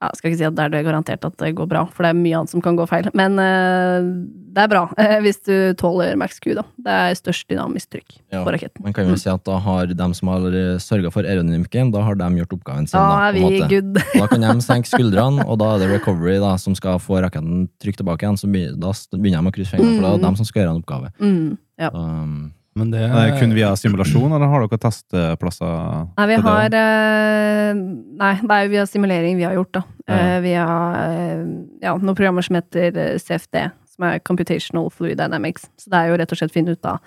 ja, 0.00 0.08
skal 0.16 0.30
ikke 0.30 0.38
si 0.40 0.46
at 0.48 0.54
det 0.56 0.64
er 0.64 0.72
det 0.72 0.80
garantert 0.86 1.24
at 1.28 1.34
det 1.42 1.50
går 1.58 1.66
bra, 1.68 1.82
for 1.92 2.06
det 2.06 2.14
er 2.14 2.16
mye 2.16 2.38
annet 2.38 2.52
som 2.52 2.62
kan 2.64 2.76
gå 2.78 2.86
feil. 2.88 3.10
Men 3.16 3.34
uh, 3.36 4.06
det 4.54 4.62
er 4.62 4.70
bra 4.72 4.86
uh, 4.88 5.16
hvis 5.24 5.42
du 5.44 5.52
tåler 5.80 6.14
MaxQ, 6.16 6.46
da. 6.56 6.64
Det 6.80 6.94
er 6.94 7.18
størst 7.18 7.48
dynamisk 7.52 7.92
trykk 7.92 8.14
Ja. 8.32 8.40
på 8.46 8.54
raketten. 8.54 8.80
Man 8.86 8.96
kan 8.96 9.10
jo 9.10 9.18
si 9.20 9.28
at 9.32 9.44
da 9.44 9.58
har 9.60 9.92
de 9.92 10.06
som 10.16 10.30
har 10.32 10.46
sørga 10.80 11.12
for 11.12 11.28
aerodynamikken, 11.28 11.92
da 11.92 12.04
har 12.06 12.16
de 12.16 12.30
gjort 12.40 12.56
oppgaven 12.56 12.88
sin. 12.88 12.96
Da 12.96 13.08
da, 13.10 13.26
er 13.28 13.36
vi 13.36 13.60
good. 13.74 14.00
Da 14.20 14.28
kan 14.30 14.46
de 14.46 14.54
senke 14.64 14.88
skuldrene, 14.88 15.44
og 15.44 15.60
da 15.60 15.74
er 15.74 15.84
det 15.84 15.90
recovery 15.98 16.38
da, 16.40 16.54
som 16.60 16.76
skal 16.78 16.96
få 17.02 17.20
raketten 17.20 17.66
trygt 17.82 18.00
tilbake 18.00 18.24
igjen. 18.24 18.40
Så 18.40 18.48
begynner, 18.48 18.78
da 18.80 18.94
begynner 19.18 19.44
de 19.44 19.52
å 19.52 19.56
krysse 19.58 19.76
fingrene, 19.76 20.00
for 20.00 20.08
det 20.08 20.14
er 20.16 20.24
de 20.24 20.40
som 20.40 20.48
skal 20.48 20.62
gjøre 20.64 20.72
en 20.76 20.80
oppgave. 20.80 21.12
Mm, 21.20 21.44
ja. 21.80 21.92
Um, 21.92 22.40
Men 22.78 22.92
det 22.92 23.02
Er 23.02 23.32
kun 23.34 23.54
via 23.56 23.72
simulasjon, 23.78 24.30
eller 24.30 24.50
har 24.50 24.62
dere 24.62 24.78
testplasser? 24.78 25.70
Nei, 26.14 26.26
vi 26.30 26.36
har 26.44 26.76
eh, 26.78 27.80
Nei, 28.20 28.34
det 28.42 28.56
er 28.56 28.66
jo 28.66 28.72
via 28.76 28.84
simulering 28.86 29.40
vi 29.40 29.46
har 29.48 29.56
gjort, 29.58 29.72
da. 29.80 29.82
Ja. 30.06 30.18
Eh, 30.18 30.36
via 30.44 30.66
eh, 31.00 31.42
ja, 31.82 31.96
noen 31.96 32.14
programmer 32.14 32.46
som 32.46 32.60
heter 32.60 33.18
CFD, 33.18 33.64
som 33.90 34.06
er 34.06 34.22
Computational 34.22 34.86
Fluid 34.94 35.18
Dynamics. 35.18 35.66
Så 35.82 35.90
det 35.90 35.98
er 35.98 36.12
jo 36.12 36.20
rett 36.22 36.36
og 36.36 36.40
slett 36.40 36.54
finne 36.54 36.76
ut 36.78 36.88
av 36.88 37.02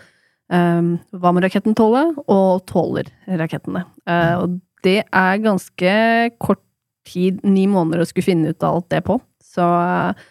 um, 0.51 0.93
hva 1.15 1.31
må 1.31 1.43
raketten 1.43 1.77
tåle, 1.79 2.09
og 2.27 2.65
tåler 2.69 3.09
rakettene. 3.39 3.85
Uh, 4.09 4.35
og 4.43 4.59
det 4.83 4.99
er 5.07 5.43
ganske 5.43 5.95
kort 6.43 6.63
tid, 7.07 7.39
ni 7.47 7.65
måneder, 7.71 8.03
å 8.03 8.07
skulle 8.09 8.27
finne 8.27 8.51
ut 8.51 8.63
av 8.63 8.79
alt 8.79 8.89
det 8.93 9.03
på. 9.07 9.17
Så 9.53 9.63
eh, 9.63 10.23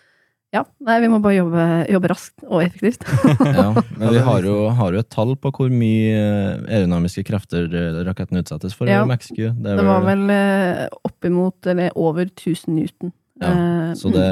Ja, 0.53 0.65
nei, 0.85 0.99
vi 1.01 1.09
må 1.09 1.17
bare 1.25 1.38
jobbe, 1.38 1.62
jobbe 1.88 2.09
raskt 2.12 2.43
og 2.45 2.61
effektivt. 2.62 3.07
Ja, 3.57 3.71
men 3.97 4.11
vi 4.12 4.21
har 4.27 4.43
jo, 4.45 4.57
har 4.77 4.93
jo 4.93 5.01
et 5.01 5.09
tall 5.09 5.33
på 5.41 5.49
hvor 5.57 5.71
mye 5.73 6.12
eh, 6.12 6.59
aerodynamiske 6.69 7.25
krefter 7.25 7.73
eh, 7.73 8.03
raketten 8.05 8.37
utsettes 8.43 8.75
for. 8.77 8.87
Ja. 8.91 9.01
i 9.03 9.09
MaxQ. 9.09 9.38
Det, 9.57 9.77
Det 9.81 9.87
var 9.88 10.05
vel- 10.05 10.29
eh, 10.35 10.87
oppimot, 11.09 11.67
eller 11.73 11.91
over 11.97 12.27
1000 12.29 12.75
newton. 12.77 13.12
Ja, 13.43 13.95
Så 13.99 14.12
det, 14.12 14.23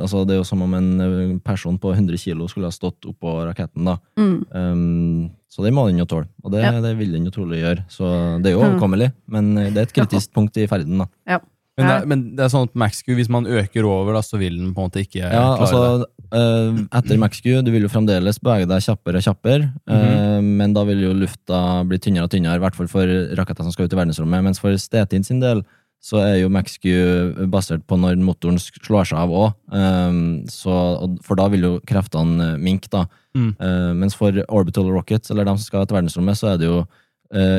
altså, 0.00 0.22
det 0.24 0.36
er 0.36 0.38
jo 0.38 0.44
som 0.48 0.62
om 0.62 0.72
en 0.78 1.40
person 1.44 1.76
på 1.78 1.90
100 1.92 2.16
kilo 2.22 2.46
skulle 2.48 2.70
ha 2.70 2.72
stått 2.72 3.04
oppå 3.10 3.34
raketten. 3.50 3.84
da. 3.84 3.98
mm, 4.16 4.44
Um, 4.54 5.30
så 5.50 5.62
det 5.66 5.72
må 5.74 5.84
den 5.90 5.98
jo 6.00 6.06
tåle, 6.06 6.26
og 6.42 6.50
det, 6.54 6.62
Ja. 6.62 6.70
det 6.80 6.94
vil 6.98 7.12
den 7.12 7.26
jo 7.26 7.30
trolig 7.34 7.60
gjøre. 7.60 7.84
Så 7.90 8.06
det 8.42 8.50
er 8.50 8.54
jo 8.56 8.62
Mm. 8.62 8.68
overkommelig, 8.78 9.12
men 9.28 9.54
det 9.54 9.76
er 9.76 9.82
et 9.82 9.92
kritisk 9.92 10.32
punkt 10.32 10.56
i 10.56 10.66
ferden. 10.70 10.98
da. 11.26 11.38
Men 11.74 11.88
det, 11.88 11.94
er, 11.94 12.04
men 12.06 12.20
det 12.38 12.44
er 12.44 12.50
sånn 12.52 12.68
at 12.68 12.76
MaxQ, 12.78 13.08
hvis 13.18 13.30
man 13.34 13.48
øker 13.50 13.86
over, 13.88 14.14
da, 14.14 14.20
så 14.22 14.38
vil 14.38 14.60
den 14.60 14.74
på 14.76 14.82
en 14.82 14.90
måte 14.92 15.02
ikke 15.02 15.24
Ja, 15.24 15.56
klare 15.58 15.64
altså, 15.64 16.08
eh, 16.38 16.82
Etter 17.00 17.18
MaxQ 17.18 17.48
du 17.66 17.72
vil 17.74 17.86
jo 17.86 17.90
fremdeles 17.90 18.38
bevege 18.38 18.68
deg 18.70 18.84
kjappere 18.84 19.18
og 19.18 19.26
kjappere, 19.26 19.72
eh, 19.90 20.38
men 20.44 20.76
da 20.76 20.84
vil 20.86 21.02
jo 21.02 21.14
lufta 21.18 21.82
bli 21.88 21.98
tynnere 21.98 22.28
og 22.28 22.34
tynnere, 22.34 22.60
i 22.60 22.62
hvert 22.62 22.78
fall 22.78 22.90
for 22.92 23.10
raketter 23.40 23.66
som 23.66 23.74
skal 23.74 23.88
ut 23.88 23.96
i 23.96 23.98
verdensrommet. 23.98 24.46
Mens 24.46 24.62
for 24.62 24.78
Stetin 24.78 25.26
sin 25.26 25.42
del 25.42 25.64
så 26.04 26.20
er 26.20 26.34
jo 26.42 26.50
MaxQ 26.52 26.86
basert 27.52 27.84
på 27.88 27.96
når 27.96 28.18
motoren 28.20 28.58
slår 28.60 29.08
seg 29.08 29.22
av 29.22 29.32
òg, 29.32 29.54
for 31.24 31.40
da 31.40 31.46
vil 31.52 31.64
jo 31.64 31.72
kreftene 31.88 32.50
eh, 32.52 32.58
minke. 32.60 32.90
da. 32.92 33.06
Mm. 33.34 33.54
Uh, 33.58 33.92
mens 33.98 34.14
for 34.14 34.36
orbital 34.46 34.90
rockets, 34.92 35.32
eller 35.32 35.48
de 35.48 35.56
som 35.56 35.64
skal 35.64 35.82
ut 35.82 35.94
i 35.94 35.96
verdensrommet, 35.96 36.38
så 36.38 36.52
er 36.52 36.60
det 36.60 36.68
jo 36.68 36.82
eh, 36.82 37.00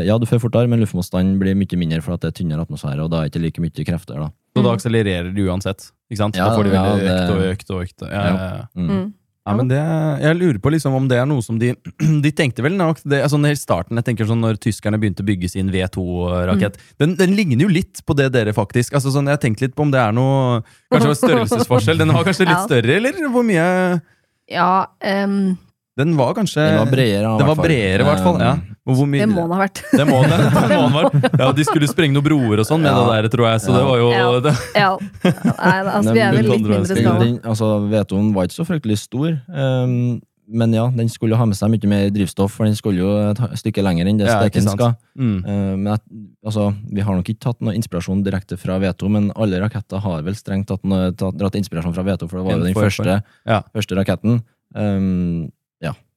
Ja, 0.07 0.15
du 0.17 0.25
fører 0.29 0.39
fortere, 0.45 0.69
men 0.71 0.79
luftmotstanden 0.79 1.35
blir 1.41 1.55
mye 1.59 1.77
mindre 1.77 2.01
for 2.05 2.15
at 2.15 2.21
det 2.23 2.31
er 2.31 2.37
tynnere 2.43 2.63
atmosfære, 2.63 3.03
og 3.03 3.11
da 3.11 3.23
er 3.25 3.27
det 3.29 3.33
ikke 3.35 3.43
like 3.43 3.61
mye 3.65 3.85
krefter. 3.85 4.15
da. 4.23 4.29
Så 4.55 4.63
da 4.63 4.71
akselererer 4.77 5.33
de 5.35 5.49
uansett. 5.49 5.89
Ikke 6.09 6.21
sant? 6.21 6.35
Ja, 6.39 6.47
da 6.49 6.55
får 6.55 6.63
de 6.69 6.73
ja, 6.73 6.83
veldig 6.85 7.05
det- 7.05 7.19
økt 7.19 7.29
og 7.35 7.45
økt 7.51 7.71
og 7.75 7.83
økt. 7.83 8.01
Ja, 8.07 8.23
ja, 8.23 8.49
ja. 8.55 8.65
Mm. 8.75 8.89
mm. 8.89 9.13
Ja, 9.45 9.53
men 9.53 9.67
det, 9.69 9.77
jeg 9.77 10.37
lurer 10.39 10.57
på 10.57 10.71
liksom 10.73 10.95
om 10.97 11.07
det 11.07 11.19
er 11.21 11.25
noe 11.29 11.43
som 11.45 11.59
de 11.61 11.75
De 12.25 12.31
tenkte 12.33 12.63
vel 12.65 12.73
nok 12.79 12.97
det, 13.05 13.19
altså 13.21 13.37
Helt 13.45 13.61
starten, 13.61 13.93
jeg 13.99 14.07
tenker 14.07 14.25
sånn 14.25 14.41
når 14.41 14.57
tyskerne 14.57 14.97
begynte 14.97 15.21
å 15.21 15.27
bygge 15.27 15.51
sin 15.53 15.69
V2-rakett 15.69 16.79
den, 16.97 17.13
den 17.19 17.35
ligner 17.37 17.61
jo 17.61 17.69
litt 17.69 18.01
på 18.09 18.15
det 18.17 18.31
dere 18.33 18.55
faktisk 18.57 18.97
altså 18.97 19.11
sånn, 19.13 19.29
Jeg 19.29 19.43
tenkte 19.43 19.67
litt 19.67 19.75
på 19.77 19.85
om 19.85 19.91
det 19.93 20.01
er 20.01 20.15
noe 20.17 20.63
Kanskje 20.89 21.05
det 21.05 21.11
var 21.11 21.19
størrelsesforskjell. 21.21 22.01
Den 22.01 22.13
var 22.17 22.25
kanskje 22.25 22.47
litt 22.49 22.57
Ja. 22.57 22.65
større, 22.65 22.97
eller 22.97 23.21
hvor 23.29 23.45
mye 23.45 24.01
Ja, 24.49 24.71
em, 25.01 25.57
Den 25.97 26.11
var 26.17 26.33
kanskje 26.35 26.59
Den 26.59 26.77
var 26.81 26.89
bredere, 26.91 27.29
i 27.35 27.37
Den 27.39 27.47
var 27.47 27.55
bredere, 27.55 28.01
i 28.03 28.07
hvert 28.09 28.23
fall. 28.25 28.39
Ja. 28.43 28.55
Hvor 28.85 29.07
mye, 29.07 29.21
det 29.23 29.29
må 29.31 29.45
den 29.47 29.53
ha 29.55 29.59
vært. 29.63 29.79
Det 29.95 30.05
må 30.09 30.17
den, 30.27 30.43
det 30.69 30.75
må 30.75 30.81
den 30.83 30.97
vært. 31.23 31.39
Ja, 31.39 31.47
de 31.55 31.63
skulle 31.65 31.87
sprenge 31.87 32.13
noen 32.17 32.25
broer 32.27 32.59
og 32.61 32.67
sånn 32.67 32.83
med 32.83 32.91
Ja. 32.91 32.99
det 32.99 33.23
der, 33.23 33.29
tror 33.37 33.47
jeg. 33.53 33.63
Så 33.63 33.71
det 33.73 33.83
var 33.87 33.97
jo 34.03 34.09
Ja. 34.11 34.27
det, 34.43 34.53
Ja. 34.75 34.91
Nei, 35.23 35.79
altså, 35.87 36.13
vi 36.13 36.19
er 36.19 36.31
vel 36.35 36.43
litt 36.49 36.61
mindre 36.61 36.85
skala. 36.85 37.27
altså, 37.47 37.69
Vetoen 37.89 38.33
var 38.35 38.43
ikke 38.49 38.59
så 38.59 38.65
fryktelig 38.67 38.97
stor, 39.05 39.39
um, 39.47 40.21
men 40.47 40.73
ja, 40.77 40.83
den 40.93 41.07
skulle 41.09 41.33
jo 41.33 41.39
ha 41.39 41.45
med 41.49 41.55
seg 41.57 41.71
mye 41.73 41.87
mer 41.89 42.09
drivstoff, 42.13 42.51
for 42.59 42.67
den 42.67 42.75
skulle 42.77 42.99
jo 43.01 43.09
et 43.31 43.39
stykke 43.57 43.81
lenger 43.81 44.05
enn 44.11 44.19
det 44.19 44.27
Ja, 44.27 44.35
Steken 44.43 44.67
skal. 44.69 44.93
mm. 45.17 45.39
Uh, 45.47 45.73
men 45.79 45.97
altså, 46.45 46.67
vi 46.91 47.01
har 47.01 47.15
nok 47.17 47.25
ikke 47.31 47.39
tatt 47.47 47.61
noe 47.65 47.73
inspirasjon 47.73 48.21
direkte 48.27 48.59
fra 48.59 48.77
Veto, 48.83 49.07
men 49.09 49.31
alle 49.35 49.57
raketter 49.63 49.97
har 50.03 50.21
vel 50.27 50.35
strengt 50.37 50.67
tatt, 50.67 50.83
noe, 50.83 51.09
tatt 51.17 51.39
dratt 51.39 51.55
inspirasjon 51.57 51.95
fra 51.95 52.03
Veto, 52.03 52.27
for 52.27 52.43
det 52.43 52.45
var 52.45 52.59
jo 52.59 52.67
den 52.67 52.75
første, 52.77 53.21
Ja. 53.47 53.63
første 53.73 53.95
raketten. 53.97 54.43
Um, 54.75 55.49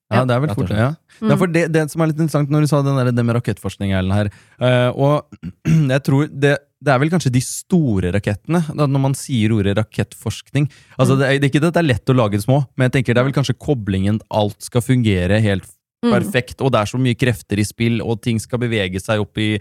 Ja, 0.08 0.22
det 0.24 0.32
er 0.32 0.40
vel 0.40 0.52
fort, 0.56 0.70
ja. 0.72 0.92
Mm. 1.18 1.28
Ja, 1.32 1.36
for 1.36 1.50
det, 1.52 1.62
det 1.74 1.82
som 1.92 2.00
er 2.00 2.08
litt 2.08 2.20
interessant 2.22 2.52
når 2.52 2.64
du 2.64 2.70
sa 2.70 2.80
den 2.84 2.96
der, 2.96 3.10
det 3.12 3.24
med 3.26 3.36
rakettforskning, 3.36 3.92
Erlend, 3.92 4.14
her 4.14 4.30
uh, 4.62 4.90
Og 4.96 5.36
jeg 5.94 6.04
tror 6.06 6.30
det, 6.32 6.54
det 6.80 6.92
er 6.94 7.00
vel 7.02 7.10
kanskje 7.12 7.32
de 7.34 7.42
store 7.44 8.12
rakettene, 8.14 8.62
da, 8.72 8.86
når 8.88 9.02
man 9.04 9.16
sier 9.18 9.52
ordet 9.56 9.76
rakettforskning 9.76 10.70
altså 10.96 11.18
Mm. 11.18 11.20
det, 11.20 11.26
er, 11.26 11.40
det 11.42 11.48
er 11.48 11.52
ikke 11.52 11.62
det 11.64 11.72
at 11.72 11.76
det 11.76 11.82
er 11.82 11.90
lett 11.90 12.12
å 12.12 12.16
lage 12.16 12.40
små, 12.40 12.62
men 12.76 12.88
jeg 12.88 12.96
tenker 12.96 13.16
det 13.16 13.20
er 13.20 13.28
vel 13.28 13.36
kanskje 13.36 13.58
koblingen 13.60 14.22
alt 14.30 14.56
skal 14.64 14.84
fungere 14.84 15.42
helt. 15.44 15.68
Perfekt, 16.02 16.60
og 16.62 16.70
det 16.72 16.80
er 16.80 16.90
så 16.92 16.98
mye 17.02 17.16
krefter 17.18 17.58
i 17.58 17.64
spill, 17.66 18.00
og 18.04 18.20
ting 18.22 18.38
skal 18.38 18.58
bevege 18.62 19.00
seg 19.02 19.20
opp 19.20 19.38
i 19.42 19.58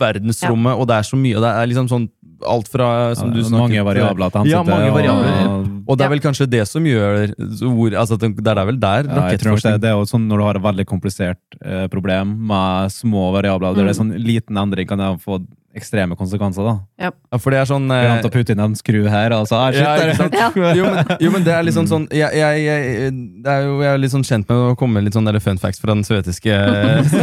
verdensrommet, 0.00 0.78
og 0.78 0.86
det 0.88 0.96
er 1.00 1.08
så 1.08 1.18
mye, 1.20 1.36
og 1.36 1.44
det 1.44 1.50
er 1.52 1.68
liksom 1.70 1.88
sånn 1.90 2.06
alt 2.50 2.68
fra 2.68 2.88
som 3.16 3.30
du 3.32 3.38
Ja, 3.40 3.46
snakket 3.48 3.60
mange 3.60 3.84
variabler 3.86 4.32
til 4.32 4.48
Ja, 4.50 4.62
hensyn 4.62 4.70
mange 4.72 4.88
til, 4.88 4.94
variabler. 4.96 5.48
og- 5.48 5.70
Og 5.88 5.98
det 5.98 6.04
er 6.04 6.08
vel 6.10 6.20
kanskje 6.20 6.50
det 6.50 6.66
som 6.68 6.82
gjør 6.84 7.34
hvor, 7.60 7.90
altså, 7.94 8.18
det 8.18 8.36
det 8.42 8.46
er 8.58 8.64
vel 8.66 8.78
der 8.80 9.02
Ja, 9.04 9.28
jeg 9.30 9.40
tror 9.40 9.54
det, 9.54 9.64
rakettforskning 9.64 9.80
det. 9.80 9.84
Er 9.84 9.96
jo 9.98 10.04
sånn 10.04 10.26
når 10.28 10.36
du 10.38 10.42
har 10.44 10.56
et 10.56 10.62
veldig 10.62 10.86
komplisert 10.86 11.36
eh, 11.64 11.86
problem 11.88 12.46
med 12.46 12.90
små 12.90 13.32
variabler, 13.32 13.74
der 13.74 13.84
det 13.84 13.90
er 13.96 14.02
sånn 14.02 14.16
liten 14.18 14.56
endring 14.56 14.86
kan 14.88 14.98
jeg 14.98 15.20
få 15.20 15.46
ekstreme 15.74 16.16
konsekvenser. 16.16 16.64
da. 16.64 16.74
Ja, 17.06 17.10
for 17.38 17.54
det 17.54 17.60
er 17.60 17.68
sånn 17.68 17.90
eh, 17.90 18.22
å 18.24 18.30
putte 18.32 18.54
inn 18.54 18.62
en 18.62 18.76
skru 18.78 19.02
her, 19.10 19.34
altså. 19.34 19.58
Ah, 19.58 19.72
shit, 19.74 19.82
Ja, 19.82 19.94
ikke 19.98 20.16
sant? 20.18 20.36
Ja. 20.38 20.48
jo, 20.78 20.86
men, 20.86 21.12
jo, 21.20 21.32
men 21.34 21.46
det 21.46 21.54
er 21.56 21.66
litt 21.66 21.76
sånn, 21.76 21.90
sånn 21.90 22.06
jeg, 22.14 22.30
jeg, 22.38 22.62
jeg, 22.64 23.12
det 23.44 23.54
er 23.54 23.66
jo, 23.66 23.76
jeg 23.82 23.90
er 23.90 24.02
litt 24.02 24.14
sånn 24.14 24.26
kjent 24.26 24.48
med 24.50 24.56
å 24.70 24.74
komme 24.78 24.98
med 24.98 25.08
litt 25.08 25.18
sånn 25.18 25.30
fun 25.44 25.60
facts 25.60 25.82
fra 25.82 25.92
den 25.94 26.04
sovjetiske 26.06 26.54
eh, 26.54 27.14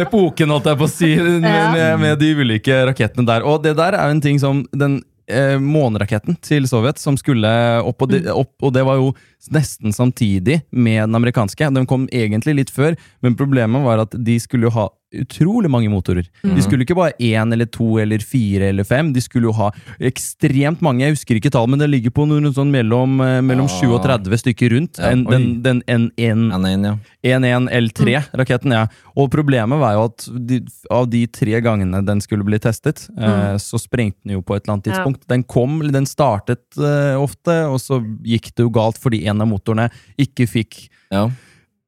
epoken, 0.04 0.54
holdt 0.54 0.70
jeg 0.70 0.80
på 0.80 0.88
å 0.88 0.92
si, 0.92 1.12
med, 1.18 2.00
med 2.00 2.18
de 2.20 2.34
ulike 2.38 2.82
rakettene 2.90 3.26
der. 3.28 3.46
Og 3.46 3.62
det 3.66 3.74
der 3.80 3.98
er 3.98 4.10
jo 4.10 4.18
en 4.18 4.24
ting 4.24 4.38
som 4.42 4.64
den 4.70 5.00
eh, 5.30 5.56
måneraketten 5.62 6.38
til 6.44 6.66
Sovjet 6.70 7.00
som 7.02 7.18
skulle 7.20 7.50
opp 7.86 8.06
og, 8.06 8.12
det, 8.12 8.24
opp, 8.32 8.54
og 8.62 8.74
det 8.76 8.84
var 8.86 9.00
jo 9.00 9.12
nesten 9.48 9.92
samtidig 9.96 10.60
med 10.70 11.02
den 11.08 11.14
amerikanske. 11.14 11.70
Den 11.74 11.86
kom 11.86 12.08
egentlig 12.12 12.54
litt 12.60 12.70
før, 12.70 12.96
men 13.22 13.34
problemet 13.36 13.82
var 13.84 13.98
at 14.04 14.10
de 14.24 14.38
skulle 14.40 14.68
jo 14.68 14.70
ha 14.76 14.88
utrolig 15.10 15.66
mange 15.66 15.88
motorer. 15.90 16.22
De 16.44 16.62
skulle 16.62 16.84
ikke 16.84 16.94
bare 16.94 17.16
én 17.18 17.50
eller 17.52 17.66
to 17.66 17.96
eller 17.98 18.22
fire 18.22 18.68
eller 18.70 18.84
fem, 18.86 19.08
de 19.12 19.18
skulle 19.20 19.48
jo 19.48 19.52
ha 19.58 19.72
ekstremt 19.98 20.78
mange. 20.86 21.02
Jeg 21.02 21.16
husker 21.16 21.34
ikke 21.40 21.50
tall, 21.50 21.66
men 21.66 21.80
det 21.82 21.88
ligger 21.90 22.12
på 22.14 22.28
noe 22.30 22.52
sånn 22.54 22.70
mellom, 22.70 23.16
eh, 23.20 23.40
mellom 23.42 23.66
Ja. 23.66 23.80
7 23.80 23.90
og 23.96 24.04
30 24.04 24.38
stykker 24.38 24.70
rundt. 24.70 24.98
Ja, 25.02 25.10
En, 25.10 25.24
den 25.24 25.62
den 25.64 25.82
N1 25.88 26.52
N1, 26.54 26.84
ja. 26.86 26.94
11L3-raketten, 27.26 28.72
ja. 28.74 28.86
Og 29.18 29.30
problemet 29.32 29.80
var 29.80 29.94
jo 29.96 30.04
at 30.08 30.26
de, 30.46 30.60
av 30.94 31.08
de 31.10 31.24
tre 31.26 31.58
gangene 31.64 32.02
den 32.06 32.20
skulle 32.24 32.44
bli 32.46 32.58
testet, 32.62 33.08
eh, 33.18 33.56
så 33.60 33.80
sprengte 33.82 34.22
den 34.24 34.36
jo 34.38 34.42
på 34.42 34.56
et 34.56 34.64
eller 34.64 34.76
annet 34.78 34.86
Ja. 34.86 34.92
tidspunkt. 34.94 35.26
Den 35.28 35.42
kom, 35.42 35.80
den 35.92 36.06
startet 36.06 36.62
eh, 36.78 37.16
ofte, 37.20 37.66
og 37.68 37.78
så 37.82 38.00
gikk 38.22 38.54
det 38.54 38.62
jo 38.64 38.70
galt 38.70 38.98
fordi 39.00 39.24
en 39.30 39.40
av 39.44 39.48
motorene 39.50 39.88
ikke 40.18 40.46
fikk 40.50 40.88
ja. 41.10 41.28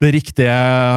det 0.02 0.12
riktige 0.16 0.54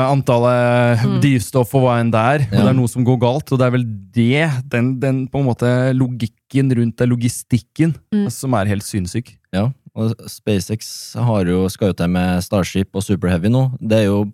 antallet 0.10 1.04
Mm. 1.06 1.20
drivstoff 1.22 1.74
og 1.78 1.84
hva 1.86 2.00
enn 2.02 2.12
det 2.14 2.22
er. 2.22 2.40
Og 2.48 2.54
Ja. 2.58 2.62
det 2.64 2.70
er 2.72 2.78
noe 2.80 2.88
som 2.90 3.04
går 3.06 3.20
galt, 3.22 3.52
og 3.52 3.60
det 3.60 3.66
er 3.68 3.72
vel 3.76 3.86
det, 4.16 4.70
den, 4.72 5.00
den 5.00 5.28
på 5.28 5.40
en 5.42 5.46
måte 5.50 5.70
logikken 5.94 6.72
rundt 6.76 6.98
det, 6.98 7.10
logistikken, 7.10 7.96
Mm. 8.14 8.30
som 8.32 8.54
er 8.54 8.66
helt 8.72 8.84
sinnssyk. 8.84 9.36
Ja, 9.54 9.72
og 9.96 10.16
SpaceX 10.28 11.14
har 11.16 11.46
jo, 11.46 11.68
skal 11.70 11.90
jo 11.90 11.94
til 11.94 12.08
med 12.10 12.42
Starship 12.44 12.90
og 12.96 13.04
Super 13.04 13.30
Heavy 13.30 13.50
nå. 13.50 13.78
Det 13.80 14.00
er 14.00 14.06
jo 14.10 14.32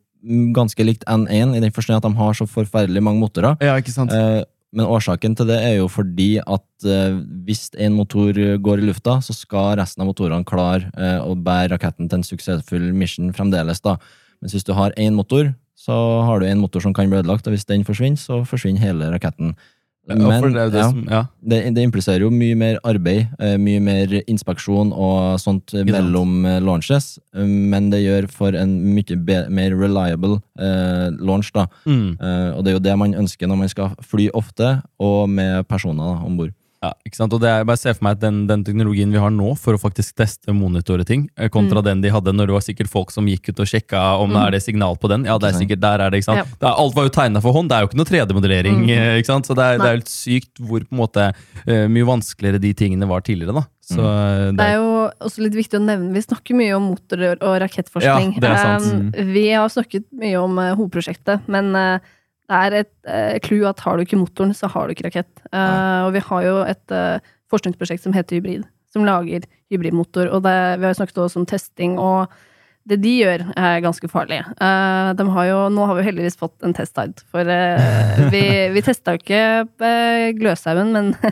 ganske 0.53 0.85
likt 0.85 1.03
N1 1.09 1.55
i 1.57 1.59
den 1.59 1.71
forstand 1.73 1.97
at 1.97 2.03
de 2.09 2.15
har 2.17 2.33
så 2.37 2.45
forferdelig 2.47 3.01
mange 3.03 3.19
motorer. 3.19 3.57
Ja, 3.61 3.75
ikke 3.81 3.91
sant? 3.91 4.11
Eh, 4.13 4.43
men 4.71 4.87
årsaken 4.87 5.35
til 5.35 5.49
det 5.49 5.57
er 5.59 5.73
jo 5.81 5.87
fordi 5.91 6.37
at 6.39 6.87
eh, 6.87 7.17
hvis 7.47 7.69
en 7.75 7.97
motor 7.97 8.37
går 8.63 8.79
i 8.79 8.87
lufta, 8.87 9.17
så 9.23 9.35
skal 9.35 9.75
resten 9.81 10.03
av 10.03 10.07
motorene 10.07 10.47
klare 10.47 10.87
eh, 10.95 11.19
å 11.19 11.35
bære 11.35 11.73
raketten 11.73 12.07
til 12.07 12.21
en 12.21 12.27
suksessfull 12.27 12.91
mission 12.95 13.33
fremdeles. 13.35 13.83
da. 13.83 13.97
Mens 14.39 14.55
hvis 14.55 14.67
du 14.67 14.71
har 14.77 14.95
én 14.95 15.17
motor, 15.17 15.51
så 15.75 15.95
har 16.27 16.39
du 16.39 16.47
en 16.47 16.61
motor 16.61 16.83
som 16.83 16.95
kan 16.95 17.11
bli 17.11 17.19
ødelagt, 17.19 17.47
og 17.47 17.55
hvis 17.55 17.67
den 17.67 17.83
forsvinner, 17.87 18.21
så 18.21 18.41
forsvinner 18.47 18.83
hele 18.83 19.11
raketten. 19.11 19.55
Men 20.09 20.17
det, 20.17 20.63
det, 20.73 20.79
ja, 20.79 20.87
som, 20.89 21.01
ja. 21.05 21.19
det, 21.45 21.59
det 21.75 21.83
impliserer 21.85 22.23
jo 22.25 22.31
mye 22.33 22.55
mer 22.57 22.79
arbeid, 22.87 23.27
eh, 23.37 23.53
mye 23.61 23.81
mer 23.83 24.15
inspeksjon 24.25 24.89
og 24.97 25.37
sånt 25.41 25.69
sant. 25.69 25.85
mellom 25.87 26.45
eh, 26.49 26.57
launches, 26.63 27.19
eh, 27.35 27.45
men 27.45 27.91
det 27.93 28.01
gjør 28.01 28.27
for 28.33 28.57
en 28.57 28.73
mye 28.95 29.19
mer 29.53 29.75
reliable 29.77 30.39
eh, 30.57 31.11
launch, 31.21 31.51
da. 31.53 31.67
Mm. 31.85 32.17
Eh, 32.17 32.49
og 32.55 32.65
det 32.65 32.73
er 32.73 32.79
jo 32.79 32.85
det 32.87 32.97
man 33.03 33.13
ønsker 33.21 33.51
når 33.51 33.61
man 33.61 33.71
skal 33.71 33.93
fly 34.01 34.31
ofte, 34.33 34.79
og 34.97 35.29
med 35.29 35.69
personer 35.69 36.25
om 36.25 36.41
bord. 36.41 36.55
Ja, 36.81 36.95
ikke 37.05 37.19
sant? 37.19 37.33
Og 37.35 37.41
det 37.43 37.49
er, 37.51 37.65
bare 37.67 37.77
Se 37.77 37.91
for 37.93 38.07
meg 38.07 38.15
at 38.17 38.23
den, 38.23 38.39
den 38.49 38.63
teknologien 38.65 39.11
vi 39.13 39.19
har 39.21 39.29
nå 39.29 39.51
for 39.61 39.77
å 39.77 39.79
faktisk 39.81 40.15
teste 40.17 40.53
monitore 40.57 41.05
ting, 41.05 41.27
eh, 41.37 41.49
kontra 41.53 41.81
Mm. 41.81 41.85
den 41.85 42.01
de 42.01 42.09
hadde 42.09 42.33
når 42.33 42.49
det 42.49 42.55
var 42.55 42.63
sikkert 42.65 42.89
folk 42.89 43.11
som 43.13 43.27
gikk 43.29 43.51
ut 43.51 43.59
og 43.61 43.69
sjekka 43.69 44.01
om 44.21 44.33
det 44.33 44.41
er 44.41 44.51
det 44.55 44.61
signal 44.65 44.97
på 44.97 45.09
den. 45.11 45.25
Ja, 45.29 45.37
det 45.37 45.51
er 45.51 45.59
sikkert 45.59 45.81
der 45.81 46.01
er 46.01 46.09
det, 46.09 46.21
ikke 46.21 46.29
sant? 46.31 46.41
Ja. 46.41 46.45
Det 46.57 46.67
er, 46.67 46.73
alt 46.81 46.95
var 46.97 47.05
jo 47.05 47.13
tegna 47.13 47.41
for 47.41 47.53
hånd, 47.53 47.69
det 47.69 47.77
er 47.77 47.85
jo 47.85 47.89
ikke 47.91 47.99
noe 48.01 48.09
3D-modellering. 48.09 48.79
Mm. 48.81 48.89
eh, 48.95 49.17
ikke 49.21 49.29
sant? 49.29 49.45
Så 49.45 49.53
det 49.57 49.63
er, 49.67 49.77
det 49.77 49.87
er 49.87 49.97
helt 49.99 50.09
sykt 50.09 50.57
hvor 50.57 50.81
på 50.81 50.97
en 50.97 51.01
måte 51.03 51.27
eh, 51.67 51.85
mye 51.87 52.07
vanskeligere 52.09 52.61
de 52.61 52.73
tingene 52.73 53.09
var 53.09 53.21
tidligere, 53.21 53.61
da. 53.61 53.63
Så 53.91 54.01
det, 54.01 54.55
Det 54.57 54.65
er 54.71 54.79
jo 54.79 54.89
også 55.21 55.43
litt 55.45 55.57
viktig 55.57 55.77
å 55.77 55.83
nevne, 55.83 56.13
vi 56.15 56.21
snakker 56.23 56.57
mye 56.57 56.73
om 56.77 56.89
motorer 56.93 57.37
og 57.41 57.59
rakettforskning. 57.61 58.33
Ja, 58.37 58.41
det 58.41 58.49
er 58.49 58.57
sant. 58.81 59.13
Um, 59.17 59.29
vi 59.35 59.45
har 59.51 59.69
snakket 59.69 60.05
mye 60.17 60.41
om 60.41 60.57
uh, 60.57 60.71
hovedprosjektet, 60.79 61.45
men 61.51 61.75
uh, 61.75 62.11
det 62.51 62.59
er 62.59 62.77
et 62.81 62.91
uh, 63.07 63.39
clou 63.45 63.63
at 63.69 63.81
har 63.85 63.97
du 63.97 64.03
ikke 64.03 64.19
motoren, 64.19 64.53
så 64.55 64.67
har 64.71 64.87
du 64.87 64.95
ikke 64.95 65.07
rakett. 65.07 65.31
Uh, 65.53 66.07
og 66.07 66.15
vi 66.17 66.23
har 66.27 66.45
jo 66.47 66.55
et 66.67 66.95
uh, 66.95 67.33
forskningsprosjekt 67.51 68.03
som 68.03 68.15
heter 68.15 68.39
Hybrid, 68.39 68.65
som 68.91 69.07
lager 69.07 69.47
hybridmotor. 69.71 70.27
Og 70.35 70.43
det, 70.43 70.55
vi 70.79 70.87
har 70.87 70.91
jo 70.91 70.99
snakket 70.99 71.21
også 71.23 71.41
om 71.41 71.47
testing, 71.47 71.95
og 72.01 72.31
det 72.89 72.97
de 73.03 73.13
gjør, 73.21 73.45
er 73.55 73.83
ganske 73.85 74.09
farlig. 74.11 74.41
Uh, 74.59 75.13
de 75.15 75.27
har 75.37 75.47
jo, 75.47 75.61
nå 75.71 75.87
har 75.87 75.95
vi 75.95 76.03
jo 76.03 76.09
heldigvis 76.09 76.39
fått 76.39 76.67
en 76.67 76.75
testhide, 76.75 77.23
for 77.31 77.47
vi, 78.33 78.43
vi 78.75 78.83
testa 78.85 79.15
jo 79.15 79.23
ikke 79.23 80.35
Gløshaugen, 80.41 80.93
men 80.97 81.15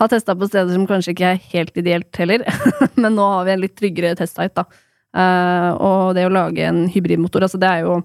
Har 0.00 0.08
testa 0.08 0.32
på 0.32 0.46
steder 0.48 0.72
som 0.72 0.86
kanskje 0.88 1.12
ikke 1.12 1.30
er 1.34 1.42
helt 1.52 1.74
ideelt 1.76 2.16
heller, 2.16 2.46
men 3.02 3.18
nå 3.18 3.26
har 3.34 3.44
vi 3.44 3.52
en 3.52 3.60
litt 3.60 3.74
tryggere 3.76 4.16
testhide, 4.16 4.54
da. 4.56 4.64
Eh, 5.10 5.70
og 5.76 6.14
det 6.16 6.24
å 6.24 6.32
lage 6.32 6.64
en 6.64 6.86
hybridmotor, 6.88 7.44
altså 7.44 7.60
det 7.60 7.68
er 7.68 7.84
jo 7.84 7.98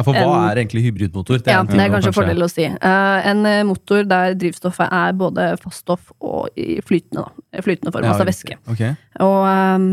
Ja, 0.00 0.04
for 0.06 0.16
hva 0.16 0.44
er 0.48 0.62
egentlig 0.62 0.86
hybridmotor? 0.86 1.42
Ja, 1.44 1.60
en 1.60 1.68
det 1.68 1.82
er 1.84 1.92
kanskje 1.92 2.08
en 2.14 2.16
fordel 2.16 2.46
å 2.46 2.48
si. 2.48 2.64
Eh, 2.64 3.26
en 3.28 3.44
eh, 3.48 3.64
motor 3.68 4.06
der 4.08 4.36
drivstoffet 4.40 4.88
er 4.88 5.18
både 5.18 5.50
faststoff 5.60 6.14
og 6.24 6.48
i 6.56 6.78
flytende, 6.86 7.26
da. 7.26 7.60
Flytende 7.66 7.92
form, 7.92 8.06
Ja, 8.06 8.14
altså 8.14 8.28
væske. 8.28 8.56
Okay. 8.72 8.94
Og 9.20 9.44
um, 9.44 9.90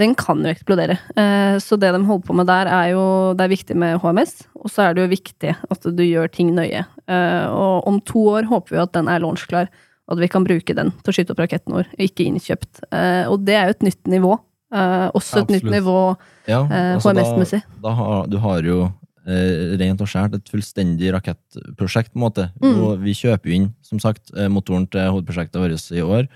den 0.00 0.14
kan 0.16 0.40
jo 0.40 0.52
eksplodere. 0.52 0.96
Uh, 1.12 1.60
så 1.60 1.76
det 1.80 1.92
de 1.92 2.00
holder 2.08 2.24
på 2.24 2.38
med 2.40 2.48
der, 2.48 2.70
er 2.72 2.94
jo 2.94 3.04
Det 3.36 3.44
er 3.44 3.52
viktig 3.52 3.76
med 3.76 4.00
HMS, 4.00 4.46
og 4.56 4.72
så 4.72 4.86
er 4.86 4.96
det 4.96 5.04
jo 5.04 5.12
viktig 5.12 5.52
at 5.52 5.90
du 5.92 6.04
gjør 6.06 6.32
ting 6.32 6.54
nøye. 6.56 6.86
Uh, 7.04 7.44
og 7.52 7.90
om 7.92 8.00
to 8.00 8.24
år 8.38 8.48
håper 8.48 8.78
vi 8.78 8.82
at 8.86 8.96
den 8.96 9.12
er 9.12 9.20
launchklar, 9.20 9.68
og 10.08 10.16
at 10.16 10.24
vi 10.24 10.32
kan 10.32 10.46
bruke 10.46 10.72
den 10.78 10.94
til 11.02 11.12
å 11.12 11.18
skyte 11.18 11.36
opp 11.36 11.44
raketten 11.44 11.76
vår, 11.76 11.92
ikke 12.00 12.30
innkjøpt. 12.30 12.86
Uh, 12.88 13.28
og 13.28 13.44
det 13.44 13.60
er 13.60 13.68
jo 13.68 13.76
et 13.76 13.88
nytt 13.90 14.14
nivå. 14.16 14.38
Eh, 14.74 15.10
også 15.14 15.44
et 15.44 15.52
nytt 15.54 15.68
nivå 15.70 16.16
Ja, 16.48 16.64
eh, 16.66 16.94
altså 16.96 17.12
HMS-messig. 17.12 17.60
Da 17.82 17.92
du 18.26 18.38
har 18.42 18.62
jo 18.66 18.80
eh, 19.26 19.76
rent 19.78 20.00
og 20.02 20.08
skjært 20.10 20.34
et 20.34 20.50
fullstendig 20.50 21.12
rakettprosjekt, 21.14 22.12
på 22.12 22.18
en 22.18 22.24
måte. 22.24 22.48
Mm. 22.62 23.00
Vi 23.04 23.14
kjøper 23.14 23.50
jo 23.50 23.54
inn, 23.60 23.68
som 23.82 23.98
sagt, 24.02 24.30
eh, 24.36 24.48
motoren 24.48 24.88
til 24.90 25.06
hovedprosjektet 25.10 25.60
vårt 25.62 25.86
i 25.94 26.02
år. 26.02 26.26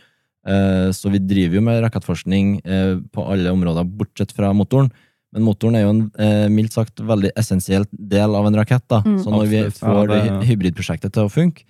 Eh, 0.46 0.88
så 0.96 1.10
vi 1.12 1.18
driver 1.18 1.58
jo 1.58 1.60
med 1.66 1.82
rakettforskning 1.84 2.60
eh, 2.64 2.96
på 3.12 3.26
alle 3.30 3.50
områder, 3.50 3.84
bortsett 3.84 4.32
fra 4.32 4.52
motoren. 4.54 4.90
Men 5.32 5.44
motoren 5.46 5.76
er 5.78 5.84
jo 5.84 5.90
en 6.18 6.54
mildt 6.54 6.72
sagt 6.74 6.98
veldig 7.06 7.30
essensiell 7.38 7.84
del 7.92 8.34
av 8.34 8.46
en 8.48 8.56
rakett. 8.58 8.82
da. 8.90 9.02
Mm. 9.06 9.18
Så 9.22 9.30
når 9.30 9.46
vi 9.46 9.60
får 9.70 10.00
Ja, 10.00 10.06
det- 10.14 10.22
hy- 10.30 10.46
hybridprosjektet 10.48 11.12
til 11.12 11.22
å 11.28 11.30
funke, 11.30 11.62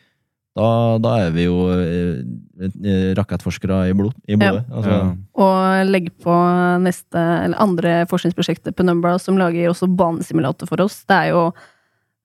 da, 0.58 0.98
da 0.98 1.10
er 1.24 1.34
vi 1.34 1.44
jo 1.46 1.56
eh, 1.70 2.22
eh, 2.66 3.10
rakettforskere 3.18 3.84
i, 3.90 3.92
blod, 3.96 4.16
i 4.26 4.38
blodet. 4.38 4.64
Altså, 4.70 4.90
Ja. 4.90 5.02
Og 5.40 5.90
legge 5.90 6.10
på 6.24 6.34
neste, 6.82 7.16
eller 7.16 7.60
andre 7.62 7.92
forskningsprosjekter 8.10 8.74
på 8.76 8.84
Numbra 8.84 9.14
som 9.22 9.38
lager 9.38 9.70
også 9.70 9.88
banesimulator 9.96 10.68
for 10.68 10.82
oss. 10.84 11.04
Det 11.08 11.16
er 11.16 11.30
jo 11.30 11.44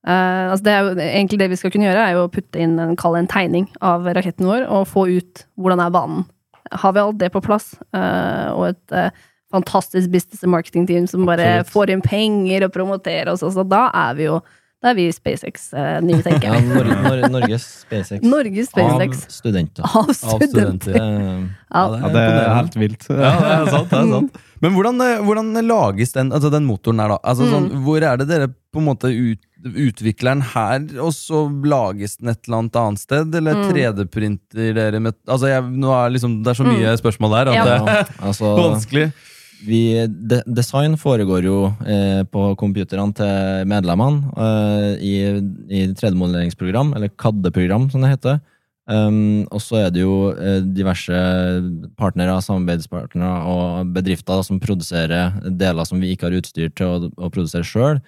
eh, 0.08 0.46
altså 0.50 0.66
det 0.66 0.74
er 0.74 0.82
jo 0.82 0.96
egentlig 1.06 1.40
det 1.44 1.52
vi 1.54 1.60
skal 1.62 1.72
kunne 1.76 1.88
gjøre, 1.88 2.08
er 2.08 2.18
jo 2.18 2.26
å 2.26 2.34
putte 2.34 2.60
inn 2.66 2.76
en, 2.82 2.98
kall 3.00 3.20
en 3.20 3.30
tegning 3.30 3.70
av 3.86 4.10
raketten 4.18 4.50
vår, 4.50 4.66
og 4.74 4.90
få 4.90 5.06
ut 5.14 5.46
hvordan 5.56 5.86
er 5.86 5.94
banen. 5.94 6.26
Har 6.74 6.98
vi 6.98 7.04
alt 7.06 7.22
det 7.22 7.32
på 7.32 7.46
plass, 7.46 7.76
eh, 7.94 8.50
og 8.52 8.72
et 8.74 8.98
eh, 8.98 9.24
fantastisk 9.54 10.10
business 10.12 10.44
and 10.44 10.52
marketing 10.52 10.88
team 10.90 11.06
som 11.08 11.30
bare 11.30 11.62
Absolutt. 11.62 11.74
får 11.78 11.94
inn 11.94 12.02
penger 12.04 12.66
og 12.66 12.74
promoterer 12.74 13.32
oss, 13.32 13.46
altså 13.46 13.64
da 13.70 13.86
er 13.94 14.18
vi 14.18 14.26
jo 14.32 14.42
da 14.84 14.92
er 14.92 14.96
vi 15.00 15.06
SpaceX 15.16 15.70
nye, 16.06 16.20
tenker 16.22 16.52
ja. 16.52 16.60
Nor 16.62 16.86
Nor 16.86 17.22
Norges 17.34 17.64
SpaceX. 17.86 18.22
Norges 18.24 18.68
SpaceX 18.70 19.24
Av 19.26 19.32
studenter. 19.34 19.84
av 19.84 20.12
studenter. 20.14 20.96
Eh, 21.00 21.46
Ja, 21.76 21.86
Ja, 21.96 22.10
det 22.14 22.22
er 22.26 22.54
helt 22.56 22.76
vilt. 22.76 23.08
Ja, 23.10 23.16
det 23.40 23.54
er 23.56 23.72
sant. 23.72 23.90
det 23.90 23.98
er 24.00 24.12
sant 24.12 24.38
Men 24.62 24.72
hvordan, 24.78 25.02
eh, 25.02 25.24
hvordan 25.26 25.50
lages 25.68 26.14
den, 26.14 26.30
altså 26.32 26.50
den 26.52 26.66
motoren 26.66 27.00
her, 27.02 27.10
da? 27.10 27.18
Altså, 27.24 27.50
sånn, 27.52 27.70
Mm. 27.72 27.84
hvor 27.84 27.98
er 28.02 28.18
det 28.18 28.28
dere 28.30 28.48
på 28.74 28.80
en 28.80 28.86
måte 28.86 29.10
ut, 29.12 29.40
utvikler 29.66 30.36
den 30.36 30.42
her, 30.42 30.80
og 31.02 31.12
så 31.14 31.42
lages 31.66 32.18
den 32.20 32.30
et 32.30 32.40
eller 32.48 32.58
annet 32.62 32.76
annet 32.76 33.00
sted? 33.00 33.36
Eller 33.36 33.54
Mm. 33.56 33.72
3D-printer 33.72 34.74
dere 34.76 35.00
med 35.02 35.14
Altså, 35.28 35.48
jeg, 35.50 35.64
nå 35.64 35.90
er 35.92 36.10
liksom, 36.12 36.44
det 36.44 36.52
er 36.54 36.64
så 36.64 36.68
mye 36.68 36.98
spørsmål 36.98 37.32
der 37.32 37.50
at 37.50 37.56
Ja. 37.56 37.64
det 37.64 37.90
er 37.90 38.06
altså, 38.28 38.56
vanskelig. 38.58 39.14
Vi, 39.64 40.08
de, 40.08 40.42
design 40.46 40.98
foregår 41.00 41.46
jo 41.48 41.60
eh, 41.88 42.24
på 42.28 42.50
computerne 42.60 43.14
til 43.16 43.70
medlemmene 43.72 44.34
eh, 44.36 44.90
i, 45.00 45.14
i 45.70 45.86
3D-modelleringsprogram, 45.94 46.92
eller 46.98 47.14
CAD-program 47.16 47.88
som 47.94 48.04
det 48.04 48.12
heter. 48.18 48.42
Um, 48.86 49.48
og 49.50 49.64
så 49.66 49.80
er 49.80 49.88
det 49.90 50.04
jo 50.04 50.30
eh, 50.38 50.60
diverse 50.62 51.16
partnere, 51.98 52.36
samarbeidspartnere 52.46 53.40
og 53.50 53.94
bedrifter 53.96 54.38
da, 54.38 54.44
som 54.46 54.60
produserer 54.62 55.40
deler 55.50 55.88
som 55.90 55.98
vi 56.04 56.12
ikke 56.14 56.28
har 56.28 56.38
utstyr 56.38 56.70
til 56.70 56.92
å, 56.92 57.10
å 57.18 57.32
produsere 57.34 57.66
sjøl. 57.66 58.04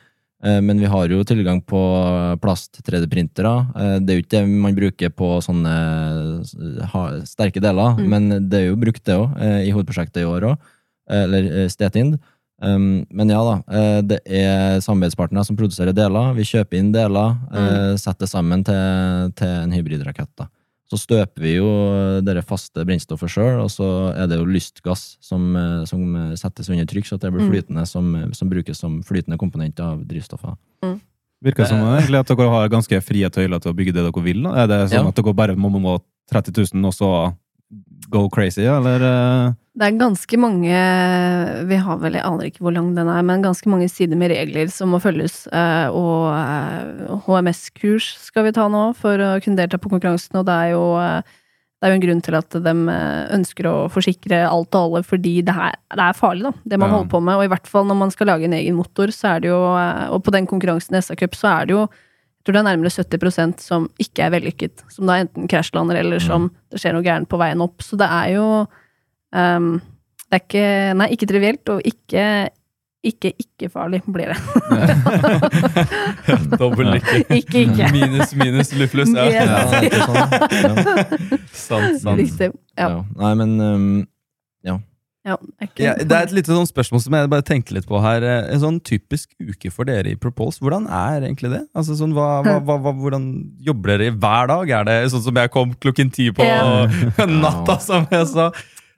men 0.61 0.77
vi 0.77 0.85
har 0.85 1.09
jo 1.09 1.23
tilgang 1.25 1.63
på 1.65 1.79
plast-3D-printere. 2.43 3.53
Eh, 3.73 3.95
det 4.05 4.13
er 4.13 4.19
jo 4.19 4.23
ikke 4.25 4.35
det 4.35 4.61
man 4.67 4.77
bruker 4.77 5.09
på 5.17 5.31
sånne 5.41 5.73
eh, 6.45 7.21
sterke 7.25 7.63
deler, 7.63 7.97
Mm. 7.97 8.07
men 8.13 8.49
det 8.49 8.59
er 8.59 8.67
jo 8.67 8.77
brukt 8.77 9.03
det 9.05 9.17
òg, 9.17 9.33
i 9.65 9.73
hovedprosjektet 9.73 10.21
i 10.21 10.29
år 10.29 10.51
òg. 10.51 10.73
Eller 11.09 11.47
eh, 11.63 11.67
Stetind. 11.69 12.17
Um, 12.59 13.05
men 13.13 13.29
ja 13.29 13.37
da, 13.45 13.55
eh, 13.69 14.01
det 14.01 14.17
er 14.25 14.79
samarbeidspartnere 14.81 15.45
som 15.45 15.55
produserer 15.59 15.93
deler. 15.93 16.31
Vi 16.33 16.41
kjøper 16.43 16.79
inn 16.79 16.91
deler, 16.91 17.35
eh, 17.53 17.95
setter 18.01 18.25
sammen 18.25 18.63
til, 18.65 19.31
til 19.37 19.47
en 19.63 19.71
hybridrakett. 19.75 20.31
da. 20.37 20.47
Så 20.89 20.97
støper 20.97 21.43
vi 21.43 21.57
jo 21.57 21.67
det 22.23 22.41
faste 22.47 22.85
brennstoffet 22.87 23.29
sjøl, 23.29 23.59
og 23.61 23.69
så 23.69 23.87
er 24.15 24.25
det 24.31 24.37
jo 24.39 24.45
lystgass 24.47 25.17
som, 25.21 25.49
som 25.85 26.15
settes 26.39 26.69
under 26.71 26.87
trykk, 26.87 27.05
så 27.09 27.15
at 27.19 27.25
det 27.27 27.33
blir 27.35 27.43
Mm. 27.43 27.51
flytende, 27.51 27.83
som, 27.85 28.07
som 28.33 28.49
brukes 28.49 28.79
som 28.79 29.01
flytende 29.03 29.37
komponent 29.37 29.79
av 29.83 29.99
drivstoffet. 30.07 30.55
Virker 31.43 31.63
det 31.65 31.69
som 31.69 31.83
egentlig 31.83 32.17
at 32.23 32.31
dere 32.31 32.47
har 32.49 32.69
ganske 32.71 33.01
frie 33.03 33.27
tøyler 33.29 33.59
til 33.61 33.69
å 33.73 33.75
bygge 33.77 33.93
det 33.93 34.05
dere 34.07 34.23
vil? 34.23 34.41
Da? 34.47 34.55
Er 34.63 34.67
det 34.71 34.79
sånn 34.89 35.03
Ja. 35.03 35.07
at 35.11 35.15
dere 35.19 35.33
bare 35.35 35.55
må 35.59 35.69
må 35.69 35.99
30 36.31 36.55
000 36.73 36.85
og 36.87 36.93
så 36.95 37.11
go 38.09 38.29
crazy, 38.29 38.63
eller? 38.63 39.53
Eh? 39.77 39.79
Det 39.79 39.87
er 39.87 39.97
ganske 39.99 40.37
mange 40.41 40.77
Vi 41.69 41.75
har 41.85 41.97
vel, 42.01 42.13
jeg 42.17 42.25
aner 42.25 42.49
ikke 42.49 42.63
hvor 42.65 42.73
lang 42.73 42.93
den 42.97 43.07
er, 43.13 43.21
men 43.23 43.43
ganske 43.45 43.69
mange 43.69 43.89
sider 43.89 44.17
med 44.17 44.31
regler 44.31 44.67
som 44.73 44.89
må 44.89 44.99
følges. 45.03 45.47
eh, 45.53 45.87
Og 45.93 46.33
eh, 46.33 47.17
HMS-kurs 47.27 48.07
skal 48.27 48.47
vi 48.47 48.51
ta 48.57 48.67
nå 48.67 48.95
for 48.97 49.17
å 49.21 49.35
kunne 49.43 49.57
delta 49.59 49.77
på 49.77 49.89
konkurransen, 49.91 50.39
og 50.41 50.45
det 50.49 50.53
er 50.53 50.71
jo 50.73 50.85
eh, 51.01 51.21
det 51.77 51.85
er 51.85 51.91
jo 51.93 51.97
en 51.99 52.01
grunn 52.07 52.21
til 52.25 52.33
at 52.39 52.55
de 52.65 52.71
eh, 52.89 53.35
ønsker 53.37 53.67
å 53.69 53.75
forsikre 53.93 54.39
alt 54.49 54.73
og 54.73 54.79
alle, 54.95 55.03
fordi 55.05 55.43
det, 55.45 55.53
her, 55.53 55.75
det 55.93 56.01
er 56.07 56.15
farlig, 56.17 56.47
da, 56.49 56.53
det 56.65 56.79
man 56.81 56.89
Ja. 56.89 56.95
holder 56.95 57.11
på 57.11 57.21
med. 57.21 57.35
Og 57.37 57.43
i 57.45 57.51
hvert 57.53 57.67
fall 57.69 57.85
når 57.85 57.99
man 57.99 58.09
skal 58.09 58.27
lage 58.31 58.45
en 58.49 58.53
egen 58.57 58.73
motor, 58.75 59.13
så 59.13 59.35
er 59.35 59.39
det 59.45 59.51
jo 59.51 59.59
eh, 59.77 60.09
Og 60.09 60.23
på 60.25 60.31
den 60.33 60.47
konkurransen 60.49 60.97
i 60.97 61.01
SA 61.05 61.13
Cup, 61.15 61.35
så 61.37 61.47
er 61.61 61.65
det 61.69 61.75
jo 61.77 61.85
jeg 61.85 62.53
tror 62.53 62.53
det 62.55 62.59
er 62.63 62.77
nærmere 62.77 62.89
70% 62.95 63.59
som 63.59 63.89
ikke 63.99 64.23
er 64.23 64.29
vellykket. 64.31 64.83
Som 64.89 65.05
da 65.05 65.17
enten 65.19 65.49
krasjlander, 65.51 65.97
eller 65.99 66.17
som 66.23 66.45
det 66.71 66.79
skjer 66.79 66.93
noe 66.95 67.03
gærent 67.03 67.27
på 67.27 67.37
veien 67.37 67.59
opp. 67.61 67.83
Så 67.83 67.97
det 67.99 68.07
er 68.07 68.29
jo 68.37 68.45
ehm, 69.37 69.71
Det 70.27 70.39
er 70.39 70.43
ikke 70.43 70.67
Nei, 70.99 71.07
ikke 71.15 71.29
trivielt, 71.29 71.69
og 71.75 71.81
ikke 71.87 72.27
ikke 73.07 73.29
ikke-farlig 73.39 74.01
blir 74.11 74.33
det. 74.33 74.39
Dobbel 76.59 76.89
lykke. 76.97 77.21
Ikke 77.39 77.61
ikke. 77.63 77.87
Minus, 77.93 78.33
minus, 78.35 78.71
luft. 78.75 78.95
Ja. 79.15 79.25
Ja, 79.31 79.61
det 79.71 79.91
er 79.93 80.03
sånn. 80.03 80.17
Ja. 80.17 81.07
Sant, 81.67 82.01
sant. 82.01 82.19
Riktig. 82.19 82.49
Ja. 82.75 82.87
Ja. 82.89 82.99
Nei, 83.21 83.31
men 83.39 83.53
um, 83.61 83.87
ja. 84.65 84.75
er 85.27 85.37
ikke- 85.69 85.83
Ja, 85.85 85.93
det 85.99 86.11
er 86.17 86.27
et 86.27 86.33
lite 86.35 86.51
sånn 86.55 86.67
spørsmål 86.69 87.01
som 87.05 87.15
jeg 87.19 87.29
bare 87.31 87.45
tenkte 87.47 87.75
litt 87.77 87.87
på 87.87 88.01
her. 88.03 88.23
Eh, 88.23 88.51
En 88.55 88.61
sånn 88.65 88.79
typisk 88.83 89.29
uke 89.39 89.71
for 89.71 89.87
dere 89.87 90.11
i 90.11 90.19
Propulse, 90.19 90.59
hvordan 90.63 90.87
er 90.87 91.21
egentlig 91.29 91.51
det? 91.53 91.63
Altså 91.77 91.95
sånn, 91.99 92.13
hva, 92.17 92.41
hva, 92.45 92.57
hva, 92.59 92.77
hva, 92.81 92.93
Hvordan 92.97 93.29
jobber 93.69 93.97
dere 93.97 94.11
hver 94.17 94.47
dag? 94.51 94.69
Er 94.81 94.83
det 94.89 94.97
sånn 95.13 95.23
som 95.29 95.35
jeg 95.39 95.51
kom 95.53 95.73
klokken 95.79 96.11
ti 96.11 96.29
på 96.31 96.43
Ja. 96.43 96.87
natta, 97.27 97.79
som 97.79 98.07
jeg 98.11 98.27
sa? 98.33 98.51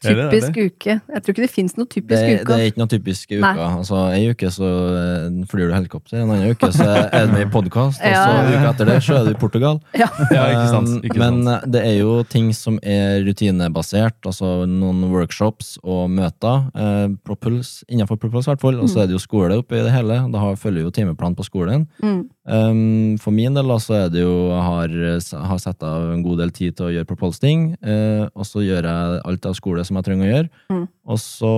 Er 0.06 0.16
det- 0.16 0.32
Typisk 0.32 0.56
uke. 0.58 0.94
Jeg 1.12 1.22
tror 1.24 1.34
ikke 1.34 1.42
det 1.44 1.50
fins 1.52 1.74
noe 1.78 1.86
Det, 1.86 1.92
typisk 1.98 2.22
det 2.24 2.42
uke. 2.46 2.54
er 2.56 2.72
ikke 2.72 2.78
noe 2.80 2.88
typisk 2.88 3.32
uke. 3.36 3.44
Altså, 3.60 3.98
en 4.16 4.30
uke 4.32 4.48
så 4.56 4.70
eh, 4.96 5.46
flyr 5.52 5.68
du 5.68 5.74
helikopter, 5.76 6.22
en 6.22 6.30
annen 6.32 6.52
uke 6.56 6.70
så 6.72 6.86
er 7.12 7.26
du 7.28 7.34
med 7.34 7.42
i 7.48 7.50
podkast, 7.52 8.00
og 8.00 8.14
så 8.16 8.30
Ja. 8.32 8.46
uka 8.48 8.70
etter 8.74 8.86
det 8.86 8.98
så 9.04 9.18
er 9.20 9.26
du 9.26 9.32
i 9.32 9.40
Portugal. 9.40 9.82
Ja. 10.00 10.08
Ja, 10.32 10.46
ikke 10.54 10.70
sant. 10.72 10.88
Um, 10.90 11.02
Ikke 11.04 11.18
Men 11.20 11.44
sant. 11.44 11.64
eh, 11.66 11.70
det 11.72 11.82
er 11.86 11.98
jo 12.00 12.24
ting 12.24 12.54
som 12.54 12.80
er 12.82 13.24
rutinebasert, 13.28 14.22
altså 14.26 14.66
noen 14.68 15.10
workshops 15.12 15.78
og 15.84 16.10
møter. 16.10 16.70
Eh, 16.76 17.08
Propuls, 17.26 17.84
innenfor 17.90 18.18
Propuls 18.20 18.48
i 18.48 18.52
hvert 18.54 18.62
fall, 18.62 18.80
og 18.80 18.88
så 18.90 19.02
er 19.04 19.08
det 19.08 19.18
jo 19.18 19.24
skole 19.24 19.58
oppi 19.60 19.82
det 19.84 19.92
hele. 19.92 20.22
Da 20.32 20.40
har, 20.40 20.56
følger 20.56 20.84
jo 20.88 20.92
timeplan 20.92 21.36
på 21.36 21.44
skolen. 21.48 21.88
Mm. 22.02 22.30
Um, 22.50 23.18
for 23.22 23.32
min 23.32 23.54
del 23.54 23.66
så 23.80 24.06
er 24.06 24.10
det 24.10 24.22
jo 24.24 24.50
jeg 24.50 24.64
har, 24.66 25.46
har 25.46 25.60
sett 25.62 25.84
av 25.86 26.12
en 26.16 26.24
god 26.24 26.40
del 26.40 26.50
tid 26.56 26.76
til 26.80 26.88
å 26.88 26.94
gjøre 26.96 27.06
Propulse-ting, 27.06 27.76
eh, 27.84 28.26
og 28.34 28.46
så 28.48 28.64
gjør 28.66 28.88
jeg 28.90 29.22
alt 29.26 29.46
av 29.46 29.54
skole 29.60 29.84
som 29.90 29.98
jeg 30.00 30.06
trenger 30.08 30.28
å 30.28 30.32
gjøre. 30.34 30.50
Mm. 30.72 30.86
Og 31.10 31.20
så 31.24 31.52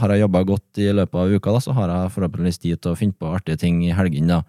har 0.00 0.14
jeg 0.14 0.22
jobba 0.24 0.44
godt 0.54 0.80
i 0.84 0.88
løpet 0.96 1.20
av 1.24 1.34
uka, 1.36 1.52
da, 1.58 1.60
så 1.66 1.74
har 1.76 1.92
jeg 1.92 2.14
forhåpentligvis 2.16 2.62
tid 2.64 2.80
til 2.80 2.94
å 2.94 2.98
finne 2.98 3.18
på 3.18 3.34
artige 3.34 3.58
ting 3.66 3.82
i 3.86 3.92
helgene. 3.98 4.40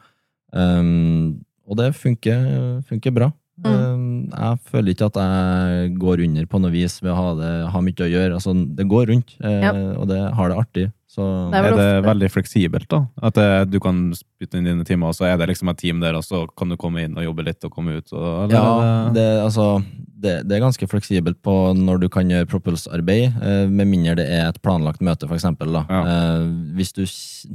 Um, 0.53 1.41
og 1.69 1.77
det 1.77 1.91
funker, 1.97 2.81
funker 2.89 3.13
bra. 3.13 3.31
Mm. 3.59 3.73
Um, 3.75 4.03
jeg 4.31 4.59
føler 4.71 4.93
ikke 4.95 5.09
at 5.09 5.17
jeg 5.19 5.89
går 5.99 6.21
under 6.25 6.45
på 6.47 6.61
noe 6.63 6.71
vis 6.71 6.95
ved 7.03 7.11
å 7.11 7.17
ha, 7.17 7.25
det, 7.37 7.49
ha 7.73 7.81
mye 7.83 8.05
å 8.05 8.13
gjøre. 8.13 8.37
Altså, 8.37 8.53
det 8.55 8.85
går 8.89 9.09
rundt, 9.11 9.35
eh, 9.43 9.59
Ja. 9.67 9.73
og 9.99 10.07
det 10.07 10.21
har 10.37 10.49
det 10.53 10.57
artig. 10.61 10.85
Så 11.09 11.25
Det 11.51 11.57
er 11.57 11.65
Er 11.65 11.69
det 11.75 11.79
ofte- 11.79 12.05
veldig 12.07 12.29
fleksibelt, 12.31 12.87
da? 12.87 12.99
At 13.21 13.33
det, 13.33 13.71
du 13.71 13.79
kan 13.81 14.13
spytte 14.13 14.55
inn 14.57 14.63
dine 14.63 14.85
timer, 14.85 15.07
og 15.09 15.15
så 15.17 15.25
er 15.27 15.37
det 15.37 15.49
liksom 15.49 15.69
et 15.71 15.77
team 15.77 15.99
der, 15.99 16.13
og 16.15 16.23
så 16.23 16.47
kan 16.55 16.69
du 16.69 16.77
komme 16.77 17.03
inn 17.03 17.17
og 17.17 17.23
jobbe 17.25 17.45
litt 17.45 17.65
og 17.65 17.71
komme 17.71 17.97
ut? 17.97 18.13
Og, 18.13 18.45
eller, 18.45 18.53
Ja, 18.55 19.09
det- 19.09 19.13
det, 19.15 19.43
altså, 19.43 19.83
det, 20.19 20.33
det 20.49 20.55
er 20.57 20.63
ganske 20.65 20.87
fleksibelt 20.91 21.37
på 21.45 21.53
når 21.79 22.01
du 22.03 22.07
kan 22.11 22.27
gjøre 22.29 22.47
propulsarbeid, 22.51 23.37
eh, 23.41 23.67
med 23.71 23.87
mindre 23.87 24.17
det 24.19 24.25
er 24.27 24.49
et 24.49 24.59
planlagt 24.61 24.99
møte, 25.05 25.27
for 25.29 25.37
eksempel. 25.37 25.71
Da. 25.77 25.85
Ja. 25.89 26.01
Eh, 26.11 26.43
hvis 26.75 26.91
du 26.93 27.05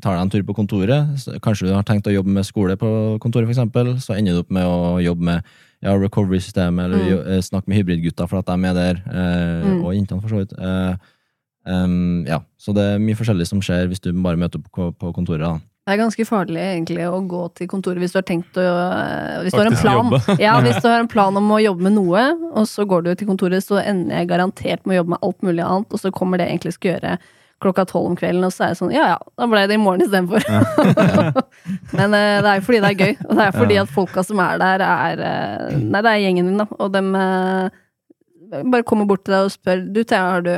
tar 0.00 0.16
deg 0.16 0.22
en 0.22 0.32
tur 0.32 0.42
på 0.48 0.56
kontoret, 0.56 1.12
så, 1.20 1.36
kanskje 1.44 1.68
du 1.68 1.74
har 1.76 1.84
tenkt 1.84 2.08
å 2.08 2.14
jobbe 2.14 2.32
med 2.32 2.46
skole 2.48 2.76
på 2.80 2.90
kontoret, 3.20 3.46
for 3.50 3.54
eksempel, 3.56 3.94
så 4.00 4.16
ender 4.16 4.32
du 4.38 4.44
opp 4.44 4.50
med 4.50 4.64
å 4.64 4.96
jobbe 5.04 5.28
med 5.30 5.42
ja, 5.84 5.92
recovery-systemet, 6.00 6.86
eller 6.86 7.02
Mm. 7.04 7.08
jo, 7.10 7.18
eh, 7.28 7.40
snakke 7.44 7.68
med 7.68 7.76
hybridgutta 7.82 8.26
for 8.28 8.38
at 8.40 8.46
de 8.46 8.64
er 8.64 8.74
der, 8.74 9.02
eh, 9.04 9.66
Mm. 9.68 9.84
og 9.84 9.92
jentene 9.94 10.22
for 10.22 10.28
så 10.32 10.40
vidt. 10.40 10.54
Eh, 10.58 10.96
em, 11.66 12.24
ja, 12.26 12.38
så 12.58 12.72
det 12.74 12.82
er 12.94 12.98
mye 12.98 13.14
forskjellig 13.18 13.46
som 13.46 13.60
skjer 13.60 13.88
hvis 13.88 14.00
du 14.00 14.10
bare 14.12 14.36
møter 14.40 14.56
opp 14.60 14.70
på, 14.72 14.90
på 14.96 15.12
kontoret. 15.14 15.40
Da. 15.44 15.60
Det 15.84 15.92
er 15.92 16.00
ganske 16.00 16.24
farlig 16.24 16.62
egentlig 16.62 17.04
å 17.04 17.18
gå 17.28 17.42
til 17.58 17.68
kontoret 17.68 18.00
hvis 18.00 18.14
du 18.14 18.16
har 18.16 18.24
tenkt 18.24 18.56
å 18.56 18.62
øh, 18.64 19.42
Hvis 19.44 19.52
du 19.52 19.60
har 19.60 19.68
en 19.68 19.76
plan. 19.76 20.14
Ja, 20.40 20.54
hvis 20.64 20.78
du 20.84 20.88
har 20.88 21.02
en 21.02 21.10
plan 21.12 21.36
om 21.36 21.50
å 21.52 21.60
jobbe 21.60 21.84
med 21.84 21.98
noe, 21.98 22.22
og 22.56 22.68
så 22.70 22.86
går 22.88 23.04
du 23.04 23.10
til 23.12 23.28
kontoret, 23.28 23.60
så 23.66 23.82
ender 23.82 24.22
jeg 24.22 24.30
garantert 24.30 24.86
med 24.86 24.94
å 24.94 24.98
jobbe 25.02 25.12
med 25.12 25.26
alt 25.28 25.44
mulig 25.44 25.64
annet, 25.66 25.92
og 25.92 26.00
så 26.00 26.12
kommer 26.14 26.40
det 26.40 26.46
jeg 26.48 26.56
egentlig 26.56 26.76
skal 26.78 26.94
gjøre 26.94 27.18
klokka 27.64 27.84
tolv 27.88 28.10
om 28.10 28.16
kvelden, 28.16 28.46
og 28.48 28.52
så 28.52 28.64
er 28.64 28.72
det 28.72 28.78
sånn 28.80 28.94
ja 28.94 29.04
ja, 29.12 29.18
da 29.40 29.48
ble 29.48 29.64
det 29.68 29.76
i 29.76 29.82
morgen 29.82 30.04
istedenfor. 30.04 30.40
Men 31.98 32.16
uh, 32.16 32.40
det 32.40 32.48
er 32.48 32.58
jo 32.58 32.64
fordi 32.66 32.80
det 32.80 32.90
er 32.90 33.04
gøy, 33.04 33.12
og 33.28 33.34
det 33.34 33.44
er 33.44 33.58
fordi 33.58 33.78
at 33.82 33.92
folka 33.92 34.24
som 34.24 34.40
er 34.44 34.60
der, 34.64 34.84
er 34.88 35.22
uh, 35.24 35.76
Nei, 35.82 36.00
det 36.00 36.14
er 36.14 36.22
gjengen 36.24 36.48
din, 36.48 36.62
da, 36.64 36.68
og 36.78 36.94
dem 36.96 37.12
uh, 37.12 37.68
bare 38.72 38.88
kommer 38.88 39.08
bort 39.10 39.26
til 39.28 39.36
deg 39.36 39.50
og 39.50 39.52
spør 39.52 39.84
Du, 39.84 40.00
Thea, 40.00 40.24
har 40.38 40.48
du 40.48 40.54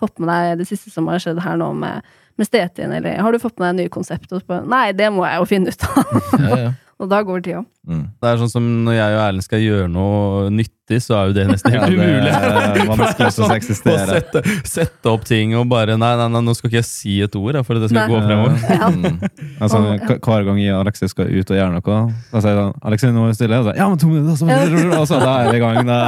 fått 0.00 0.16
med 0.22 0.32
deg 0.32 0.62
det 0.62 0.70
siste 0.72 0.92
som 0.92 1.08
har 1.12 1.20
skjedd 1.20 1.42
her 1.44 1.60
nå 1.60 1.72
med 1.76 2.16
med 2.40 2.48
Stetin, 2.48 2.92
eller 2.96 3.20
har 3.22 3.32
du 3.36 3.40
fått 3.42 3.58
med 3.60 3.74
deg 3.74 3.84
nye 3.84 3.92
konsept? 3.92 4.30
Og 4.32 4.40
så 4.42 4.48
bare, 4.48 4.66
Nei, 4.70 4.86
det 4.96 5.10
må 5.14 5.26
jeg 5.28 5.42
jo 5.42 5.48
finne 5.50 5.74
ut 5.74 5.84
av. 5.90 6.14
Ja, 6.40 6.60
ja. 6.66 6.70
Og 7.00 7.08
da 7.08 7.22
går 7.24 7.40
tida. 7.40 7.62
Mm. 7.88 8.02
Det 8.20 8.28
er 8.28 8.36
sånn 8.42 8.50
som 8.52 8.64
når 8.84 8.92
jeg 8.98 9.14
og 9.16 9.20
Erlend 9.24 9.44
skal 9.46 9.62
gjøre 9.64 9.86
noe 9.88 10.50
nyttig, 10.52 10.98
så 11.00 11.14
er 11.16 11.30
jo 11.30 11.34
det 11.38 11.46
nesten 11.48 11.72
helt 11.74 11.86
det 11.88 11.96
umulig. 12.84 13.30
sette, 13.30 14.42
sette 14.68 15.08
opp 15.08 15.24
ting 15.24 15.54
og 15.56 15.64
bare 15.70 15.94
Nei, 15.96 16.10
nei, 16.18 16.26
nei, 16.34 16.42
nå 16.44 16.52
skal 16.58 16.68
ikke 16.68 16.80
jeg 16.82 16.88
si 16.90 17.14
et 17.24 17.36
ord 17.40 17.56
for 17.64 17.78
at 17.78 17.84
det 17.86 17.88
skal 17.92 18.02
Nei. 18.02 18.10
gå 18.10 18.20
fremover. 18.26 18.58
Ja. 18.68 18.90
Mm. 18.90 19.16
Altså, 19.64 19.80
Hver 20.24 20.44
gang 20.46 20.58
jeg 20.60 20.72
og 20.72 20.82
Alexis 20.84 21.12
skal 21.12 21.28
ut 21.32 21.50
og 21.52 21.56
gjøre 21.58 21.72
noe, 21.74 21.96
da 22.32 22.40
sier 22.44 22.60
han 22.60 22.70
Alexis, 22.88 23.10
nå 23.16 23.24
er 23.26 23.32
det 23.32 23.38
stille. 23.40 23.58
Og 23.60 23.66
så, 23.70 23.74
ja, 23.80 23.88
men 23.92 24.00
to 24.00 24.08
minutter, 24.12 24.36
så, 24.40 25.00
og 25.00 25.08
så 25.10 25.18
da 25.20 25.32
er 25.42 25.50
vi 25.50 25.58
i 25.58 25.62
gang. 25.64 25.80
Da. 25.88 25.98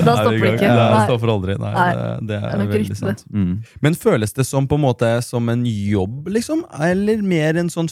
Da 0.00 0.16
stopper 0.18 0.42
det 0.42 0.50
ikke. 0.56 0.72
Det 0.72 0.88
Nei. 0.92 1.04
stopper 1.06 1.32
aldri. 1.36 1.56
Nei, 1.62 1.72
Nei. 1.76 1.86
det, 1.92 2.08
det 2.20 2.26
Det 2.26 2.40
er 2.40 2.64
er 2.66 2.72
veldig 2.74 2.98
sant. 3.00 3.24
Mm. 3.32 3.54
Men 3.86 3.96
føles 4.00 4.36
det 4.36 4.48
som 4.48 4.68
på 4.68 4.76
en 4.80 4.84
måte 4.84 5.12
som 5.24 5.48
en 5.52 5.64
jobb, 5.68 6.28
liksom? 6.36 6.64
Eller 6.90 7.24
mer 7.24 7.60
en 7.62 7.72
sånn 7.72 7.88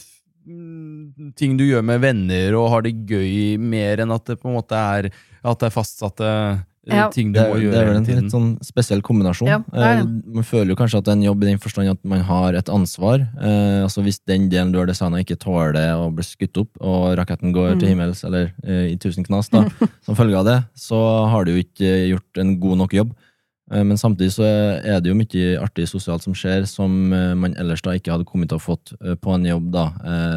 ting 1.37 1.57
du 1.59 1.65
gjør 1.67 1.85
med 1.87 2.01
venner 2.05 2.55
og 2.59 2.71
har 2.75 2.85
det 2.87 2.95
gøy, 3.09 3.57
mer 3.59 4.03
enn 4.05 4.13
at 4.15 4.25
det 4.29 4.39
på 4.43 4.51
en 4.51 4.59
måte 4.61 4.77
er 4.79 5.11
At 5.45 5.59
det 5.61 5.67
er 5.69 5.75
fastsatte 5.75 6.25
eh, 6.31 6.63
Ja. 6.97 7.09
ting 7.13 7.33
du 7.33 7.39
Det, 7.41 7.49
må 7.49 7.57
gjøre. 7.61 7.73
det 7.73 7.81
er 7.81 7.87
vel 7.89 7.97
en 7.97 8.05
tiden? 8.05 8.23
litt 8.25 8.33
sånn 8.33 8.49
spesiell 8.65 9.01
kombinasjon. 9.05 9.49
Ja. 9.49 9.59
Eh, 9.73 10.03
man 10.05 10.45
føler 10.45 10.73
jo 10.73 10.77
kanskje 10.77 10.99
at 11.01 11.05
det 11.05 11.13
er 11.13 11.17
en 11.19 11.23
jobb 11.25 11.43
i 11.45 11.47
den 11.49 11.59
forstand 11.59 11.89
at 11.89 12.05
man 12.05 12.21
har 12.29 12.53
et 12.55 12.69
ansvar. 12.69 13.21
Eh, 13.41 13.83
altså 13.85 14.03
Hvis 14.05 14.21
den 14.27 14.51
delen 14.53 14.73
du 14.73 14.79
har 14.79 14.87
designa 14.87 15.21
ikke 15.25 15.39
tåler 15.41 15.77
å 15.97 16.11
bli 16.15 16.25
skutt 16.25 16.57
opp, 16.61 16.71
og 16.81 17.17
raketten 17.17 17.53
går 17.57 17.79
til 17.79 17.89
Mm. 17.89 17.93
himmels 17.95 18.25
eller 18.25 18.53
eh, 18.65 18.93
i 18.93 18.97
tusen 18.97 19.25
knas 19.25 19.49
da, 19.49 19.65
som 20.05 20.15
følge 20.17 20.37
av 20.37 20.45
det, 20.45 20.59
så 20.77 21.29
har 21.31 21.45
du 21.45 21.53
jo 21.57 21.63
ikke 21.65 22.09
gjort 22.13 22.39
en 22.45 22.59
god 22.61 22.79
nok 22.79 22.93
jobb. 22.93 23.15
Eh, 23.73 23.85
Men 23.85 23.99
samtidig 23.99 24.35
så 24.37 24.45
er 24.45 25.01
det 25.01 25.11
jo 25.11 25.17
mye 25.19 25.55
artig 25.63 25.87
sosialt 25.89 26.25
som 26.27 26.37
skjer, 26.37 26.67
som 26.69 27.13
eh, 27.13 27.33
man 27.39 27.57
ellers 27.61 27.83
da 27.85 27.95
ikke 27.97 28.13
hadde 28.13 28.29
kommet 28.29 28.53
til 28.53 28.61
å 28.61 28.65
fått 28.65 28.95
eh, 29.01 29.17
på 29.17 29.35
en 29.35 29.47
jobb, 29.49 29.71
da, 29.75 29.87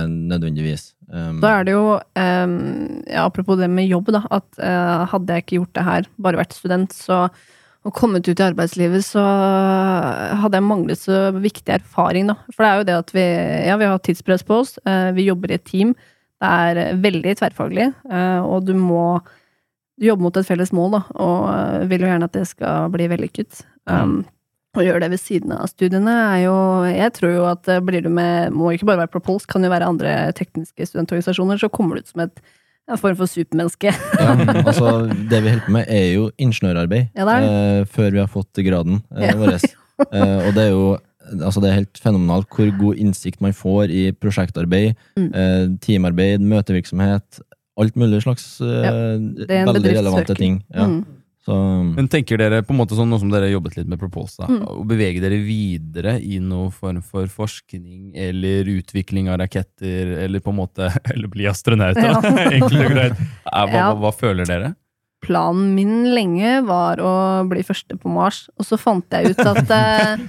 nødvendigvis. 0.07 0.93
Um, 1.07 1.41
Da 1.43 1.57
er 1.57 1.67
det 1.67 1.75
jo, 1.75 1.99
ja, 2.19 3.21
apropos 3.23 3.59
det 3.59 3.69
med 3.71 3.87
jobb, 3.87 4.11
da, 4.11 4.25
at 4.31 4.57
hadde 5.13 5.37
jeg 5.37 5.45
ikke 5.45 5.59
gjort 5.61 5.77
det 5.77 5.85
her, 5.87 6.09
bare 6.19 6.41
vært 6.41 6.57
student, 6.57 6.95
så 6.95 7.27
og 7.87 7.93
kommet 7.95 8.27
ut 8.27 8.35
i 8.41 8.43
arbeidslivet, 8.43 9.05
så 9.05 9.21
hadde 10.41 10.59
jeg 10.59 10.65
manglet 10.67 10.99
så 10.99 11.29
viktig 11.31 11.71
erfaring, 11.71 12.27
da. 12.27 12.35
For 12.51 12.65
det 12.65 12.67
er 12.67 12.81
jo 12.81 12.87
det 12.89 12.95
at 12.97 13.13
vi, 13.15 13.23
ja, 13.69 13.77
vi 13.79 13.87
har 13.87 14.01
tidspress 14.03 14.43
på 14.43 14.57
oss, 14.59 14.73
vi 15.15 15.29
jobber 15.29 15.53
i 15.53 15.55
et 15.55 15.63
team, 15.63 15.93
det 16.43 16.49
er 16.51 16.99
veldig 16.99 17.37
tverrfaglig, 17.39 17.87
og 18.43 18.67
du 18.67 18.73
må 18.75 19.05
jobbe 20.01 20.21
mot 20.21 20.37
et 20.37 20.45
felles 20.47 20.71
mål, 20.75 20.91
da, 20.97 21.01
og 21.23 21.45
eh, 21.51 21.85
vil 21.89 22.03
jo 22.05 22.09
gjerne 22.11 22.27
at 22.29 22.35
det 22.37 22.45
skal 22.49 22.89
bli 22.93 23.07
vellykket. 23.11 23.63
Um, 23.89 24.19
å 24.77 24.83
gjøre 24.83 25.05
det 25.05 25.09
ved 25.15 25.21
siden 25.23 25.53
av 25.55 25.69
studiene 25.71 26.11
er 26.35 26.41
jo 26.43 26.55
Jeg 26.91 27.13
tror 27.15 27.31
jo 27.33 27.45
at 27.49 27.69
eh, 27.71 27.79
blir 27.81 28.03
du 28.03 28.09
med 28.13 28.51
Må 28.53 28.73
ikke 28.75 28.85
bare 28.89 28.99
være 29.05 29.13
Propulse, 29.13 29.47
kan 29.49 29.63
jo 29.63 29.71
være 29.71 29.87
andre 29.89 30.11
tekniske 30.37 30.85
studentorganisasjoner, 30.89 31.57
så 31.57 31.69
kommer 31.71 31.97
du 31.97 32.03
ut 32.05 32.11
som 32.11 32.21
et 32.27 32.41
en 32.87 32.95
form 32.95 33.17
for 33.19 33.27
supermenneske. 33.27 33.91
Ja, 33.91 34.35
altså 34.69 35.09
Det 35.27 35.41
vi 35.43 35.49
holder 35.51 35.65
på 35.65 35.73
med, 35.75 35.89
er 35.91 36.05
jo 36.13 36.29
ingeniørarbeid. 36.39 37.09
Ja, 37.19 37.25
er 37.33 37.47
eh, 37.47 37.81
før 37.91 38.13
vi 38.15 38.21
har 38.21 38.29
fått 38.31 38.61
graden 38.63 39.01
eh, 39.17 39.33
vår. 39.35 39.57
Eh, 40.13 40.39
og 40.45 40.51
det 40.53 40.61
er 40.61 40.69
jo 40.75 40.83
altså 41.41 41.59
det 41.59 41.71
er 41.71 41.79
helt 41.79 41.97
fenomenalt 41.99 42.45
hvor 42.53 42.69
god 42.77 42.99
innsikt 43.01 43.41
man 43.41 43.51
får 43.57 43.89
i 43.91 44.03
prosjektarbeid, 44.13 44.93
Mm. 45.17 45.31
eh, 45.33 45.63
teamarbeid, 45.81 46.43
møtevirksomhet. 46.45 47.41
Alt 47.77 47.95
mulig 47.95 48.23
slags 48.23 48.45
eh, 48.61 48.87
er 48.89 49.67
veldig 49.69 49.93
relevante 49.99 50.35
ting. 50.35 50.63
Ja. 50.73 50.87
Mm. 50.89 51.05
Så, 51.47 51.55
Men 51.95 52.09
tenker 52.11 52.35
dere 52.41 52.57
på 52.65 52.73
en 52.73 52.79
måte 52.81 52.95
sånn, 52.97 53.07
nå 53.07 53.19
som 53.21 53.29
dere 53.31 53.45
har 53.47 53.53
jobbet 53.53 53.77
litt 53.77 53.87
med 53.87 53.99
Proposa, 54.01 54.47
Mm. 54.51 54.65
å 54.67 54.83
bevege 54.83 55.21
dere 55.23 55.37
videre 55.39 56.17
i 56.19 56.39
noen 56.43 56.73
form 56.75 56.99
for 57.01 57.29
forskning 57.31 58.11
eller 58.19 58.67
utvikling 58.67 59.29
av 59.31 59.37
raketter, 59.39 60.17
eller 60.25 60.43
på 60.43 60.51
en 60.51 60.57
måte 60.59 60.89
Eller 61.13 61.27
bli 61.31 61.45
astronauter. 61.47 62.03
Ja. 62.03 62.19
Enkelt 62.51 62.81
og 62.81 62.91
greit. 62.91 63.15
Hva, 63.45 63.63
Ja. 63.71 63.93
hva, 63.93 63.95
hva 64.01 64.11
føler 64.11 64.45
dere? 64.49 64.73
Planen 65.27 65.73
min 65.75 66.13
lenge 66.15 66.61
var 66.67 67.01
å 67.03 67.13
bli 67.49 67.63
første 67.67 67.97
på 67.99 68.11
Mars, 68.11 68.45
og 68.55 68.67
så 68.67 68.79
fant 68.79 69.03
jeg 69.11 69.33
ut 69.33 69.41
at 69.43 69.73
eh, 69.75 70.21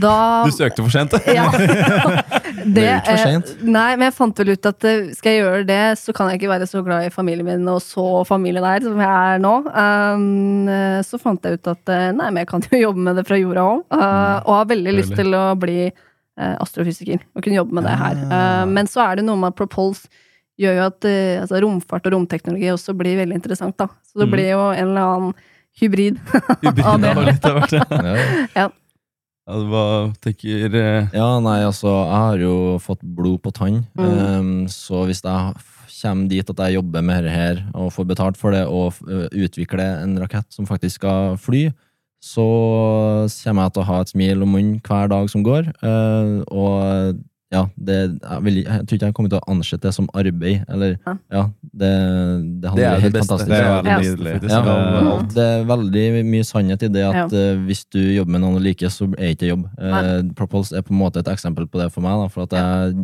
da 0.00 0.16
Du 0.48 0.54
søkte 0.54 0.82
for 0.82 0.94
sent. 0.94 1.16
Ja. 1.28 1.50
Det 2.66 2.82
er 2.82 2.88
jo 2.88 2.96
ikke 2.96 3.12
for 3.12 3.20
eh, 3.20 3.26
sent. 3.36 3.52
Nei, 3.62 3.90
men 3.94 4.08
jeg 4.08 4.16
fant 4.16 4.40
vel 4.40 4.54
ut 4.54 4.70
at 4.72 4.88
eh, 4.88 5.12
skal 5.18 5.34
jeg 5.34 5.44
gjøre 5.44 5.68
det, 5.68 5.82
så 6.00 6.16
kan 6.16 6.32
jeg 6.32 6.40
ikke 6.40 6.54
være 6.54 6.70
så 6.70 6.82
glad 6.86 7.06
i 7.06 7.12
familien 7.14 7.46
min 7.46 7.68
og 7.70 7.82
så 7.84 8.24
familienær 8.26 8.82
som 8.86 8.98
jeg 9.04 9.36
er 9.36 9.44
nå. 9.44 9.54
Um, 9.68 10.26
eh, 10.72 10.98
så 11.06 11.20
fant 11.20 11.44
jeg 11.44 11.60
ut 11.60 11.72
at 11.76 11.94
eh, 11.94 12.08
nei, 12.16 12.32
men 12.32 12.42
jeg 12.42 12.50
kan 12.54 12.64
jo 12.72 12.82
jobbe 12.88 13.06
med 13.10 13.20
det 13.20 13.26
fra 13.28 13.38
jorda 13.40 13.68
òg. 13.76 13.86
og 13.92 14.52
har 14.56 14.68
veldig 14.72 14.98
lyst 14.98 15.16
til 15.18 15.36
å 15.36 15.46
bli 15.60 15.80
eh, 16.40 16.54
astrofysiker 16.62 17.20
og 17.20 17.42
kunne 17.42 17.58
jobbe 17.60 17.76
med 17.76 17.86
det 17.88 17.96
her. 18.00 18.22
Eh, 18.26 18.64
men 18.72 18.88
så 18.90 19.04
er 19.06 19.20
det 19.20 19.26
noe 19.26 19.38
med 19.40 19.54
at 19.54 19.60
Propulse 19.60 20.08
gjør 20.60 20.78
jo 20.78 20.86
at 20.88 21.06
eh, 21.08 21.42
altså, 21.42 21.60
romfart 21.64 22.08
og 22.08 22.16
romteknologi 22.16 22.72
også 22.72 22.96
blir 22.96 23.20
veldig 23.20 23.38
interessant, 23.38 23.76
da. 23.78 23.90
Så 24.08 24.22
det 24.22 24.28
mm. 24.28 24.34
blir 24.34 24.50
jo 24.52 24.64
en 24.72 24.88
eller 24.88 25.12
annen 25.12 25.36
hybrid. 25.80 26.18
Hybrid 26.64 26.82
av 26.88 27.04
det. 27.04 27.14
av 27.44 27.62
hvert. 27.62 27.78
ja. 28.56 28.68
Ja, 29.46 29.60
Hva 29.62 30.10
tenker 30.18 30.72
eh, 30.74 31.12
ja, 31.14 31.26
nei, 31.38 31.60
altså, 31.62 31.86
jeg 31.86 32.18
har 32.18 32.40
jo 32.42 32.54
fått 32.82 33.04
blod 33.06 33.38
på 33.44 33.52
tann. 33.54 33.84
Mm. 33.94 34.06
Um, 34.10 34.48
så 34.66 35.04
hvis 35.06 35.22
jeg 35.22 35.52
kommer 36.00 36.32
dit 36.32 36.50
at 36.50 36.62
jeg 36.64 36.74
jobber 36.74 37.04
med 37.06 37.22
dette 37.22 37.36
her, 37.36 37.60
og 37.78 37.92
får 37.94 38.08
betalt 38.10 38.40
for 38.40 38.56
det, 38.56 38.64
og 38.66 38.98
utvikler 39.30 40.02
en 40.02 40.16
rakett 40.18 40.50
som 40.50 40.66
faktisk 40.66 40.98
skal 40.98 41.38
fly, 41.38 41.68
så 42.18 42.46
kommer 43.44 43.68
jeg 43.68 43.76
til 43.76 43.84
å 43.84 43.88
ha 43.92 44.00
et 44.02 44.10
smil 44.10 44.42
om 44.42 44.52
munnen 44.56 44.82
hver 44.82 45.14
dag 45.14 45.30
som 45.30 45.46
går. 45.46 45.70
Uh, 45.78 46.42
og 46.50 47.22
ja, 47.56 47.62
det, 47.88 47.96
jeg, 48.20 48.42
vil, 48.46 48.58
jeg 48.62 48.84
tror 48.86 48.96
ikke 48.98 49.08
jeg 49.08 49.14
kommer 49.16 49.32
til 49.32 49.40
å 49.40 49.48
ansette 49.54 49.88
det 49.88 49.92
som 49.96 50.08
arbeid. 50.14 50.64
Eller, 50.68 50.96
Ja. 51.06 51.14
ja, 51.32 51.42
det, 51.62 51.90
det 52.60 52.72
Det 52.76 52.84
er 52.84 52.94
det 52.94 53.02
helt 53.06 53.16
beste. 53.16 53.38
Det 53.46 53.56
er 53.56 53.64
Ja. 53.66 53.80
veldig 53.82 53.96
nydelig. 54.04 54.32
faktisk. 54.36 54.52
Ja, 54.52 55.16
det 55.34 55.46
er 55.46 55.64
veldig 55.72 56.06
mye 56.30 56.44
sannhet 56.50 56.82
i 56.82 56.92
det 56.92 57.04
at 57.08 57.32
Ja. 57.32 57.40
eh, 57.40 57.56
hvis 57.66 57.84
du 57.90 58.00
jobber 58.00 58.32
med 58.36 58.40
noen 58.44 58.58
du 58.58 58.62
liker, 58.68 58.88
så 58.92 59.08
er 59.18 59.32
ikke 59.34 59.44
det 59.46 59.52
jobb. 59.54 59.64
Uh, 59.78 60.22
Propulse 60.38 60.76
er 60.76 60.82
på 60.86 60.92
en 60.94 61.00
måte 61.00 61.18
et 61.24 61.32
eksempel 61.32 61.66
på 61.66 61.80
det 61.82 61.90
for 61.92 62.00
meg. 62.04 62.16
Da, 62.22 62.28
for 62.28 62.42
at 62.46 62.52
jeg, 62.52 62.94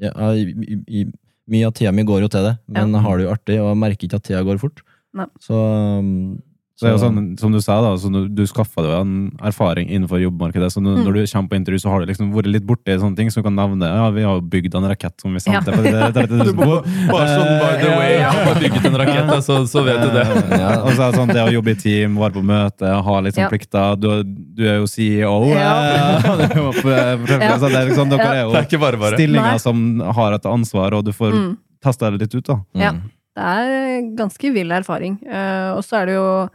jeg, 0.00 0.12
jeg, 0.12 0.54
i, 0.68 1.00
i, 1.00 1.04
mye 1.50 1.66
av 1.66 1.74
tida 1.74 1.92
mi 1.92 2.04
går 2.06 2.20
jo 2.22 2.28
til 2.28 2.44
det, 2.46 2.58
men 2.68 2.92
Ja. 2.92 3.00
har 3.00 3.16
det 3.18 3.26
jo 3.26 3.32
artig, 3.32 3.56
og 3.60 3.70
jeg 3.72 3.80
merker 3.82 4.06
ikke 4.08 4.20
at 4.20 4.22
tida 4.28 4.42
går 4.46 4.58
fort. 4.62 4.82
Nei. 5.14 5.26
Så, 5.42 5.54
um, 5.98 6.40
Så 6.80 6.86
det 6.86 6.88
er 6.88 6.94
jo 6.96 7.00
sånn, 7.02 7.38
som 7.38 7.52
du 7.52 7.58
sa, 7.60 7.74
da, 7.84 7.90
så 8.00 8.08
du, 8.08 8.22
du 8.32 8.40
skaffa 8.48 8.80
deg 8.80 8.94
jo 8.94 9.00
en 9.02 9.16
erfaring 9.44 9.90
innenfor 9.92 10.16
jobbmarkedet. 10.22 10.70
Så 10.72 10.80
når, 10.80 10.96
Mm. 10.96 11.04
når 11.04 11.12
du 11.12 11.20
kommer 11.28 11.48
på 11.52 11.56
intervju, 11.60 11.78
så 11.82 11.90
har 11.92 12.00
du 12.00 12.06
liksom 12.08 12.30
vært 12.32 12.46
litt 12.48 12.64
borti 12.64 12.94
sånne 12.96 13.16
ting 13.18 13.28
som 13.30 13.42
kan 13.44 13.52
nevne 13.54 13.84
Ja, 13.84 14.06
vi 14.10 14.22
har 14.24 14.40
bygd 14.40 14.74
en 14.74 14.88
rakett 14.88 15.20
som 15.20 15.34
vi 15.36 15.40
Ja. 15.44 15.60
sendte 15.60 15.74
for 15.76 15.82
det- 15.82 16.14
30 16.16 16.36
000 16.40 16.56
på. 16.56 16.80
Bare 17.12 17.28
sånn 17.28 17.52
by 17.60 17.74
the 17.84 17.90
way, 18.00 18.12
jeg 18.16 18.32
har 18.32 18.54
bygget 18.54 18.84
en 18.86 18.96
rakett, 18.96 19.44
så, 19.44 19.58
så 19.68 19.84
vet 19.84 20.00
du 20.00 20.08
det. 20.16 20.24
Ja. 20.60 20.70
Og 20.82 20.90
så 20.96 21.02
er 21.04 21.10
det 21.12 21.18
sånn 21.20 21.28
det 21.28 21.44
å 21.44 21.52
jobbe 21.52 21.70
i 21.70 21.74
team, 21.74 22.16
være 22.16 22.32
på 22.32 22.42
møte, 22.42 22.88
ha 23.04 23.20
litt 23.20 23.34
sånn 23.36 23.44
Ja. 23.44 23.50
plikter. 23.52 24.00
Du, 24.00 24.24
du 24.24 24.64
er 24.66 24.78
jo 24.80 24.86
CEO. 24.86 25.52
Ja. 25.52 25.76
eh, 26.24 26.48
er 26.48 26.56
jo 26.56 26.72
på- 26.80 26.88
Ja. 26.96 27.58
så 27.60 27.68
det 27.68 27.76
er 27.76 27.86
liksom, 27.92 28.08
dere 28.08 28.24
er 28.24 28.50
Det 28.56 28.72
er 28.72 28.78
bare 28.78 28.96
bare. 28.96 29.16
stillinger 29.20 29.52
Nei. 29.52 29.58
som 29.58 30.00
har 30.00 30.32
et 30.32 30.42
ansvar, 30.48 30.94
og 30.96 31.04
du 31.04 31.12
får 31.12 31.32
Mm. 31.36 31.56
testa 31.84 32.10
det 32.10 32.20
litt 32.20 32.34
ut. 32.34 32.44
da. 32.46 32.56
Ja. 32.74 32.92
Mm. 32.92 33.02
Det 33.36 33.44
er 33.46 34.02
ganske 34.16 34.52
vill 34.52 34.68
erfaring. 34.72 35.18
Eh, 35.24 35.70
og 35.76 35.84
så 35.84 36.02
er 36.02 36.06
det 36.06 36.14
jo 36.16 36.48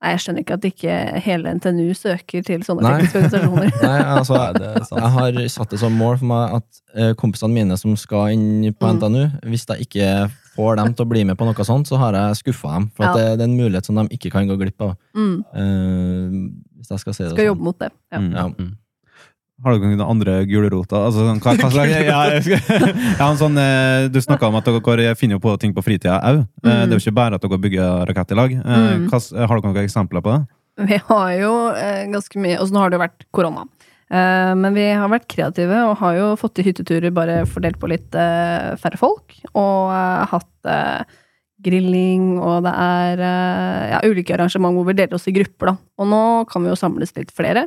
Nei, 0.00 0.10
jeg 0.14 0.20
skjønner 0.24 0.40
ikke 0.40 0.54
at 0.56 0.64
ikke 0.64 0.92
hele 1.26 1.50
NTNU 1.58 1.90
søker 1.92 2.44
til 2.46 2.62
sånne 2.64 2.82
Nei. 2.86 2.92
tekniske 3.02 3.20
organisasjoner. 3.20 3.72
Nei, 3.84 3.98
altså, 4.16 4.38
det 4.56 4.70
jeg 4.88 5.10
har 5.16 5.40
satt 5.52 5.74
det 5.74 5.80
som 5.82 5.92
mål 6.00 6.16
for 6.22 6.30
meg 6.30 6.54
at 6.56 6.80
eh, 6.96 7.10
kompisene 7.20 7.52
mine 7.52 7.76
som 7.76 7.92
skal 8.00 8.32
inn 8.32 8.72
på 8.72 8.88
Mm. 8.88 8.96
NTNU, 8.96 9.24
hvis 9.52 9.66
jeg 9.68 9.84
ikke 9.86 10.08
får 10.56 10.76
dem 10.80 10.94
til 10.96 11.04
å 11.04 11.08
bli 11.12 11.24
med 11.28 11.36
på 11.38 11.44
noe 11.44 11.66
sånt, 11.68 11.86
så 11.86 12.00
har 12.00 12.16
jeg 12.16 12.40
skuffa 12.40 12.72
dem. 12.78 12.88
For 12.96 13.04
at 13.10 13.16
Ja. 13.16 13.20
det, 13.28 13.38
det 13.38 13.44
er 13.44 13.50
en 13.52 13.58
mulighet 13.60 13.86
som 13.86 14.00
de 14.00 14.08
ikke 14.16 14.30
kan 14.32 14.48
gå 14.48 14.56
glipp 14.58 14.80
av. 14.88 14.96
Mm. 15.14 15.44
Uh, 15.52 16.48
hvis 16.80 16.90
jeg 16.90 16.98
skal 17.04 17.14
si 17.14 17.22
det 17.24 17.30
Skal 17.34 17.44
sånn. 17.44 17.50
jobbe 17.52 17.68
mot 17.68 17.78
det. 17.78 17.90
Ja. 18.10 18.18
Mm. 18.24 18.32
Ja. 18.34 18.48
Har 19.60 19.74
dere 19.76 19.90
noen 19.92 20.00
andre 20.06 20.38
gulroter? 20.48 20.96
Altså, 21.04 21.26
sånn, 21.26 21.40
hva, 21.44 21.52
hva 21.60 21.68
slags, 21.74 21.92
ja, 21.92 22.20
jeg 22.32 22.60
ja, 23.20 23.26
sånn, 23.36 23.58
eh, 23.60 24.06
du 24.08 24.16
snakka 24.24 24.48
om 24.48 24.56
at 24.56 24.70
dere 24.70 25.12
finner 25.20 25.40
på 25.42 25.52
ting 25.60 25.74
på 25.76 25.84
fritida 25.84 26.16
òg. 26.24 26.46
Det 26.64 26.72
er 26.78 26.94
jo 26.94 27.00
ikke 27.02 27.12
bare 27.18 27.36
at 27.36 27.44
dere 27.44 27.58
bygger 27.60 28.06
rakett 28.08 28.32
i 28.32 28.38
lag. 28.40 28.54
Eh, 28.56 28.88
Mm. 28.90 29.04
hva 29.12 29.20
har 29.20 29.60
dere 29.60 29.68
noen 29.74 29.84
eksempler 29.84 30.24
på 30.24 30.32
det? 30.32 30.40
Vi 30.90 30.96
har 31.10 31.30
jo 31.36 31.52
eh, 31.76 32.06
ganske 32.08 32.40
mye 32.40 32.56
Og 32.56 32.68
så 32.70 32.72
nå 32.72 32.80
har 32.80 32.88
det 32.90 32.96
jo 32.96 33.02
vært 33.04 33.24
korona. 33.36 33.66
Eh, 34.10 34.52
men 34.56 34.72
vi 34.74 34.86
har 34.96 35.10
vært 35.12 35.28
kreative 35.28 35.82
og 35.90 35.98
har 36.00 36.14
jo 36.16 36.30
fått 36.40 36.54
til 36.56 36.64
hytteturer 36.70 37.12
bare 37.12 37.42
fordelt 37.46 37.76
på 37.82 37.90
litt 37.92 38.16
eh, 38.16 38.72
færre 38.80 38.96
folk. 38.98 39.36
Og 39.52 39.92
eh, 39.92 40.24
hatt 40.32 40.70
eh, 40.72 41.04
grilling, 41.60 42.38
og 42.40 42.64
det 42.64 42.72
er 42.72 43.20
eh, 43.20 43.84
ja, 43.92 44.00
ulike 44.08 44.32
arrangement 44.38 44.72
hvor 44.78 44.88
vi 44.88 44.96
deler 44.96 45.18
oss 45.18 45.28
i 45.28 45.34
grupper, 45.36 45.74
da. 45.74 45.76
Og 46.00 46.08
nå 46.08 46.22
kan 46.50 46.64
vi 46.64 46.72
jo 46.72 46.78
samles 46.80 47.12
litt 47.18 47.32
flere. 47.36 47.66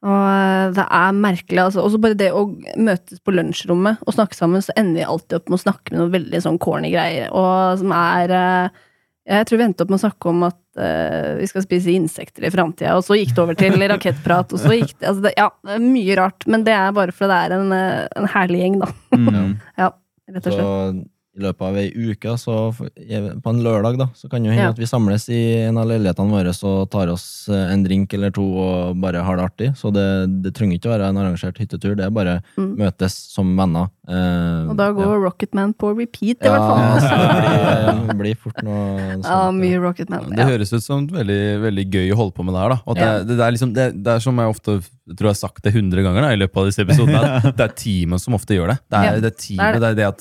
Og 0.00 0.26
eh, 0.32 0.66
det 0.76 0.84
er 0.86 1.16
merkelig, 1.16 1.62
altså. 1.66 1.84
Også 1.84 2.00
bare 2.00 2.16
det 2.18 2.30
å 2.32 2.46
møtes 2.80 3.20
på 3.20 3.34
lunsjrommet 3.36 4.00
og 4.06 4.16
snakke 4.16 4.38
sammen, 4.38 4.64
så 4.64 4.74
ender 4.80 5.02
vi 5.02 5.08
alltid 5.08 5.40
opp 5.40 5.50
med 5.50 5.58
å 5.58 5.64
snakke 5.66 5.92
med 5.92 6.00
noen 6.00 6.14
veldig 6.14 6.40
sånn 6.46 6.60
corny 6.62 6.92
greier, 6.94 7.28
og 7.36 7.82
som 7.82 7.92
er 7.96 8.36
eh, 8.36 8.86
jeg 9.30 9.46
tror 9.46 9.60
vi 9.60 9.64
endte 9.68 9.84
opp 9.84 9.92
med 9.92 10.00
å 10.00 10.02
snakke 10.02 10.30
om 10.30 10.40
at 10.48 10.58
uh, 10.80 11.36
vi 11.38 11.46
skal 11.46 11.62
spise 11.62 11.92
insekter 11.92 12.46
i 12.48 12.50
framtida, 12.50 12.96
og 12.98 13.04
så 13.06 13.18
gikk 13.18 13.34
det 13.36 13.42
over 13.44 13.58
til 13.58 13.76
rakettprat, 13.92 14.56
og 14.56 14.62
så 14.62 14.72
gikk 14.74 14.96
det 14.96 15.10
Altså, 15.10 15.22
det, 15.28 15.34
ja, 15.36 15.46
det 15.68 15.76
mye 15.84 16.16
rart, 16.18 16.46
men 16.50 16.64
det 16.66 16.74
er 16.74 16.96
bare 16.96 17.14
fordi 17.14 17.30
det 17.30 17.38
er 17.44 17.54
en, 17.58 17.74
en 17.76 18.28
herlig 18.32 18.62
gjeng, 18.64 18.80
da. 18.82 18.90
Mm. 19.14 19.52
Ja, 19.84 19.92
rett 20.32 20.48
og 20.48 20.50
Så 20.50 20.56
slett. 20.56 21.04
I 21.38 21.42
løpet 21.44 21.62
av 21.62 21.76
ei 21.78 21.90
uke, 21.94 22.32
så 22.42 22.54
på 22.74 23.50
en 23.52 23.60
lørdag, 23.62 23.96
da, 24.00 24.08
så 24.18 24.26
kan 24.28 24.42
det 24.42 24.50
jo 24.50 24.54
hende 24.56 24.64
Ja. 24.66 24.70
at 24.74 24.78
vi 24.82 24.88
samles 24.90 25.28
i 25.30 25.38
en 25.68 25.78
av 25.78 25.86
leilighetene 25.86 26.30
våre 26.34 26.50
og 26.66 26.90
tar 26.90 27.06
oss 27.12 27.46
eh, 27.48 27.70
en 27.72 27.84
drink 27.84 28.12
eller 28.14 28.32
to 28.34 28.42
og 28.42 28.96
bare 29.00 29.22
har 29.22 29.36
det 29.38 29.44
artig. 29.46 29.68
Så 29.78 29.92
det, 29.94 30.06
det 30.42 30.52
trenger 30.58 30.74
ikke 30.80 30.90
å 30.90 30.94
være 30.96 31.08
en 31.12 31.20
arrangert 31.22 31.56
hyttetur, 31.62 31.94
det 31.96 32.04
er 32.08 32.10
bare 32.10 32.40
Mm. 32.58 32.76
møtes 32.78 33.14
som 33.30 33.54
venner. 33.56 33.88
Eh, 34.08 34.68
Og 34.70 34.76
da 34.76 34.90
går 34.92 35.06
ja. 35.06 35.20
Rocketman 35.22 35.72
på 35.78 35.92
repeat, 35.96 36.42
i 36.42 36.46
ja, 36.46 36.50
hvert 36.50 36.66
fall. 36.66 36.80
Ja, 36.82 37.92
det 37.94 38.06
blir, 38.08 38.16
blir 38.18 38.36
fort 38.36 38.62
noe 38.66 38.98
sånt. 39.14 39.30
Ja, 39.30 39.50
mye 39.54 39.78
Rocketman. 39.80 40.30
Det 40.34 40.44
høres 40.50 40.72
ut 40.74 40.82
som 40.82 41.06
veldig, 41.06 41.40
veldig 41.62 41.86
gøy 41.94 42.10
å 42.12 42.16
holde 42.24 42.34
på 42.34 42.44
med 42.44 42.54
det 42.58 42.60
her. 42.64 42.74
da. 42.74 42.80
Og 42.86 42.94
det, 42.98 43.06
Ja. 43.06 43.18
det, 43.22 43.36
det, 43.36 43.44
er 43.46 43.52
liksom, 43.54 43.72
det, 43.74 43.86
det 44.02 44.16
er 44.16 44.18
som 44.26 44.36
jeg 44.42 44.50
ofte 44.56 44.80
jeg 45.10 45.16
tror 45.18 45.26
jeg 45.28 45.34
har 45.34 45.40
sagt 45.40 45.64
det 45.66 45.72
hundre 45.74 46.04
ganger 46.06 46.22
da, 46.22 46.28
i 46.32 46.38
løpet 46.38 46.60
av 46.62 46.68
disse 46.70 46.84
episodene. 46.86 47.20
at 47.42 47.48
Det 47.58 47.64
er 47.66 47.74
teamet 47.82 48.22
som 48.22 48.36
ofte 48.38 48.54
gjør 48.54 48.70
det. 48.72 48.78
Det 48.86 48.98
er 49.00 49.04
Ja, 49.10 49.20
det, 49.26 49.32
teamet, 49.42 49.74
det 49.74 49.80
det, 49.82 49.90
er 49.90 49.98
det, 49.98 50.06
at, 50.06 50.20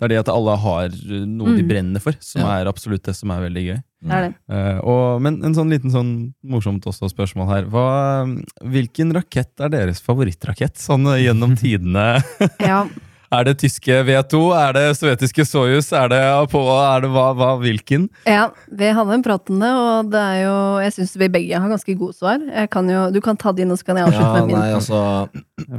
det 0.00 0.06
er 0.08 0.12
det 0.14 0.18
at 0.22 0.32
alle 0.32 0.56
har 0.64 0.88
noe 1.28 1.52
de 1.56 1.62
Mm. 1.62 1.68
brenner 1.68 2.00
for, 2.00 2.16
som 2.24 2.40
Ja. 2.42 2.56
er 2.62 2.70
absolutt 2.72 3.04
det 3.04 3.14
som 3.18 3.30
er 3.36 3.44
veldig 3.46 3.64
gøy. 3.68 3.78
Mm. 4.00 4.10
er 4.16 4.22
det. 4.24 4.32
Eh, 4.56 4.78
og, 4.88 5.20
men 5.20 5.42
en 5.44 5.52
sånn 5.54 5.68
liten 5.68 5.92
sånn 5.92 6.12
morsomt 6.42 6.86
også 6.88 7.10
spørsmål 7.12 7.50
her. 7.52 7.68
Hva, 7.68 8.24
hvilken 8.64 9.12
rakett 9.12 9.60
er 9.60 9.68
deres 9.68 10.00
favorittrakett 10.00 10.80
sånn 10.80 11.04
eh, 11.12 11.26
gjennom 11.26 11.52
tidene? 11.60 12.22
Ja. 12.64 12.86
er 13.30 13.44
det 13.46 13.54
tyske 13.62 14.00
V2? 14.08 14.38
Er 14.58 14.72
det 14.74 14.84
sovjetiske 14.98 15.44
Soyuz? 15.46 15.92
Er 15.94 16.08
det 16.10 16.18
Apollo? 16.34 16.74
Er 16.82 17.04
det 17.04 17.10
hva, 17.14 17.26
hva, 17.38 17.50
hvilken? 17.62 18.08
ja, 18.26 18.48
vi 18.74 18.90
hadde 18.96 19.14
en 19.18 19.22
prat 19.26 19.52
om 19.54 19.60
det, 19.62 19.70
og 19.84 20.10
det 20.10 20.22
er 20.32 20.40
jo 20.42 20.56
Jeg 20.82 20.92
syns 20.96 21.14
vi 21.20 21.28
begge 21.36 21.60
har 21.62 21.70
ganske 21.70 21.94
gode 22.00 22.16
svar. 22.18 22.38
Jeg 22.42 22.70
kan 22.74 22.90
jo, 22.90 23.06
du 23.14 23.20
kan 23.24 23.38
ta 23.38 23.52
din, 23.56 23.70
og 23.70 23.78
så 23.78 23.84
kan 23.90 24.00
jeg 24.00 24.10
avslutte 24.10 24.26
Ja, 24.26 24.34
med 24.40 24.50
min. 24.50 24.58
nei, 24.58 24.72
altså 24.74 24.98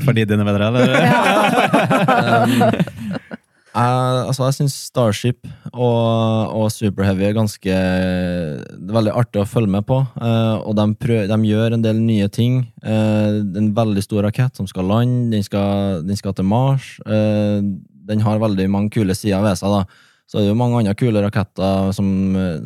Fordi 0.07 0.25
dine 0.31 0.47
venner, 0.47 0.67
eller? 0.71 0.87
um, 2.41 3.40
jeg, 3.71 4.25
altså, 4.27 4.43
jeg 4.49 4.55
syns 4.57 4.75
Starship 4.89 5.47
og, 5.71 6.51
og 6.51 6.65
Super 6.73 7.05
Heavy 7.07 7.23
er 7.29 7.37
ganske 7.37 7.71
er 7.71 8.59
veldig 8.91 9.13
artig 9.15 9.39
å 9.41 9.47
følge 9.47 9.71
med 9.71 9.85
på. 9.87 10.01
Uh, 10.19 10.59
og 10.59 10.75
de, 10.75 10.87
prøv, 10.99 11.23
de 11.31 11.37
gjør 11.47 11.77
en 11.77 11.85
del 11.85 12.01
nye 12.03 12.27
ting. 12.33 12.61
Uh, 12.83 13.39
en 13.59 13.71
veldig 13.77 14.03
stor 14.03 14.27
rakett 14.27 14.59
som 14.59 14.67
skal 14.67 14.91
lande, 14.91 15.31
den 15.35 15.45
skal, 15.47 16.01
den 16.03 16.19
skal 16.19 16.35
til 16.35 16.49
Mars. 16.51 16.97
Uh, 17.07 17.63
den 18.11 18.25
har 18.25 18.43
veldig 18.43 18.67
mange 18.73 18.91
kule 18.97 19.15
sider 19.15 19.43
ved 19.45 19.59
seg. 19.61 19.71
da 19.71 20.10
så 20.31 20.39
det 20.39 20.45
er 20.45 20.53
jo 20.53 20.55
mange 20.61 20.77
andre 20.79 20.93
kule 20.95 21.19
raketter 21.25 21.89
som, 21.91 22.07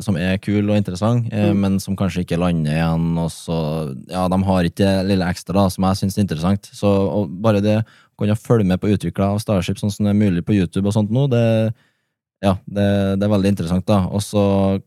som 0.04 0.14
er 0.22 0.36
kule 0.38 0.70
og 0.70 0.78
interessante, 0.78 1.32
eh, 1.34 1.48
Mm. 1.50 1.58
men 1.64 1.78
som 1.82 1.96
kanskje 1.98 2.22
ikke 2.22 2.38
lander 2.38 2.70
igjen. 2.76 3.08
Og 3.18 3.26
så, 3.34 3.56
ja, 4.06 4.28
de 4.30 4.38
har 4.46 4.68
ikke 4.68 4.84
det 4.84 5.06
lille 5.08 5.26
ekstra 5.26 5.56
da, 5.58 5.64
som 5.74 5.82
jeg 5.88 5.98
syns 5.98 6.16
er 6.18 6.22
interessant. 6.28 6.70
Så 6.70 7.26
bare 7.42 7.60
det 7.64 7.80
å 7.82 8.22
kunne 8.22 8.38
følge 8.38 8.68
med 8.70 8.78
på 8.80 8.92
utvikla 8.94 9.32
av 9.34 9.40
Starship 9.42 9.80
sånn 9.82 9.90
som 9.90 10.06
det 10.06 10.14
er 10.14 10.20
mulig 10.22 10.44
på 10.46 10.54
YouTube 10.54 10.86
og 10.86 10.94
sånt 10.94 11.10
nå, 11.10 11.26
det, 11.28 11.74
ja, 12.46 12.52
det, 12.64 12.86
det 13.20 13.26
er 13.26 13.32
veldig 13.32 13.50
interessant. 13.52 13.84
da. 13.88 13.98
Og 14.14 14.22
så 14.24 14.42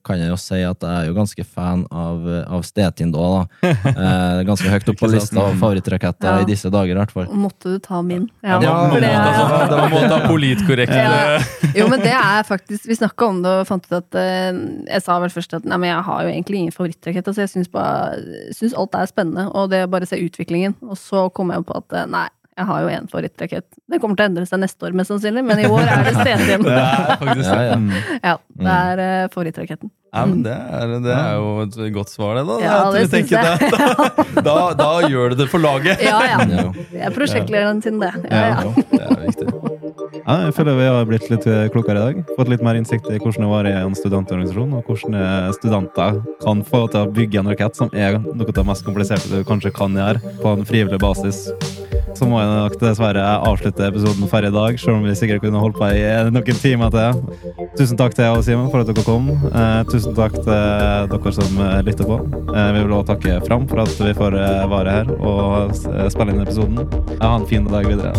kan 0.07 0.19
jeg 0.21 0.31
jo 0.31 0.37
si 0.39 0.59
at 0.65 0.83
jeg 0.85 1.03
er 1.03 1.09
jo 1.09 1.15
ganske 1.17 1.45
fan 1.45 1.83
av, 1.91 2.23
av 2.47 2.63
Stetin 2.67 3.11
da. 3.15 3.25
da. 3.35 3.73
Eh, 3.99 4.41
ganske 4.47 4.69
høyt 4.71 4.87
opp 4.91 4.99
på 5.01 5.09
lista 5.11 5.41
av 5.43 5.55
favorittraketter 5.59 6.29
Ja. 6.29 6.43
i 6.43 6.47
disse 6.47 6.69
dager, 6.71 6.93
i 6.93 6.99
hvert 6.99 7.11
fall. 7.13 7.27
Måtte 7.35 7.73
du 7.73 7.79
ta 7.83 7.99
min? 8.05 8.27
Ja, 8.45 8.59
for 8.61 9.01
det 9.01 9.09
ja. 9.11 9.23
altså, 9.25 9.75
det 9.75 9.89
må 9.91 10.01
ta 10.11 10.19
politkorrekt. 10.29 10.93
Ja. 10.95 11.39
Jo, 11.75 11.87
men 11.91 12.01
det 12.03 12.13
er 12.19 12.47
faktisk 12.47 12.87
Vi 12.89 12.95
snakka 12.97 13.27
om 13.33 13.41
det 13.43 13.51
og 13.61 13.67
fant 13.69 13.85
ut 13.89 13.95
at 13.99 14.17
eh, 14.19 14.49
Jeg 14.87 15.03
sa 15.05 15.19
vel 15.21 15.33
først 15.33 15.57
at 15.59 15.67
nei, 15.67 15.77
men 15.81 15.91
jeg 15.91 16.05
har 16.07 16.23
jo 16.25 16.31
egentlig 16.33 16.63
ingen 16.63 16.75
favorittrakett. 16.75 17.27
Altså, 17.27 17.45
jeg 17.45 17.53
syns 18.55 18.75
alt 18.79 18.95
er 18.97 19.09
spennende, 19.11 19.47
og 19.51 19.69
det 19.73 19.83
bare 19.91 20.07
se 20.09 20.19
utviklingen. 20.21 20.77
Og 20.87 20.97
så 20.99 21.27
kom 21.35 21.51
jeg 21.53 21.65
på 21.67 21.75
at 21.81 21.97
eh, 21.99 22.07
nei, 22.09 22.27
jeg 22.59 22.67
har 22.67 22.81
jo 22.83 22.89
én 22.91 23.05
favorittrakett. 23.11 23.67
Det 23.89 23.99
kommer 24.03 24.19
til 24.19 24.25
å 24.25 24.29
endre 24.33 24.45
seg 24.49 24.59
neste 24.59 24.83
år, 24.89 24.95
mest 24.99 25.13
sannsynlig, 25.13 25.45
men 25.47 25.61
i 25.63 25.69
år 25.71 25.87
er 25.87 26.03
det 26.09 26.15
CT-en. 26.17 26.65
Det 26.67 26.75
er 26.75 27.39
Ja, 27.39 27.61
ja. 27.69 27.77
Mm. 27.79 27.93
Ja, 28.23 28.35
det 28.59 28.75
er 28.75 29.01
uh, 29.05 29.29
favorittraketten. 29.33 29.91
Ja, 30.09 30.23
men 30.25 30.39
det 30.41 30.51
er, 30.57 30.91
det 31.05 31.11
er 31.13 31.35
jo 31.37 31.49
et 31.67 31.75
godt 31.93 32.09
svar, 32.09 32.39
det. 32.39 32.43
da. 32.49 32.55
Ja, 32.63 32.77
det 32.95 33.03
syns 33.11 33.29
jeg. 33.29 33.59
det- 33.61 34.43
Da, 34.47 34.55
da 34.73 34.87
gjør 35.05 35.35
du 35.35 35.43
det 35.43 35.47
for 35.51 35.61
laget! 35.61 36.01
Ja, 36.01 36.17
ja. 36.25 36.39
Jeg 36.95 37.03
er 37.05 37.13
prosjektlederen 37.13 37.79
sin, 37.85 37.99
det. 38.01 38.09
Ja, 38.31 38.41
ja. 38.49 38.73
Ja, 38.73 38.73
det 38.89 39.03
er 39.05 39.21
viktig. 39.27 39.53
Ja, 40.25 40.35
jeg 40.47 40.55
føler 40.57 40.77
vi 40.79 40.87
har 40.89 41.05
blitt 41.09 41.29
litt 41.29 41.45
klokere 41.75 42.01
i 42.01 42.01
dag. 42.15 42.33
Fått 42.39 42.49
litt 42.51 42.63
mer 42.65 42.79
innsikt 42.79 43.05
i 43.13 43.19
hvordan 43.21 43.45
det 43.45 43.51
var 43.53 43.69
i 43.69 43.75
en 43.83 43.95
studentorganisasjon, 43.97 44.73
og 44.79 44.89
hvordan 44.89 45.53
studenter 45.55 46.19
kan 46.41 46.65
få 46.65 46.83
til 46.89 47.05
å 47.05 47.11
bygge 47.13 47.43
en 47.43 47.51
rakett, 47.53 47.77
som 47.77 47.93
er 47.93 48.17
noe 48.23 48.49
av 48.49 48.53
det 48.57 48.65
mest 48.71 48.85
kompliserte 48.89 49.29
du 49.29 49.45
kanskje 49.47 49.71
kan 49.77 49.93
gjøre 49.97 50.33
på 50.41 50.55
en 50.57 50.65
frivillig 50.69 50.99
basis. 51.05 51.45
Så 52.19 52.27
må 52.27 52.41
jeg 52.41 52.49
nok 52.51 52.75
dessverre 52.81 53.23
avslutte 53.47 53.85
episoden 53.87 54.27
for 54.27 54.43
i 54.43 54.51
dag, 54.51 54.79
selv 54.81 54.97
om 54.97 55.05
vi 55.07 55.15
sikkert 55.15 55.45
kunne 55.45 55.61
holdt 55.61 55.79
på 55.79 55.87
i 55.95 56.03
noen 56.27 56.59
timer 56.59 56.91
til. 56.91 57.23
Tusen 57.79 57.99
takk 57.99 58.17
til 58.17 58.27
jeg 58.27 58.35
og 58.35 58.43
Simen 58.43 58.67
for 58.73 58.83
at 58.83 58.91
dere 58.91 59.05
kom. 59.07 59.31
Eh, 59.31 59.79
tusen 59.87 60.17
takk 60.17 60.35
til 60.35 61.07
dere 61.13 61.35
som 61.37 61.63
eh, 61.63 61.79
lytter 61.87 62.09
på. 62.09 62.19
Eh, 62.51 62.69
vi 62.75 62.83
vil 62.83 62.97
også 62.97 63.13
takke 63.13 63.39
Fram 63.47 63.63
for 63.69 63.85
at 63.85 63.93
vi 64.03 64.11
får 64.17 64.35
vare 64.67 64.89
være 64.89 64.95
her 64.97 65.11
og 65.19 65.71
eh, 65.93 66.09
spille 66.11 66.33
inn 66.33 66.41
episoden. 66.43 66.77
Ha 67.21 67.35
en 67.35 67.47
fin 67.49 67.65
dag 67.69 67.87
videre. 67.87 68.13